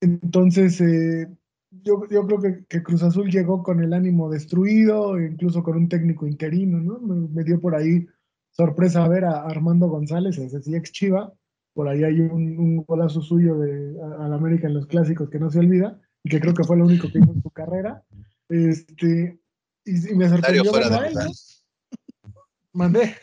Entonces, 0.00 0.80
eh, 0.80 1.28
yo, 1.70 2.06
yo, 2.08 2.26
creo 2.26 2.64
que, 2.68 2.82
Cruz 2.82 3.02
Azul 3.02 3.30
llegó 3.30 3.62
con 3.62 3.80
el 3.80 3.92
ánimo 3.92 4.30
destruido, 4.30 5.20
incluso 5.20 5.62
con 5.62 5.76
un 5.76 5.88
técnico 5.88 6.26
interino, 6.26 6.80
¿no? 6.80 6.98
me 7.00 7.44
dio 7.44 7.60
por 7.60 7.74
ahí 7.74 8.06
sorpresa 8.52 9.06
ver 9.08 9.24
a 9.24 9.42
Armando 9.42 9.88
González, 9.88 10.38
ese 10.38 10.62
sí 10.62 10.74
ex 10.74 10.92
Chiva, 10.92 11.32
por 11.74 11.88
ahí 11.88 12.04
hay 12.04 12.20
un, 12.20 12.58
un 12.58 12.84
golazo 12.84 13.20
suyo 13.20 13.58
de 13.58 13.96
al 14.20 14.32
América 14.32 14.66
en 14.66 14.74
los 14.74 14.86
clásicos 14.86 15.30
que 15.30 15.38
no 15.38 15.50
se 15.50 15.58
olvida 15.58 15.98
y 16.22 16.30
que 16.30 16.40
creo 16.40 16.54
que 16.54 16.64
fue 16.64 16.76
lo 16.76 16.84
único 16.84 17.10
que 17.10 17.18
hizo 17.18 17.32
en 17.32 17.42
su 17.42 17.50
carrera. 17.50 18.02
Este, 18.48 19.38
y, 19.84 20.14
me 20.14 20.28
sorprendió 20.28 20.64
fuera 20.64 20.88
de 20.88 21.10
lugar. 21.10 21.26
Mandé. 22.72 23.16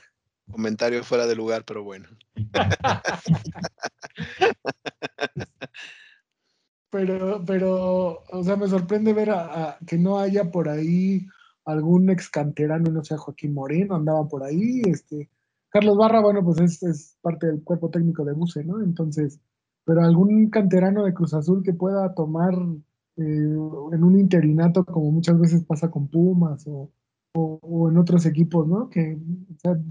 Comentario 0.51 1.03
fuera 1.03 1.27
de 1.27 1.35
lugar, 1.35 1.63
pero 1.63 1.83
bueno. 1.83 2.09
pero, 6.89 7.45
pero, 7.45 8.23
o 8.31 8.43
sea, 8.43 8.55
me 8.55 8.67
sorprende 8.67 9.13
ver 9.13 9.29
a, 9.29 9.77
que 9.85 9.97
no 9.97 10.19
haya 10.19 10.49
por 10.49 10.69
ahí 10.69 11.27
algún 11.71 12.09
ex 12.09 12.29
canterano, 12.29 12.91
no 12.91 13.03
sé, 13.03 13.17
Joaquín 13.17 13.53
Moreno 13.53 13.95
andaba 13.95 14.27
por 14.27 14.43
ahí, 14.43 14.81
este, 14.85 15.29
Carlos 15.69 15.97
Barra, 15.97 16.21
bueno, 16.21 16.43
pues 16.43 16.81
es, 16.83 17.17
parte 17.21 17.47
del 17.47 17.63
cuerpo 17.63 17.89
técnico 17.89 18.25
de 18.25 18.33
Buse, 18.33 18.63
¿no? 18.63 18.81
Entonces, 18.81 19.39
pero 19.85 20.01
algún 20.01 20.49
canterano 20.49 21.03
de 21.03 21.13
Cruz 21.13 21.33
Azul 21.33 21.63
que 21.63 21.73
pueda 21.73 22.13
tomar 22.13 22.53
eh, 23.17 23.21
en 23.21 24.03
un 24.03 24.19
interinato, 24.19 24.83
como 24.83 25.11
muchas 25.11 25.39
veces 25.39 25.63
pasa 25.63 25.91
con 25.91 26.07
Pumas 26.07 26.65
o, 26.67 26.91
o, 27.33 27.89
en 27.89 27.97
otros 27.97 28.25
equipos, 28.25 28.67
¿no? 28.67 28.89
Que 28.89 29.17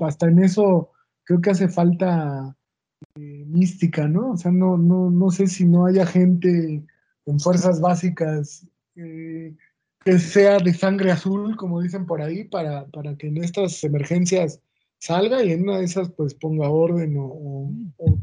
hasta 0.01 0.29
en 0.29 0.41
eso 0.41 0.91
creo 1.25 1.41
que 1.41 1.51
hace 1.51 1.69
falta 1.69 2.57
eh, 3.15 3.45
mística, 3.47 4.09
¿no? 4.09 4.33
O 4.33 4.37
sea, 4.37 4.51
no, 4.51 4.77
no, 4.77 5.11
no 5.11 5.31
sé 5.31 5.47
si 5.47 5.65
no 5.67 5.87
haya 5.87 6.07
gente 6.07 6.85
en 7.27 7.41
fuerzas 7.41 7.81
básicas 7.81 8.67
eh, 8.97 9.55
que 10.09 10.19
sea 10.19 10.57
de 10.59 10.73
sangre 10.73 11.11
azul, 11.11 11.55
como 11.55 11.83
dicen 11.83 12.07
por 12.07 12.23
ahí, 12.23 12.45
para, 12.45 12.87
para 12.87 13.15
que 13.15 13.27
en 13.27 13.45
estas 13.45 13.85
emergencias 13.85 14.59
salga 14.97 15.45
y 15.45 15.53
en 15.53 15.65
una 15.65 15.77
de 15.77 15.85
esas 15.85 16.09
pues 16.13 16.33
ponga 16.33 16.71
orden 16.71 17.15
o, 17.19 17.71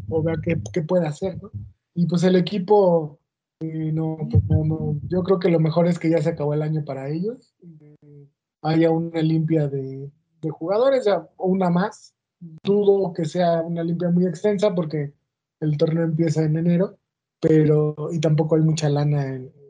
o, 0.10 0.24
vea 0.24 0.34
qué, 0.44 0.60
qué, 0.74 0.82
puede 0.82 1.06
hacer, 1.06 1.40
¿no? 1.40 1.52
Y 1.94 2.08
pues 2.08 2.24
el 2.24 2.38
equipo, 2.38 3.20
eh, 3.60 3.92
no, 3.94 4.18
pues 4.18 4.44
no, 4.50 5.00
yo 5.08 5.22
creo 5.22 5.38
que 5.38 5.52
lo 5.52 5.60
mejor 5.60 5.86
es 5.86 6.00
que 6.00 6.10
ya 6.10 6.20
se 6.24 6.30
acabó 6.30 6.56
el 6.56 6.64
año 6.64 6.84
para 6.84 7.08
ellos, 7.08 7.54
eh, 7.62 8.28
haya 8.64 8.90
una 8.90 9.22
limpia 9.22 9.68
de, 9.68 10.10
de 10.42 10.50
jugadores, 10.50 11.06
ya, 11.06 11.30
una 11.38 11.70
más, 11.70 12.16
dudo 12.64 13.14
que 13.14 13.26
sea 13.26 13.62
una 13.62 13.84
limpia 13.84 14.10
muy 14.10 14.26
extensa 14.26 14.74
porque 14.74 15.14
el 15.60 15.78
torneo 15.78 16.06
empieza 16.06 16.42
en 16.42 16.58
enero, 16.58 16.98
pero 17.40 17.96
y 18.12 18.20
tampoco 18.20 18.56
hay 18.56 18.64
mucha 18.64 18.90
lana 18.90 19.28
en, 19.28 19.65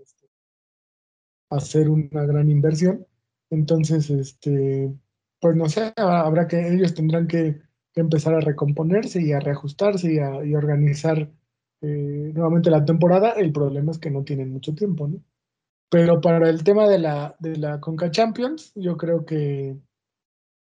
hacer 1.58 1.89
una 1.89 2.26
gran 2.26 2.49
inversión. 2.49 3.06
Entonces, 3.49 4.10
este, 4.10 4.93
pues 5.39 5.56
no 5.56 5.70
sé, 5.70 5.93
habrá 5.95 6.47
que, 6.47 6.74
ellos 6.74 6.93
tendrán 6.93 7.28
que, 7.28 7.62
empezar 7.95 8.34
a 8.34 8.41
recomponerse 8.41 9.22
y 9.22 9.32
a 9.32 9.39
reajustarse 9.39 10.14
y 10.14 10.20
a 10.20 10.58
organizar 10.58 11.32
eh, 11.82 12.32
nuevamente 12.34 12.70
la 12.70 12.84
temporada. 12.84 13.32
El 13.32 13.51
problema 13.51 13.91
es 13.91 13.99
que 13.99 14.12
no 14.12 14.24
tienen 14.24 14.51
mucho 14.51 14.74
tiempo, 14.76 15.08
¿no? 15.08 15.22
Pero 15.89 16.20
para 16.20 16.49
el 16.49 16.64
tema 16.64 16.89
de 16.89 16.99
la, 16.99 17.36
de 17.39 17.58
la 17.58 17.80
Conca 17.80 18.12
Champions, 18.12 18.74
yo 18.76 18.97
creo 18.97 19.26
que, 19.26 19.78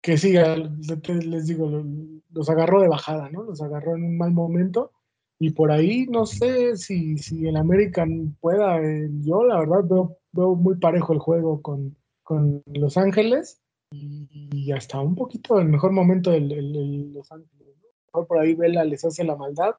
que 0.03 0.19
sí, 0.19 0.35
les 0.35 1.47
digo, 1.47 1.83
los 2.31 2.51
agarró 2.51 2.83
de 2.83 2.89
bajada, 2.89 3.31
¿no? 3.31 3.43
Los 3.43 3.63
agarró 3.63 3.97
en 3.97 4.05
un 4.05 4.19
mal 4.19 4.33
momento 4.33 4.93
y 5.41 5.51
por 5.51 5.71
ahí 5.71 6.07
no 6.07 6.27
sé 6.27 6.77
si, 6.77 7.17
si 7.19 7.47
el 7.47 7.57
American 7.57 8.37
pueda, 8.41 8.83
eh, 8.83 9.09
yo 9.21 9.45
la 9.45 9.61
verdad 9.61 9.85
veo, 9.89 10.17
veo, 10.33 10.57
muy 10.57 10.77
parejo 10.77 11.13
el 11.13 11.21
juego 11.21 11.63
con, 11.63 11.97
con 12.25 12.63
Los 12.67 12.97
Ángeles 12.97 13.63
y, 13.93 14.73
hasta 14.73 15.01
un 15.01 15.15
poquito 15.15 15.61
el 15.61 15.69
mejor 15.69 15.93
momento 15.93 16.31
del, 16.31 17.13
Los 17.13 17.31
Ángeles. 17.31 17.77
Por 18.11 18.39
ahí 18.39 18.55
Vela 18.55 18.85
les 18.85 19.05
hace 19.05 19.23
la 19.23 19.37
maldad. 19.37 19.77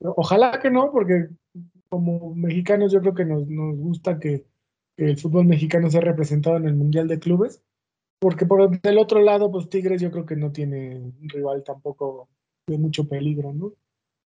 Ojalá 0.00 0.60
que 0.60 0.70
no, 0.70 0.92
porque 0.92 1.28
como 1.88 2.34
mexicanos 2.34 2.92
yo 2.92 3.00
creo 3.00 3.14
que 3.14 3.24
nos, 3.24 3.46
nos 3.48 3.76
gusta 3.76 4.18
que, 4.20 4.46
el 4.98 5.16
fútbol 5.16 5.46
mexicano 5.46 5.90
sea 5.90 6.02
representado 6.02 6.56
en 6.58 6.66
el 6.66 6.74
Mundial 6.74 7.08
de 7.08 7.18
Clubes. 7.18 7.62
porque 8.20 8.46
por 8.46 8.80
del 8.80 8.98
otro 8.98 9.20
lado, 9.20 9.50
pues 9.50 9.68
Tigres 9.68 10.00
yo 10.00 10.10
creo 10.12 10.26
que 10.26 10.36
no 10.36 10.52
tiene 10.52 10.96
un 10.96 11.28
rival 11.28 11.64
tampoco 11.64 12.28
de 12.68 12.78
mucho 12.78 13.08
peligro, 13.08 13.52
¿no? 13.52 13.72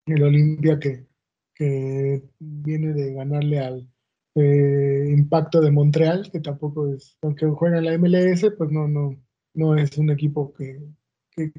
El 0.06 0.24
Olimpia 0.24 0.80
que, 0.80 1.08
que 1.54 2.24
viene 2.40 2.94
de 2.94 3.14
ganarle 3.14 3.60
al 3.60 3.90
eh, 4.36 5.08
Impacto 5.10 5.62
de 5.62 5.72
Montreal, 5.72 6.30
que 6.32 6.42
tampoco 6.42 6.94
es, 6.94 7.18
aunque 7.22 7.48
juega 7.48 7.78
en 7.78 7.86
la 7.86 7.98
MLS, 7.98 8.52
pues 8.58 8.70
no, 8.70 8.88
no, 8.88 9.16
no 9.54 9.76
es 9.78 9.98
un 9.98 10.10
equipo 10.10 10.54
que, 10.54 10.82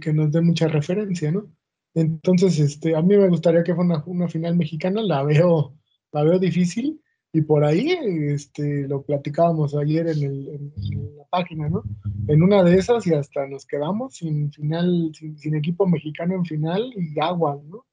que, 0.01 0.13
nos 0.13 0.31
dé 0.31 0.43
mucha 0.43 0.69
referencia, 0.69 1.33
¿no? 1.33 1.51
Entonces, 1.95 2.59
este, 2.59 2.95
a 2.95 3.01
mí 3.01 3.17
me 3.17 3.29
gustaría 3.29 3.65
que 3.65 3.75
fuera 3.75 4.05
una, 4.07 4.29
final 4.29 4.57
mexicana, 4.57 5.03
la 5.03 5.23
veo, 5.23 5.75
la 6.13 6.23
veo 6.23 6.39
difícil, 6.39 7.01
y 7.33 7.41
por 7.41 7.65
ahí 7.65 7.91
este, 8.29 8.87
lo 8.87 9.03
platicábamos 9.03 9.75
ayer 9.75 10.09
en, 10.09 10.23
el, 10.23 10.49
en, 10.49 11.17
la 11.17 11.25
página, 11.31 11.71
¿no? 11.71 11.83
En 12.29 12.43
una 12.43 12.63
de 12.63 12.77
esas 12.77 13.07
y 13.07 13.15
hasta 13.15 13.47
nos 13.47 13.65
quedamos 13.65 14.17
sin 14.17 14.53
final, 14.53 15.13
sin, 15.15 15.55
equipo 15.55 15.87
mexicano 15.87 16.35
en 16.35 16.45
final 16.45 16.93
y 16.95 17.19
agua, 17.19 17.59
¿no? 17.67 17.86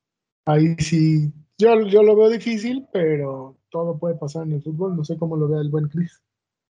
Ahí 0.45 0.75
sí, 0.79 1.31
yo, 1.57 1.81
yo 1.87 2.03
lo 2.03 2.15
veo 2.15 2.29
difícil, 2.29 2.87
pero 2.91 3.57
todo 3.69 3.97
puede 3.97 4.15
pasar 4.15 4.43
en 4.43 4.53
el 4.53 4.61
fútbol. 4.61 4.95
No 4.95 5.03
sé 5.05 5.17
cómo 5.17 5.37
lo 5.37 5.47
ve 5.47 5.61
el 5.61 5.69
buen 5.69 5.87
Chris. 5.87 6.21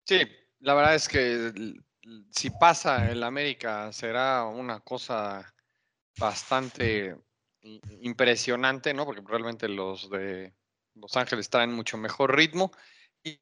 Sí, 0.06 0.20
la 0.60 0.74
verdad 0.76 0.96
es 0.96 1.08
que 1.08 1.52
si 2.30 2.50
pasa 2.52 3.10
el 3.10 3.24
América 3.24 3.92
será 3.92 4.46
una 4.46 4.80
cosa 4.82 5.54
bastante 6.20 7.18
impresionante, 8.02 8.94
¿no? 8.94 9.06
Porque 9.06 9.24
realmente 9.26 9.68
los 9.68 10.10
de 10.10 10.54
los 10.94 11.18
Ángeles 11.18 11.50
traen 11.50 11.74
mucho 11.74 11.98
mejor 11.98 12.36
ritmo. 12.36 12.72
Y, 13.24 13.40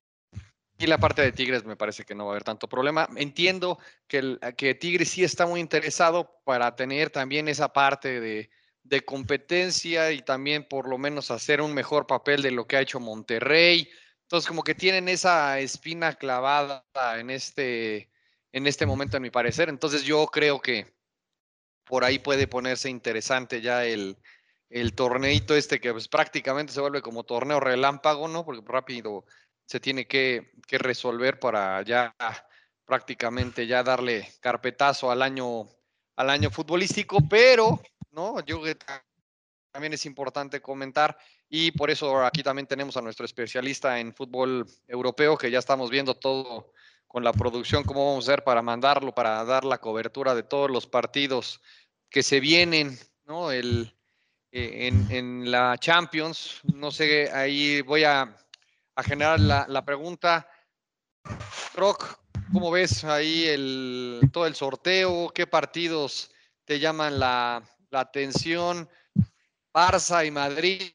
la 0.88 0.98
parte 0.98 1.22
de 1.22 1.32
Tigres 1.32 1.64
me 1.64 1.78
parece 1.78 2.04
que 2.04 2.16
no 2.16 2.26
va 2.26 2.32
a 2.32 2.34
haber 2.34 2.44
tanto 2.44 2.68
problema. 2.68 3.08
Entiendo 3.16 3.78
que, 4.08 4.38
que 4.58 4.76
Tigres 4.76 5.10
sí 5.10 5.24
está 5.24 5.46
muy 5.46 5.62
interesado 5.62 6.42
para 6.44 6.76
tener 6.76 7.10
también 7.10 7.48
esa 7.48 7.72
parte 7.72 8.20
de, 8.20 8.50
competencia 9.06 10.12
y 10.12 10.22
también 10.22 10.68
por 10.68 10.88
lo 10.88 10.98
menos 10.98 11.32
hacer 11.32 11.62
un 11.62 11.74
mejor 11.74 12.08
papel 12.08 12.42
de 12.42 12.52
lo 12.52 12.68
que 12.68 12.78
ha 12.78 12.82
hecho 12.82 13.00
Monterrey. 13.00 13.90
Entonces, 14.24 14.48
como 14.48 14.64
que 14.64 14.76
tienen 14.76 15.10
esa 15.10 15.60
espina 15.60 16.14
clavada 16.14 16.86
en 17.18 17.30
este, 17.30 18.10
en 18.52 18.68
este 18.68 18.86
momento, 18.86 19.18
en 19.18 19.24
mi 19.24 19.30
parecer. 19.30 19.70
Entonces, 19.70 20.04
yo 20.04 20.26
creo 20.28 20.62
que 20.62 20.94
por 21.86 22.04
ahí 22.04 22.20
puede 22.20 22.48
ponerse 22.48 22.90
interesante 22.90 23.62
ya 23.62 23.86
el, 23.86 24.18
el 24.74 24.96
torneito 24.96 25.56
este 25.56 25.80
que 25.80 25.92
pues, 25.92 26.08
prácticamente 26.08 26.74
se 26.74 26.82
vuelve 26.82 27.02
como 27.02 27.24
torneo 27.24 27.60
relámpago, 27.60 28.28
¿no? 28.28 28.44
Porque 28.44 28.64
rápido 28.66 29.26
se 29.66 29.80
tiene 29.80 30.08
que, 30.08 30.52
resolver 30.70 31.40
para 31.40 31.82
ya 31.84 32.16
prácticamente 32.86 33.68
ya 33.68 33.84
darle 33.84 34.28
carpetazo 34.40 35.12
al 35.12 35.22
año, 35.22 35.70
al 36.16 36.30
año 36.32 36.50
futbolístico, 36.50 37.20
pero, 37.30 37.82
¿no? 38.14 38.40
Yo 38.46 38.62
creo 38.62 38.76
que 38.76 38.86
también 39.72 39.94
es 39.94 40.06
importante 40.06 40.62
comentar 40.62 41.18
y 41.50 41.72
por 41.72 41.90
eso 41.90 42.24
aquí 42.24 42.44
también 42.44 42.68
tenemos 42.68 42.96
a 42.96 43.02
nuestro 43.02 43.26
especialista 43.26 44.00
en 44.00 44.14
fútbol 44.14 44.66
europeo 44.88 45.38
que 45.38 45.52
ya 45.52 45.60
estamos 45.60 45.90
viendo 45.90 46.16
todo 46.16 46.72
con 47.08 47.24
la 47.24 47.34
producción, 47.34 47.84
cómo 47.84 48.08
vamos 48.08 48.28
a 48.28 48.32
hacer 48.32 48.44
para 48.44 48.62
mandarlo, 48.62 49.14
para 49.14 49.44
dar 49.44 49.66
la 49.66 49.80
cobertura 49.80 50.34
de 50.34 50.44
todos 50.44 50.72
los 50.72 50.88
partidos 50.88 51.62
que 52.10 52.24
se 52.24 52.40
vienen, 52.40 52.98
¿no? 53.26 53.52
El, 53.52 53.96
eh, 54.52 54.90
en, 55.10 55.52
la 55.52 55.78
Champions. 55.80 56.62
No 56.76 56.92
sé, 56.92 57.32
ahí 57.32 57.82
voy 57.82 58.04
a, 58.04 58.36
generar 59.04 59.40
la, 59.40 59.86
pregunta. 59.86 60.48
Rock, 61.76 62.20
¿cómo 62.52 62.70
ves 62.70 63.04
ahí 63.04 63.46
el, 63.46 64.22
todo 64.32 64.46
el 64.46 64.56
sorteo? 64.56 65.30
¿Qué 65.30 65.48
partidos 65.48 66.32
te 66.66 66.80
llaman 66.80 67.20
la, 67.20 67.64
atención? 68.02 68.90
Barça 69.74 70.26
y 70.26 70.32
Madrid, 70.32 70.92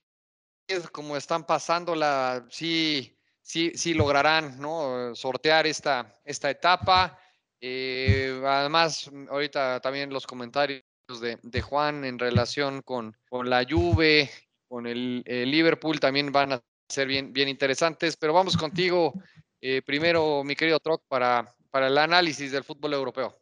¿cómo 0.93 1.17
están 1.17 1.45
pasando 1.45 1.95
la, 1.95 2.47
sí, 2.51 3.19
sí, 3.43 3.73
sí 3.75 3.95
lograrán 3.95 4.61
¿no? 4.61 5.15
sortear 5.15 5.67
esta, 5.67 6.15
esta 6.25 6.51
etapa. 6.51 7.19
Eh, 7.61 8.41
además, 8.45 9.11
ahorita 9.31 9.81
también 9.81 10.13
los 10.13 10.27
comentarios 10.27 10.83
de, 11.09 11.63
Juan 11.63 12.05
en 12.05 12.19
relación 12.19 12.83
con, 12.83 13.17
con 13.29 13.49
la 13.49 13.65
Juve, 13.69 14.31
con 14.69 14.87
el, 14.87 15.25
Liverpool 15.27 15.99
también 15.99 16.31
van 16.31 16.53
a 16.53 16.61
ser 16.89 17.09
bien, 17.09 17.33
bien 17.33 17.49
interesantes, 17.49 18.17
pero 18.17 18.33
vamos 18.33 18.57
contigo 18.57 19.13
eh, 19.61 19.83
primero, 19.83 20.45
mi 20.45 20.55
querido 20.55 20.79
Troc, 20.79 21.03
para, 21.09 21.55
para 21.71 21.89
el 21.89 21.99
análisis 21.99 22.53
del 22.53 22.65
fútbol 22.65 22.95
europeo. 22.95 23.41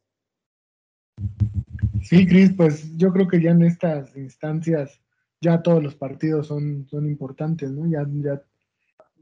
Sí, 2.08 2.24
Cris, 2.24 2.52
pues 2.56 2.96
yo 2.96 3.12
creo 3.12 3.26
que 3.26 3.42
ya 3.42 3.50
en 3.50 3.62
estas 3.62 4.16
instancias 4.16 5.00
ya 5.40 5.60
todos 5.62 5.82
los 5.82 5.96
partidos 5.96 6.46
son, 6.46 6.86
son 6.88 7.06
importantes, 7.06 7.72
¿no? 7.72 7.84
Ya, 7.90 8.06
ya, 8.22 8.40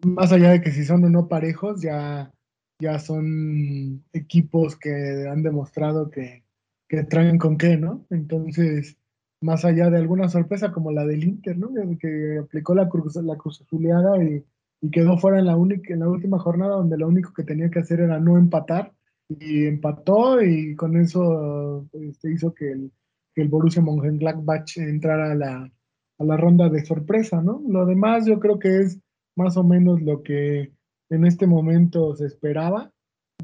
más 0.04 0.32
allá 0.32 0.50
de 0.50 0.60
que 0.60 0.70
si 0.70 0.84
son 0.84 1.02
o 1.04 1.08
no 1.08 1.26
parejos, 1.26 1.80
ya, 1.80 2.30
ya 2.78 2.98
son 2.98 4.04
equipos 4.12 4.76
que 4.76 5.26
han 5.26 5.42
demostrado 5.42 6.10
que, 6.10 6.44
que 6.86 7.04
traen 7.04 7.38
con 7.38 7.56
qué, 7.56 7.78
¿no? 7.78 8.04
Entonces, 8.10 8.98
más 9.40 9.64
allá 9.64 9.88
de 9.88 9.96
alguna 9.96 10.28
sorpresa 10.28 10.70
como 10.70 10.92
la 10.92 11.06
del 11.06 11.24
Inter, 11.24 11.56
¿no? 11.56 11.70
Que 11.98 12.40
aplicó 12.42 12.74
la 12.74 12.88
cruz, 12.90 13.16
la 13.16 13.36
cruz 13.36 13.62
azuleada 13.62 14.22
y, 14.22 14.44
quedó 14.92 15.16
fuera 15.16 15.38
en 15.38 15.46
la, 15.46 15.56
única, 15.56 15.94
en 15.94 16.00
la 16.00 16.08
última 16.10 16.38
jornada 16.38 16.76
donde 16.76 16.98
lo 16.98 17.08
único 17.08 17.32
que 17.32 17.42
tenía 17.42 17.70
que 17.70 17.78
hacer 17.78 18.00
era 18.00 18.20
no 18.20 18.36
empatar 18.36 18.92
y 19.28 19.66
empató 19.66 20.42
y 20.42 20.74
con 20.76 20.96
eso 20.96 21.86
este, 21.92 22.32
hizo 22.32 22.54
que 22.54 22.72
el, 22.72 22.92
que 23.34 23.42
el 23.42 23.48
Borussia 23.48 23.82
Mönchengladbach 23.82 24.76
entrara 24.76 25.32
a 25.32 25.34
la, 25.34 25.72
a 26.18 26.24
la 26.24 26.36
ronda 26.36 26.68
de 26.68 26.84
sorpresa, 26.84 27.42
¿no? 27.42 27.62
Lo 27.68 27.86
demás 27.86 28.26
yo 28.26 28.38
creo 28.38 28.58
que 28.58 28.80
es 28.80 29.00
más 29.36 29.56
o 29.56 29.64
menos 29.64 30.00
lo 30.02 30.22
que 30.22 30.72
en 31.10 31.26
este 31.26 31.46
momento 31.46 32.14
se 32.14 32.26
esperaba, 32.26 32.92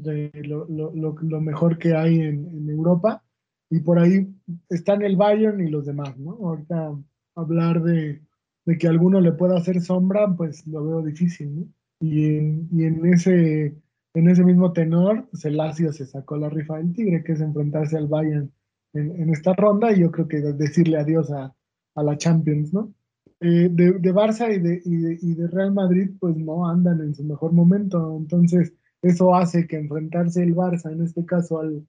de 0.01 0.31
lo, 0.45 0.67
lo, 0.67 0.91
lo, 0.93 1.41
mejor 1.41 1.77
que 1.77 1.93
hay 1.95 2.21
en, 2.21 2.47
en 2.47 2.69
Europa 2.69 3.23
y 3.69 3.79
por 3.79 3.99
ahí 3.99 4.27
están 4.69 5.01
el 5.01 5.15
Bayern 5.15 5.61
y 5.61 5.69
los 5.69 5.85
demás, 5.85 6.17
¿no? 6.17 6.31
Ahorita 6.31 6.97
hablar 7.35 7.81
de, 7.83 8.21
que 8.79 8.87
alguno 8.87 9.19
le 9.21 9.33
pueda 9.33 9.57
hacer 9.57 9.81
sombra, 9.81 10.33
pues 10.35 10.65
lo 10.65 10.83
veo 10.85 11.01
difícil, 11.01 11.55
¿no? 11.55 11.67
Y 11.99 12.37
en, 12.37 12.69
y 12.71 12.83
en 12.83 13.05
ese 13.05 13.75
en 14.13 14.29
ese 14.29 14.43
mismo 14.43 14.73
tenor, 14.73 15.29
el 15.43 15.57
Lazio 15.57 15.93
se 15.93 16.05
sacó 16.05 16.37
la 16.37 16.49
rifa 16.49 16.77
del 16.77 16.93
Tigre, 16.93 17.23
que 17.23 17.33
es 17.33 17.41
enfrentarse 17.41 17.97
al 17.97 18.07
Bayern 18.07 18.51
en, 18.93 19.29
esta 19.29 19.53
ronda, 19.53 19.91
y 19.91 20.01
yo 20.01 20.11
creo 20.11 20.27
que 20.27 20.41
decirle 20.41 20.97
adiós 20.97 21.31
a, 21.31 21.55
la 21.95 22.17
Champions, 22.17 22.73
¿no? 22.73 22.93
Eh, 23.39 23.69
de, 23.71 24.13
Barça 24.13 24.53
y 24.53 24.59
de, 24.59 25.47
Real 25.47 25.73
Madrid, 25.73 26.11
pues 26.19 26.35
no 26.35 26.67
andan 26.67 26.99
en 27.01 27.15
su 27.15 27.23
mejor 27.23 27.53
momento, 27.53 28.17
entonces 28.17 28.73
eso 29.01 29.33
hace 29.33 29.65
que 29.65 29.77
enfrentarse 29.77 30.43
el 30.43 30.55
Barça, 30.55 30.91
en 30.91 31.01
este 31.03 31.25
caso 31.25 31.59
al, 31.59 31.85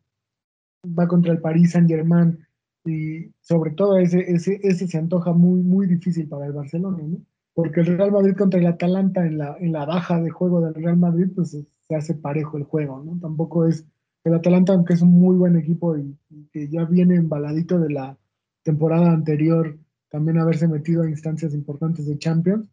va 0.86 1.08
contra 1.08 1.32
el 1.32 1.40
Paris 1.40 1.72
Saint 1.72 1.88
Germain 1.88 2.38
y 2.84 3.32
sobre 3.40 3.72
todo 3.72 3.98
ese, 3.98 4.20
ese, 4.20 4.60
ese 4.62 4.88
se 4.88 4.98
antoja 4.98 5.32
muy, 5.32 5.60
muy 5.60 5.86
difícil 5.86 6.28
para 6.28 6.46
el 6.46 6.52
Barcelona, 6.52 6.98
¿no? 7.02 7.18
Porque 7.54 7.80
el 7.80 7.98
Real 7.98 8.12
Madrid 8.12 8.34
contra 8.36 8.58
el 8.58 8.66
Atalanta 8.66 9.26
en 9.26 9.38
la, 9.38 9.56
en 9.58 9.72
la 9.72 9.84
baja 9.84 10.20
de 10.20 10.30
juego 10.30 10.62
del 10.62 10.74
Real 10.74 10.96
Madrid, 10.96 11.26
pues 11.34 11.54
se 11.88 11.94
hace 11.96 12.14
parejo 12.14 12.56
el 12.56 12.64
juego, 12.64 13.02
¿no? 13.04 13.18
Tampoco 13.20 13.66
es 13.66 13.86
el 14.24 14.34
Atalanta, 14.34 14.72
aunque 14.72 14.94
es 14.94 15.02
un 15.02 15.10
muy 15.10 15.36
buen 15.36 15.56
equipo 15.56 15.96
y, 15.96 16.16
que 16.52 16.68
ya 16.68 16.84
viene 16.84 17.16
embaladito 17.16 17.78
de 17.78 17.90
la 17.90 18.18
temporada 18.62 19.12
anterior, 19.12 19.78
también 20.10 20.38
haberse 20.38 20.68
metido 20.68 21.02
a 21.02 21.08
instancias 21.08 21.54
importantes 21.54 22.06
de 22.06 22.18
Champions, 22.18 22.68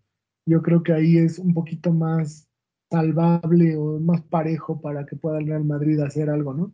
yo 0.46 0.62
creo 0.62 0.84
que 0.84 0.94
ahí 0.94 1.18
es 1.18 1.40
un 1.40 1.54
poquito 1.54 1.94
más 1.94 2.48
salvable 2.92 3.78
o 3.78 4.00
más 4.00 4.22
parejo 4.22 4.82
para 4.82 5.06
que 5.06 5.16
pueda 5.16 5.40
el 5.40 5.48
Real 5.48 5.64
Madrid 5.64 6.00
hacer 6.00 6.30
algo, 6.30 6.54
¿no? 6.54 6.74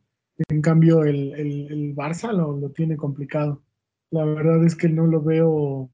En 0.50 0.62
cambio, 0.62 1.04
el, 1.04 1.34
el, 1.34 1.96
Barça 1.96 2.34
lo, 2.34 2.70
tiene 2.72 2.98
complicado. 2.98 3.64
La 4.12 4.26
verdad 4.26 4.64
es 4.66 4.76
que 4.76 4.90
no 4.90 5.08
lo 5.08 5.22
veo, 5.22 5.90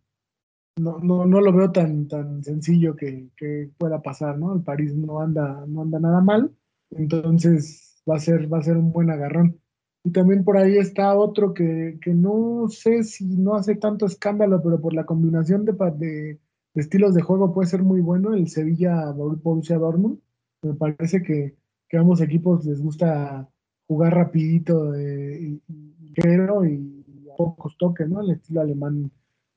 no, 0.78 1.00
no, 1.00 1.26
no 1.26 1.42
lo 1.42 1.54
veo 1.54 1.72
tan, 1.72 2.08
tan 2.08 2.44
sencillo 2.44 2.96
que, 2.96 3.30
pueda 3.78 4.02
pasar, 4.02 4.38
¿no? 4.38 4.56
El 4.56 4.64
París 4.64 4.96
no 4.96 5.22
anda, 5.22 5.66
no 5.68 5.82
anda 5.82 6.00
nada 6.00 6.22
mal, 6.22 6.52
entonces 6.92 8.02
va 8.10 8.16
a 8.16 8.20
ser, 8.20 8.52
va 8.52 8.60
a 8.60 8.64
ser 8.64 8.78
un 8.78 8.92
buen 8.92 9.10
agarrón. 9.10 9.60
Y 10.04 10.12
también 10.12 10.44
por 10.44 10.58
ahí 10.58 10.78
está 10.78 11.16
otro 11.16 11.54
que, 11.54 12.00
no 12.08 12.68
sé 12.70 13.04
si 13.04 13.26
no 13.38 13.56
hace 13.56 13.76
tanto 13.76 14.06
escándalo, 14.06 14.62
pero 14.64 14.82
por 14.82 14.94
la 14.94 15.06
combinación 15.06 15.66
de, 15.66 15.74
de, 15.98 16.40
estilos 16.74 17.14
de 17.14 17.22
juego 17.22 17.54
puede 17.54 17.68
ser 17.68 17.84
muy 17.84 18.02
bueno, 18.02 18.34
el 18.34 18.48
Sevilla 18.50 19.12
Borussia 19.12 19.78
Dortmund. 19.78 20.20
Me 20.64 20.74
parece 20.74 21.22
que, 21.22 21.56
que 21.88 21.98
a 21.98 22.02
ambos 22.02 22.22
equipos 22.22 22.66
les 22.66 22.82
gusta 22.82 23.48
jugar 23.88 24.14
rapidito 24.14 24.96
eh, 24.96 25.40
y, 25.42 25.62
y, 25.68 27.30
a 27.32 27.36
pocos 27.38 27.78
toques, 27.78 28.10
¿no? 28.10 28.22
El 28.22 28.32
estilo 28.32 28.62
alemán 28.62 29.12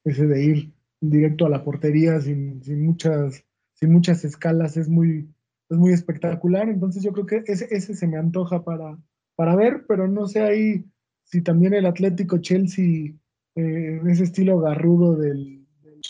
ese 0.05 0.27
de 0.27 0.45
ir 0.45 0.75
directo 1.11 1.47
a 1.47 1.51
la 1.51 1.65
portería 1.65 2.21
sin, 2.21 2.63
sin, 2.63 2.85
muchas, 2.85 3.45
sin 3.75 3.93
muchas 3.93 4.25
escalas 4.25 4.77
es 4.77 4.89
muy, 4.89 5.29
es 5.69 5.77
muy 5.77 5.93
espectacular. 5.93 6.69
Entonces 6.69 7.03
yo 7.03 7.13
creo 7.13 7.27
que 7.27 7.43
ese, 7.47 7.67
ese 7.71 7.95
se 7.95 8.07
me 8.07 8.19
antoja 8.19 8.65
para, 8.65 8.99
para 9.37 9.57
ver, 9.57 9.85
pero 9.87 10.09
no 10.09 10.27
sé 10.27 10.43
ahí 10.43 10.85
si 11.25 11.43
también 11.43 11.75
el 11.75 11.87
Atlético 11.87 12.39
Chelsea, 12.39 13.13
eh, 13.57 13.99
en 14.01 14.09
ese 14.09 14.25
estilo 14.25 14.59
garrudo 14.59 15.17
del, 15.17 15.67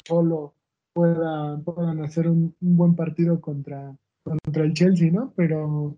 Polo, 0.08 0.54
pueda, 0.92 1.58
puedan 1.60 2.02
hacer 2.02 2.28
un, 2.28 2.54
buen 2.60 2.96
partido 2.96 3.40
contra, 3.40 3.96
contra 4.22 4.64
el 4.64 4.74
Chelsea, 4.74 5.10
¿no? 5.10 5.32
Pero, 5.36 5.96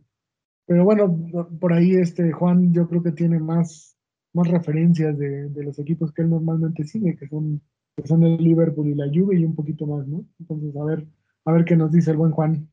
pero 0.66 0.84
bueno, 0.84 1.48
por 1.58 1.72
ahí 1.72 1.94
este 1.94 2.30
Juan 2.30 2.74
yo 2.74 2.86
creo 2.88 3.02
que 3.02 3.12
tiene 3.12 3.38
más, 3.38 3.96
más 4.34 4.48
referencias 4.48 5.16
de, 5.18 5.48
de 5.48 5.64
los 5.64 5.78
equipos 5.78 6.12
que 6.12 6.22
él 6.22 6.30
normalmente 6.30 6.84
sigue, 6.84 7.16
que 7.16 7.26
son, 7.26 7.62
que 7.96 8.06
son 8.06 8.22
el 8.24 8.36
Liverpool 8.36 8.88
y 8.88 8.94
la 8.94 9.06
Juve 9.06 9.38
y 9.38 9.44
un 9.44 9.54
poquito 9.54 9.86
más, 9.86 10.06
¿no? 10.06 10.24
Entonces, 10.38 10.76
a 10.76 10.84
ver, 10.84 11.06
a 11.44 11.52
ver 11.52 11.64
qué 11.64 11.76
nos 11.76 11.90
dice 11.90 12.10
el 12.10 12.18
buen 12.18 12.32
Juan. 12.32 12.68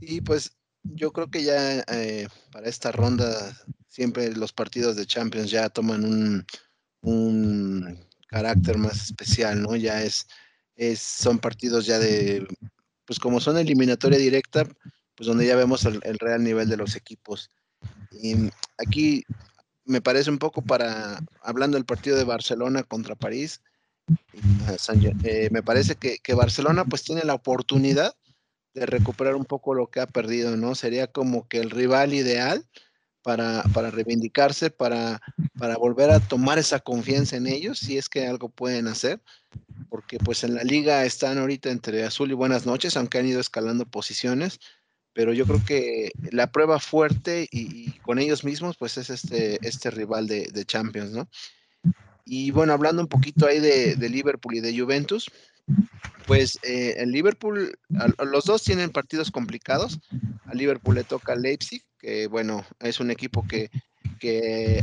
Y 0.00 0.22
pues 0.22 0.56
yo 0.82 1.12
creo 1.12 1.30
que 1.30 1.42
ya 1.44 1.80
eh, 1.80 2.26
para 2.52 2.68
esta 2.68 2.90
ronda 2.90 3.28
siempre 3.86 4.34
los 4.34 4.52
partidos 4.52 4.96
de 4.96 5.06
Champions 5.06 5.50
ya 5.50 5.68
toman 5.68 6.04
un, 6.04 6.46
un 7.02 7.98
carácter 8.28 8.78
más 8.78 9.02
especial, 9.02 9.60
¿no? 9.60 9.76
Ya 9.76 10.02
es, 10.02 10.26
es, 10.76 11.00
son 11.00 11.38
partidos 11.38 11.84
ya 11.84 11.98
de, 11.98 12.46
pues 13.04 13.18
como 13.18 13.40
son 13.40 13.58
eliminatoria 13.58 14.18
directa, 14.18 14.64
pues 15.16 15.26
donde 15.26 15.46
ya 15.46 15.56
vemos 15.56 15.84
el, 15.84 16.00
real 16.18 16.42
nivel 16.42 16.68
de 16.68 16.76
los 16.76 16.96
equipos. 16.96 17.50
Y 18.12 18.34
aquí 18.78 19.24
me 19.90 20.00
parece 20.00 20.30
un 20.30 20.38
poco 20.38 20.62
para, 20.62 21.20
hablando 21.42 21.76
del 21.76 21.84
partido 21.84 22.16
de 22.16 22.24
Barcelona 22.24 22.84
contra 22.84 23.16
París, 23.16 23.60
eh, 25.24 25.48
me 25.50 25.62
parece 25.62 25.96
que, 25.96 26.18
que 26.18 26.34
Barcelona 26.34 26.84
pues 26.84 27.02
tiene 27.02 27.24
la 27.24 27.34
oportunidad 27.34 28.14
de 28.72 28.86
recuperar 28.86 29.34
un 29.34 29.44
poco 29.44 29.74
lo 29.74 29.88
que 29.88 30.00
ha 30.00 30.06
perdido, 30.06 30.56
¿no? 30.56 30.76
Sería 30.76 31.08
como 31.08 31.48
que 31.48 31.58
el 31.58 31.70
rival 31.70 32.14
ideal 32.14 32.64
para, 33.22 33.64
para 33.74 33.90
reivindicarse, 33.90 34.70
para, 34.70 35.20
para 35.58 35.76
volver 35.76 36.10
a 36.10 36.20
tomar 36.20 36.58
esa 36.58 36.78
confianza 36.78 37.36
en 37.36 37.48
ellos, 37.48 37.80
si 37.80 37.98
es 37.98 38.08
que 38.08 38.28
algo 38.28 38.48
pueden 38.48 38.86
hacer, 38.86 39.20
porque 39.88 40.18
pues 40.18 40.44
en 40.44 40.54
la 40.54 40.62
liga 40.62 41.04
están 41.04 41.38
ahorita 41.38 41.70
entre 41.70 42.04
azul 42.04 42.30
y 42.30 42.34
buenas 42.34 42.64
noches, 42.64 42.96
aunque 42.96 43.18
han 43.18 43.26
ido 43.26 43.40
escalando 43.40 43.86
posiciones, 43.86 44.60
pero 45.12 45.32
yo 45.32 45.46
creo 45.46 45.64
que 45.64 46.12
la 46.30 46.50
prueba 46.52 46.78
fuerte 46.78 47.48
y, 47.50 47.90
con 48.00 48.18
ellos 48.18 48.44
mismos, 48.44 48.76
pues 48.76 48.96
es 48.96 49.10
este, 49.10 49.58
este 49.66 49.90
rival 49.90 50.26
de, 50.26 50.48
de, 50.52 50.64
Champions, 50.64 51.10
¿no? 51.10 51.28
Y 52.24 52.52
bueno, 52.52 52.72
hablando 52.72 53.02
un 53.02 53.08
poquito 53.08 53.46
ahí 53.46 53.58
de, 53.58 53.96
de 53.96 54.08
Liverpool 54.08 54.54
y 54.54 54.60
de 54.60 54.78
Juventus, 54.78 55.30
pues 56.26 56.58
eh, 56.62 56.94
el 56.98 57.10
Liverpool, 57.10 57.76
los 58.30 58.44
dos 58.44 58.62
tienen 58.62 58.90
partidos 58.90 59.30
complicados. 59.30 59.98
A 60.44 60.54
Liverpool 60.54 60.94
le 60.94 61.04
toca 61.04 61.34
Leipzig, 61.34 61.82
que 61.98 62.26
bueno, 62.28 62.64
es 62.78 63.00
un 63.00 63.10
equipo 63.10 63.44
que, 63.46 63.70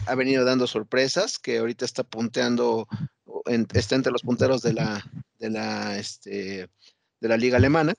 ha 0.07 0.15
venido 0.15 0.43
dando 0.45 0.67
sorpresas, 0.67 1.37
que 1.37 1.59
ahorita 1.59 1.85
está 1.85 2.03
punteando, 2.03 2.87
está 3.73 3.95
entre 3.95 4.11
los 4.11 4.23
punteros 4.23 4.61
de 4.61 4.73
la, 4.73 5.05
de 5.37 5.49
la, 5.51 5.97
este, 5.97 6.69
de 7.19 7.27
la 7.27 7.37
liga 7.37 7.57
alemana. 7.57 7.93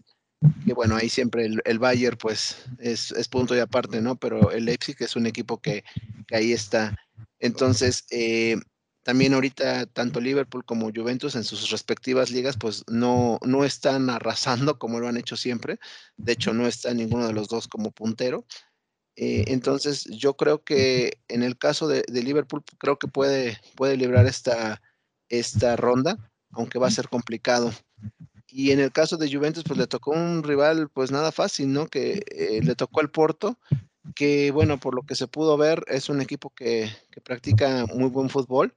Que 0.64 0.72
bueno, 0.72 0.96
ahí 0.96 1.08
siempre 1.08 1.48
el, 1.64 1.78
Bayern 1.78 2.16
pues 2.16 2.64
es, 2.78 3.12
punto 3.28 3.56
y 3.56 3.58
aparte, 3.58 4.00
¿no? 4.00 4.16
Pero 4.16 4.52
el 4.52 4.66
Leipzig 4.66 4.96
es 5.00 5.16
un 5.16 5.26
equipo 5.26 5.60
que, 5.60 5.84
ahí 6.30 6.52
está. 6.52 6.96
Entonces, 7.40 8.04
eh, 8.10 8.56
también 9.02 9.34
ahorita 9.34 9.86
tanto 9.86 10.20
Liverpool 10.20 10.64
como 10.64 10.92
Juventus 10.94 11.34
en 11.34 11.42
sus 11.42 11.70
respectivas 11.70 12.30
ligas 12.30 12.58
pues 12.58 12.84
no, 12.88 13.38
no 13.42 13.64
están 13.64 14.10
arrasando 14.10 14.78
como 14.78 15.00
lo 15.00 15.08
han 15.08 15.16
hecho 15.16 15.36
siempre. 15.36 15.80
De 16.16 16.32
hecho, 16.32 16.52
no 16.52 16.66
está 16.66 16.92
ninguno 16.94 17.26
de 17.26 17.32
los 17.32 17.48
dos 17.48 17.66
como 17.66 17.90
puntero. 17.90 18.44
Eh, 19.16 19.46
entonces, 19.48 20.04
yo 20.04 20.36
creo 20.36 20.62
que 20.62 21.20
en 21.26 21.42
el 21.42 21.58
caso 21.58 21.88
de, 21.88 22.04
Liverpool, 22.08 22.62
creo 22.78 22.98
que 22.98 23.08
puede, 23.08 23.58
puede 23.74 23.96
librar 23.96 24.26
esta, 24.26 24.80
esta 25.28 25.74
ronda, 25.74 26.30
aunque 26.52 26.78
va 26.78 26.86
a 26.86 26.92
ser 26.92 27.08
complicado. 27.08 27.72
Y 28.50 28.70
en 28.70 28.80
el 28.80 28.92
caso 28.92 29.16
de 29.16 29.30
Juventus, 29.32 29.64
pues 29.64 29.78
le 29.78 29.86
tocó 29.86 30.12
un 30.12 30.42
rival, 30.42 30.88
pues 30.88 31.10
nada 31.10 31.32
fácil, 31.32 31.72
¿no? 31.72 31.86
Que 31.86 32.22
eh, 32.30 32.60
le 32.62 32.74
tocó 32.74 33.00
al 33.00 33.10
Porto, 33.10 33.58
que 34.14 34.50
bueno, 34.50 34.80
por 34.80 34.94
lo 34.94 35.02
que 35.02 35.14
se 35.14 35.26
pudo 35.26 35.56
ver, 35.56 35.84
es 35.86 36.08
un 36.08 36.20
equipo 36.20 36.50
que, 36.50 36.90
que 37.10 37.20
practica 37.20 37.86
muy 37.86 38.08
buen 38.08 38.30
fútbol 38.30 38.74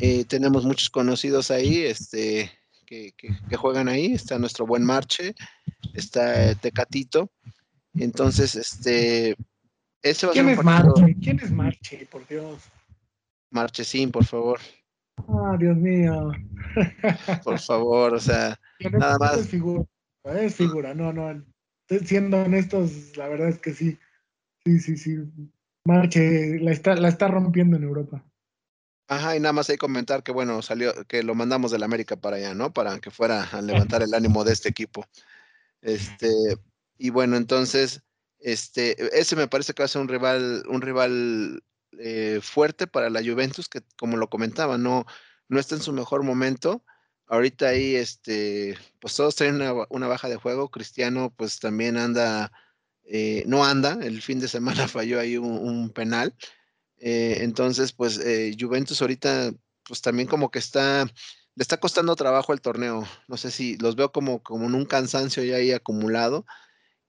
eh, 0.00 0.24
tenemos 0.24 0.64
muchos 0.64 0.88
conocidos 0.88 1.50
ahí 1.50 1.82
este, 1.82 2.50
que, 2.86 3.12
juegan 3.56 3.88
ahí. 3.88 4.14
Está 4.14 4.38
nuestro 4.38 4.66
buen 4.66 4.82
Marche, 4.82 5.34
está 5.94 6.54
Tecatito. 6.54 7.30
Entonces, 7.94 8.54
este. 8.54 9.36
Ese 10.02 10.26
va 10.26 10.32
¿Quién 10.32 10.48
es 10.48 10.64
Marche? 10.64 11.16
¿Quién 11.22 11.40
es 11.40 11.50
Marche, 11.50 12.08
por 12.10 12.26
Dios? 12.26 12.62
Marchesín, 13.50 14.10
por 14.10 14.24
favor. 14.24 14.58
Ah, 15.28 15.56
Dios 15.58 15.76
mío. 15.76 16.32
Por 17.44 17.58
favor, 17.58 18.14
o 18.14 18.20
sea, 18.20 18.58
nada 18.92 19.18
más. 19.18 19.38
Es 19.38 19.48
figura, 19.48 19.84
es 20.24 20.54
figura, 20.54 20.94
no, 20.94 21.12
no. 21.12 21.44
Siendo 22.04 22.42
honestos, 22.42 23.16
la 23.16 23.28
verdad 23.28 23.48
es 23.48 23.58
que 23.58 23.72
sí. 23.72 23.98
Sí, 24.64 24.78
sí, 24.78 24.96
sí. 24.96 25.16
Marche 25.84 26.58
la 26.60 26.72
está, 26.72 26.94
la 26.94 27.08
está 27.08 27.28
rompiendo 27.28 27.76
en 27.76 27.84
Europa. 27.84 28.24
Ajá, 29.08 29.36
y 29.36 29.40
nada 29.40 29.52
más 29.52 29.68
hay 29.68 29.76
comentar 29.76 30.22
que 30.22 30.30
bueno, 30.30 30.62
salió, 30.62 30.92
que 31.08 31.24
lo 31.24 31.34
mandamos 31.34 31.72
del 31.72 31.82
América 31.82 32.14
para 32.14 32.36
allá, 32.36 32.54
¿no? 32.54 32.72
Para 32.72 33.00
que 33.00 33.10
fuera 33.10 33.42
a 33.42 33.60
levantar 33.60 34.02
el 34.02 34.14
ánimo 34.14 34.44
de 34.44 34.52
este 34.52 34.68
equipo. 34.68 35.04
Este, 35.82 36.28
y 36.96 37.10
bueno, 37.10 37.36
entonces, 37.36 38.02
este, 38.38 39.18
ese 39.18 39.34
me 39.34 39.48
parece 39.48 39.72
que 39.72 39.82
va 39.82 39.86
a 39.86 39.88
ser 39.88 40.02
un 40.02 40.08
rival, 40.08 40.62
un 40.68 40.80
rival 40.80 41.60
eh, 41.98 42.40
fuerte 42.42 42.86
para 42.86 43.10
la 43.10 43.22
Juventus, 43.22 43.68
que 43.68 43.80
como 43.98 44.16
lo 44.16 44.30
comentaba, 44.30 44.78
no, 44.78 45.06
no 45.48 45.60
está 45.60 45.74
en 45.74 45.82
su 45.82 45.92
mejor 45.92 46.22
momento. 46.22 46.84
Ahorita 47.26 47.68
ahí, 47.68 47.96
este, 47.96 48.76
pues 49.00 49.14
todos 49.14 49.36
tienen 49.36 49.62
una, 49.90 50.06
baja 50.08 50.28
de 50.28 50.36
juego. 50.36 50.70
Cristiano, 50.70 51.32
pues 51.36 51.60
también 51.60 51.96
anda, 51.96 52.52
eh, 53.04 53.44
no 53.46 53.64
anda, 53.64 53.98
el 54.02 54.22
fin 54.22 54.40
de 54.40 54.48
semana 54.48 54.88
falló 54.88 55.20
ahí 55.20 55.36
un 55.36 55.90
penal. 55.90 56.34
Eh, 56.98 57.38
entonces, 57.40 57.92
pues 57.92 58.20
Juventus 58.58 59.00
ahorita, 59.00 59.52
pues 59.84 60.02
también 60.02 60.28
como 60.28 60.50
que 60.50 60.58
está, 60.58 61.04
le 61.04 61.62
está 61.62 61.78
costando 61.78 62.14
trabajo 62.16 62.52
el 62.52 62.60
torneo. 62.60 63.06
No 63.26 63.36
sé 63.36 63.50
si 63.50 63.76
los 63.78 63.96
veo 63.96 64.12
como, 64.12 64.42
como 64.42 64.66
en 64.66 64.74
un 64.74 64.84
cansancio 64.84 65.42
ya 65.42 65.56
ahí 65.56 65.72
acumulado. 65.72 66.46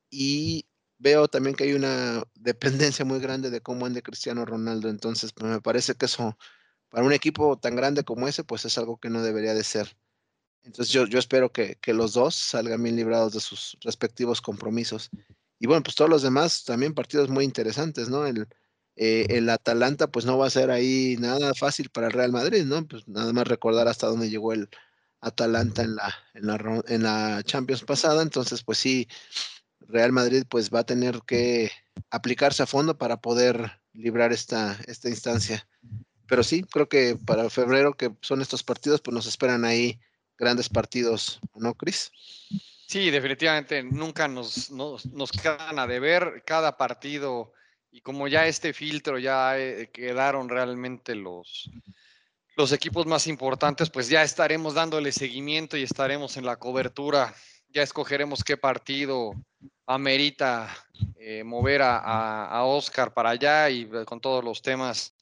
Y 0.10 0.68
veo 1.02 1.28
también 1.28 1.56
que 1.56 1.64
hay 1.66 1.74
una 1.74 2.24
dependencia 2.36 3.04
muy 3.06 3.20
grande 3.20 3.50
de 3.50 3.62
cómo 3.62 3.86
ande 3.86 4.04
Cristiano 4.04 4.46
Ronaldo. 4.46 4.90
Entonces, 4.90 5.34
pues, 5.34 5.52
me 5.52 5.62
parece 5.62 5.96
que 5.96 6.06
eso, 6.06 6.38
para 6.90 7.06
un 7.06 7.14
equipo 7.14 7.58
tan 7.58 7.76
grande 7.76 8.04
como 8.04 8.28
ese, 8.28 8.44
pues 8.44 8.66
es 8.66 8.78
algo 8.78 8.98
que 8.98 9.10
no 9.10 9.24
debería 9.24 9.54
de 9.54 9.64
ser. 9.64 9.98
Entonces 10.64 10.94
yo, 10.94 11.08
yo 11.08 11.18
espero 11.20 11.52
que, 11.52 11.78
los 11.88 12.14
dos 12.14 12.36
salgan 12.36 12.84
bien 12.84 12.96
librados 12.96 13.34
de 13.34 13.40
sus 13.40 13.78
respectivos 13.82 14.42
compromisos. 14.42 15.10
Y 15.60 15.68
bueno, 15.68 15.84
pues 15.84 15.96
todos 15.96 16.10
los 16.10 16.22
demás 16.22 16.64
también 16.66 16.94
partidos 16.94 17.30
muy 17.30 17.46
interesantes, 17.46 18.10
¿no? 18.10 18.26
El, 18.28 18.48
eh, 18.96 19.26
el 19.30 19.50
Atalanta 19.50 20.08
pues 20.12 20.26
no 20.26 20.38
va 20.38 20.48
a 20.48 20.52
ser 20.52 20.70
ahí 20.72 21.18
nada 21.20 21.54
fácil 21.56 21.90
para 21.90 22.08
el 22.08 22.14
Real 22.14 22.32
Madrid, 22.32 22.64
¿no? 22.66 22.88
Pues 22.88 23.08
nada 23.08 23.34
más 23.34 23.48
recordar 23.48 23.88
hasta 23.88 24.08
dónde 24.08 24.30
llegó 24.30 24.54
el 24.54 24.70
Atalanta 25.20 25.84
en 25.84 25.96
la, 25.96 26.14
en 26.34 26.48
la, 26.48 26.84
en 26.88 27.04
la 27.04 27.44
Champions 27.44 27.84
pasada, 27.84 28.22
entonces 28.24 28.64
pues 28.64 28.78
sí, 28.80 29.08
Real 29.88 30.12
Madrid 30.12 30.44
pues 30.50 30.70
va 30.70 30.80
a 30.80 30.86
tener 30.86 31.20
que 31.26 31.72
aplicarse 32.10 32.64
a 32.64 32.68
fondo 32.68 32.98
para 32.98 33.18
poder 33.18 33.80
librar 33.94 34.32
esta, 34.32 34.80
esta 34.88 35.10
instancia. 35.10 35.68
Pero 36.28 36.44
sí, 36.44 36.64
creo 36.64 36.88
que 36.88 37.18
para 37.26 37.50
febrero, 37.50 37.96
que 37.96 38.12
son 38.22 38.42
estos 38.42 38.64
partidos, 38.64 39.02
pues 39.02 39.14
nos 39.14 39.28
esperan 39.28 39.66
ahí 39.66 40.00
grandes 40.38 40.70
partidos, 40.70 41.40
¿no, 41.56 41.74
Cris? 41.76 42.12
Sí, 42.88 43.10
definitivamente 43.10 43.84
nunca 43.84 44.28
nos, 44.28 44.72
nos, 44.72 45.06
nos 45.06 45.32
quedan 45.32 45.80
a 45.80 45.88
deber 45.88 46.44
cada 46.46 46.78
partido 46.78 47.54
y 47.92 48.02
como 48.02 48.28
ya 48.28 48.48
este 48.48 48.74
filtro 48.74 49.20
ya 49.20 49.58
eh, 49.60 49.90
quedaron 49.94 50.50
realmente 50.50 51.16
los, 51.16 51.70
los 52.56 52.72
equipos 52.72 53.06
más 53.06 53.28
importantes, 53.28 53.90
pues 53.90 54.08
ya 54.10 54.24
estaremos 54.24 54.74
dándole 54.74 55.12
seguimiento 55.12 55.78
y 55.78 55.84
estaremos 55.84 56.38
en 56.38 56.46
la 56.46 56.58
cobertura. 56.58 57.34
Ya 57.74 57.84
escogeremos 57.84 58.44
qué 58.44 58.58
partido 58.58 59.34
amerita 59.86 60.70
eh, 61.18 61.44
mover 61.44 61.82
a, 61.82 62.46
a, 62.46 62.64
Oscar 62.64 63.14
para 63.14 63.30
allá 63.30 63.70
y 63.70 63.84
eh, 63.84 64.06
con 64.06 64.20
todos 64.20 64.44
los 64.44 64.62
temas 64.62 65.14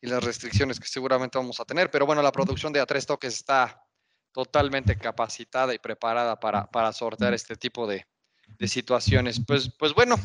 y 0.00 0.06
las 0.06 0.22
restricciones 0.24 0.80
que 0.80 0.86
seguramente 0.86 1.36
vamos 1.36 1.60
a 1.60 1.64
tener. 1.64 1.90
Pero 1.90 2.06
bueno, 2.06 2.22
la 2.22 2.32
producción 2.32 2.72
de 2.72 2.82
A3 2.82 3.04
Toques 3.04 3.34
está 3.34 3.82
totalmente 4.32 4.96
capacitada 4.96 5.74
y 5.74 5.78
preparada 5.78 6.38
para, 6.38 6.66
para 6.66 6.92
sortear 6.92 7.34
este 7.34 7.56
tipo 7.56 7.86
de, 7.86 8.06
de 8.58 8.68
situaciones. 8.68 9.40
Pues, 9.46 9.70
pues 9.78 9.92
bueno, 9.92 10.16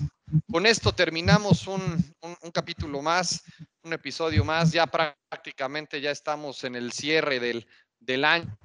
con 0.50 0.66
esto 0.66 0.94
terminamos 0.94 1.68
un, 1.68 1.82
un, 2.22 2.52
capítulo 2.52 3.02
más, 3.02 3.44
un 3.84 3.94
episodio 3.94 4.46
más. 4.46 4.72
Ya 4.72 4.88
prácticamente 4.88 6.00
ya 6.00 6.12
estamos 6.12 6.64
en 6.64 6.76
el 6.76 6.92
cierre 6.92 7.40
del, 7.40 7.68
del 8.00 8.24
año 8.24 8.58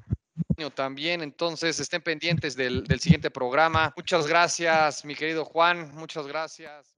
también. 0.69 1.23
Entonces 1.23 1.81
estén 1.81 2.03
pendientes 2.03 2.55
del, 2.55 2.85
del 2.85 3.01
siguiente 3.01 3.31
programa. 3.31 3.93
Muchas 3.97 4.27
gracias, 4.27 5.05
mi 5.05 5.15
querido 5.15 5.45
Juan. 5.45 5.91
Muchas 5.95 6.27
gracias. 6.27 6.90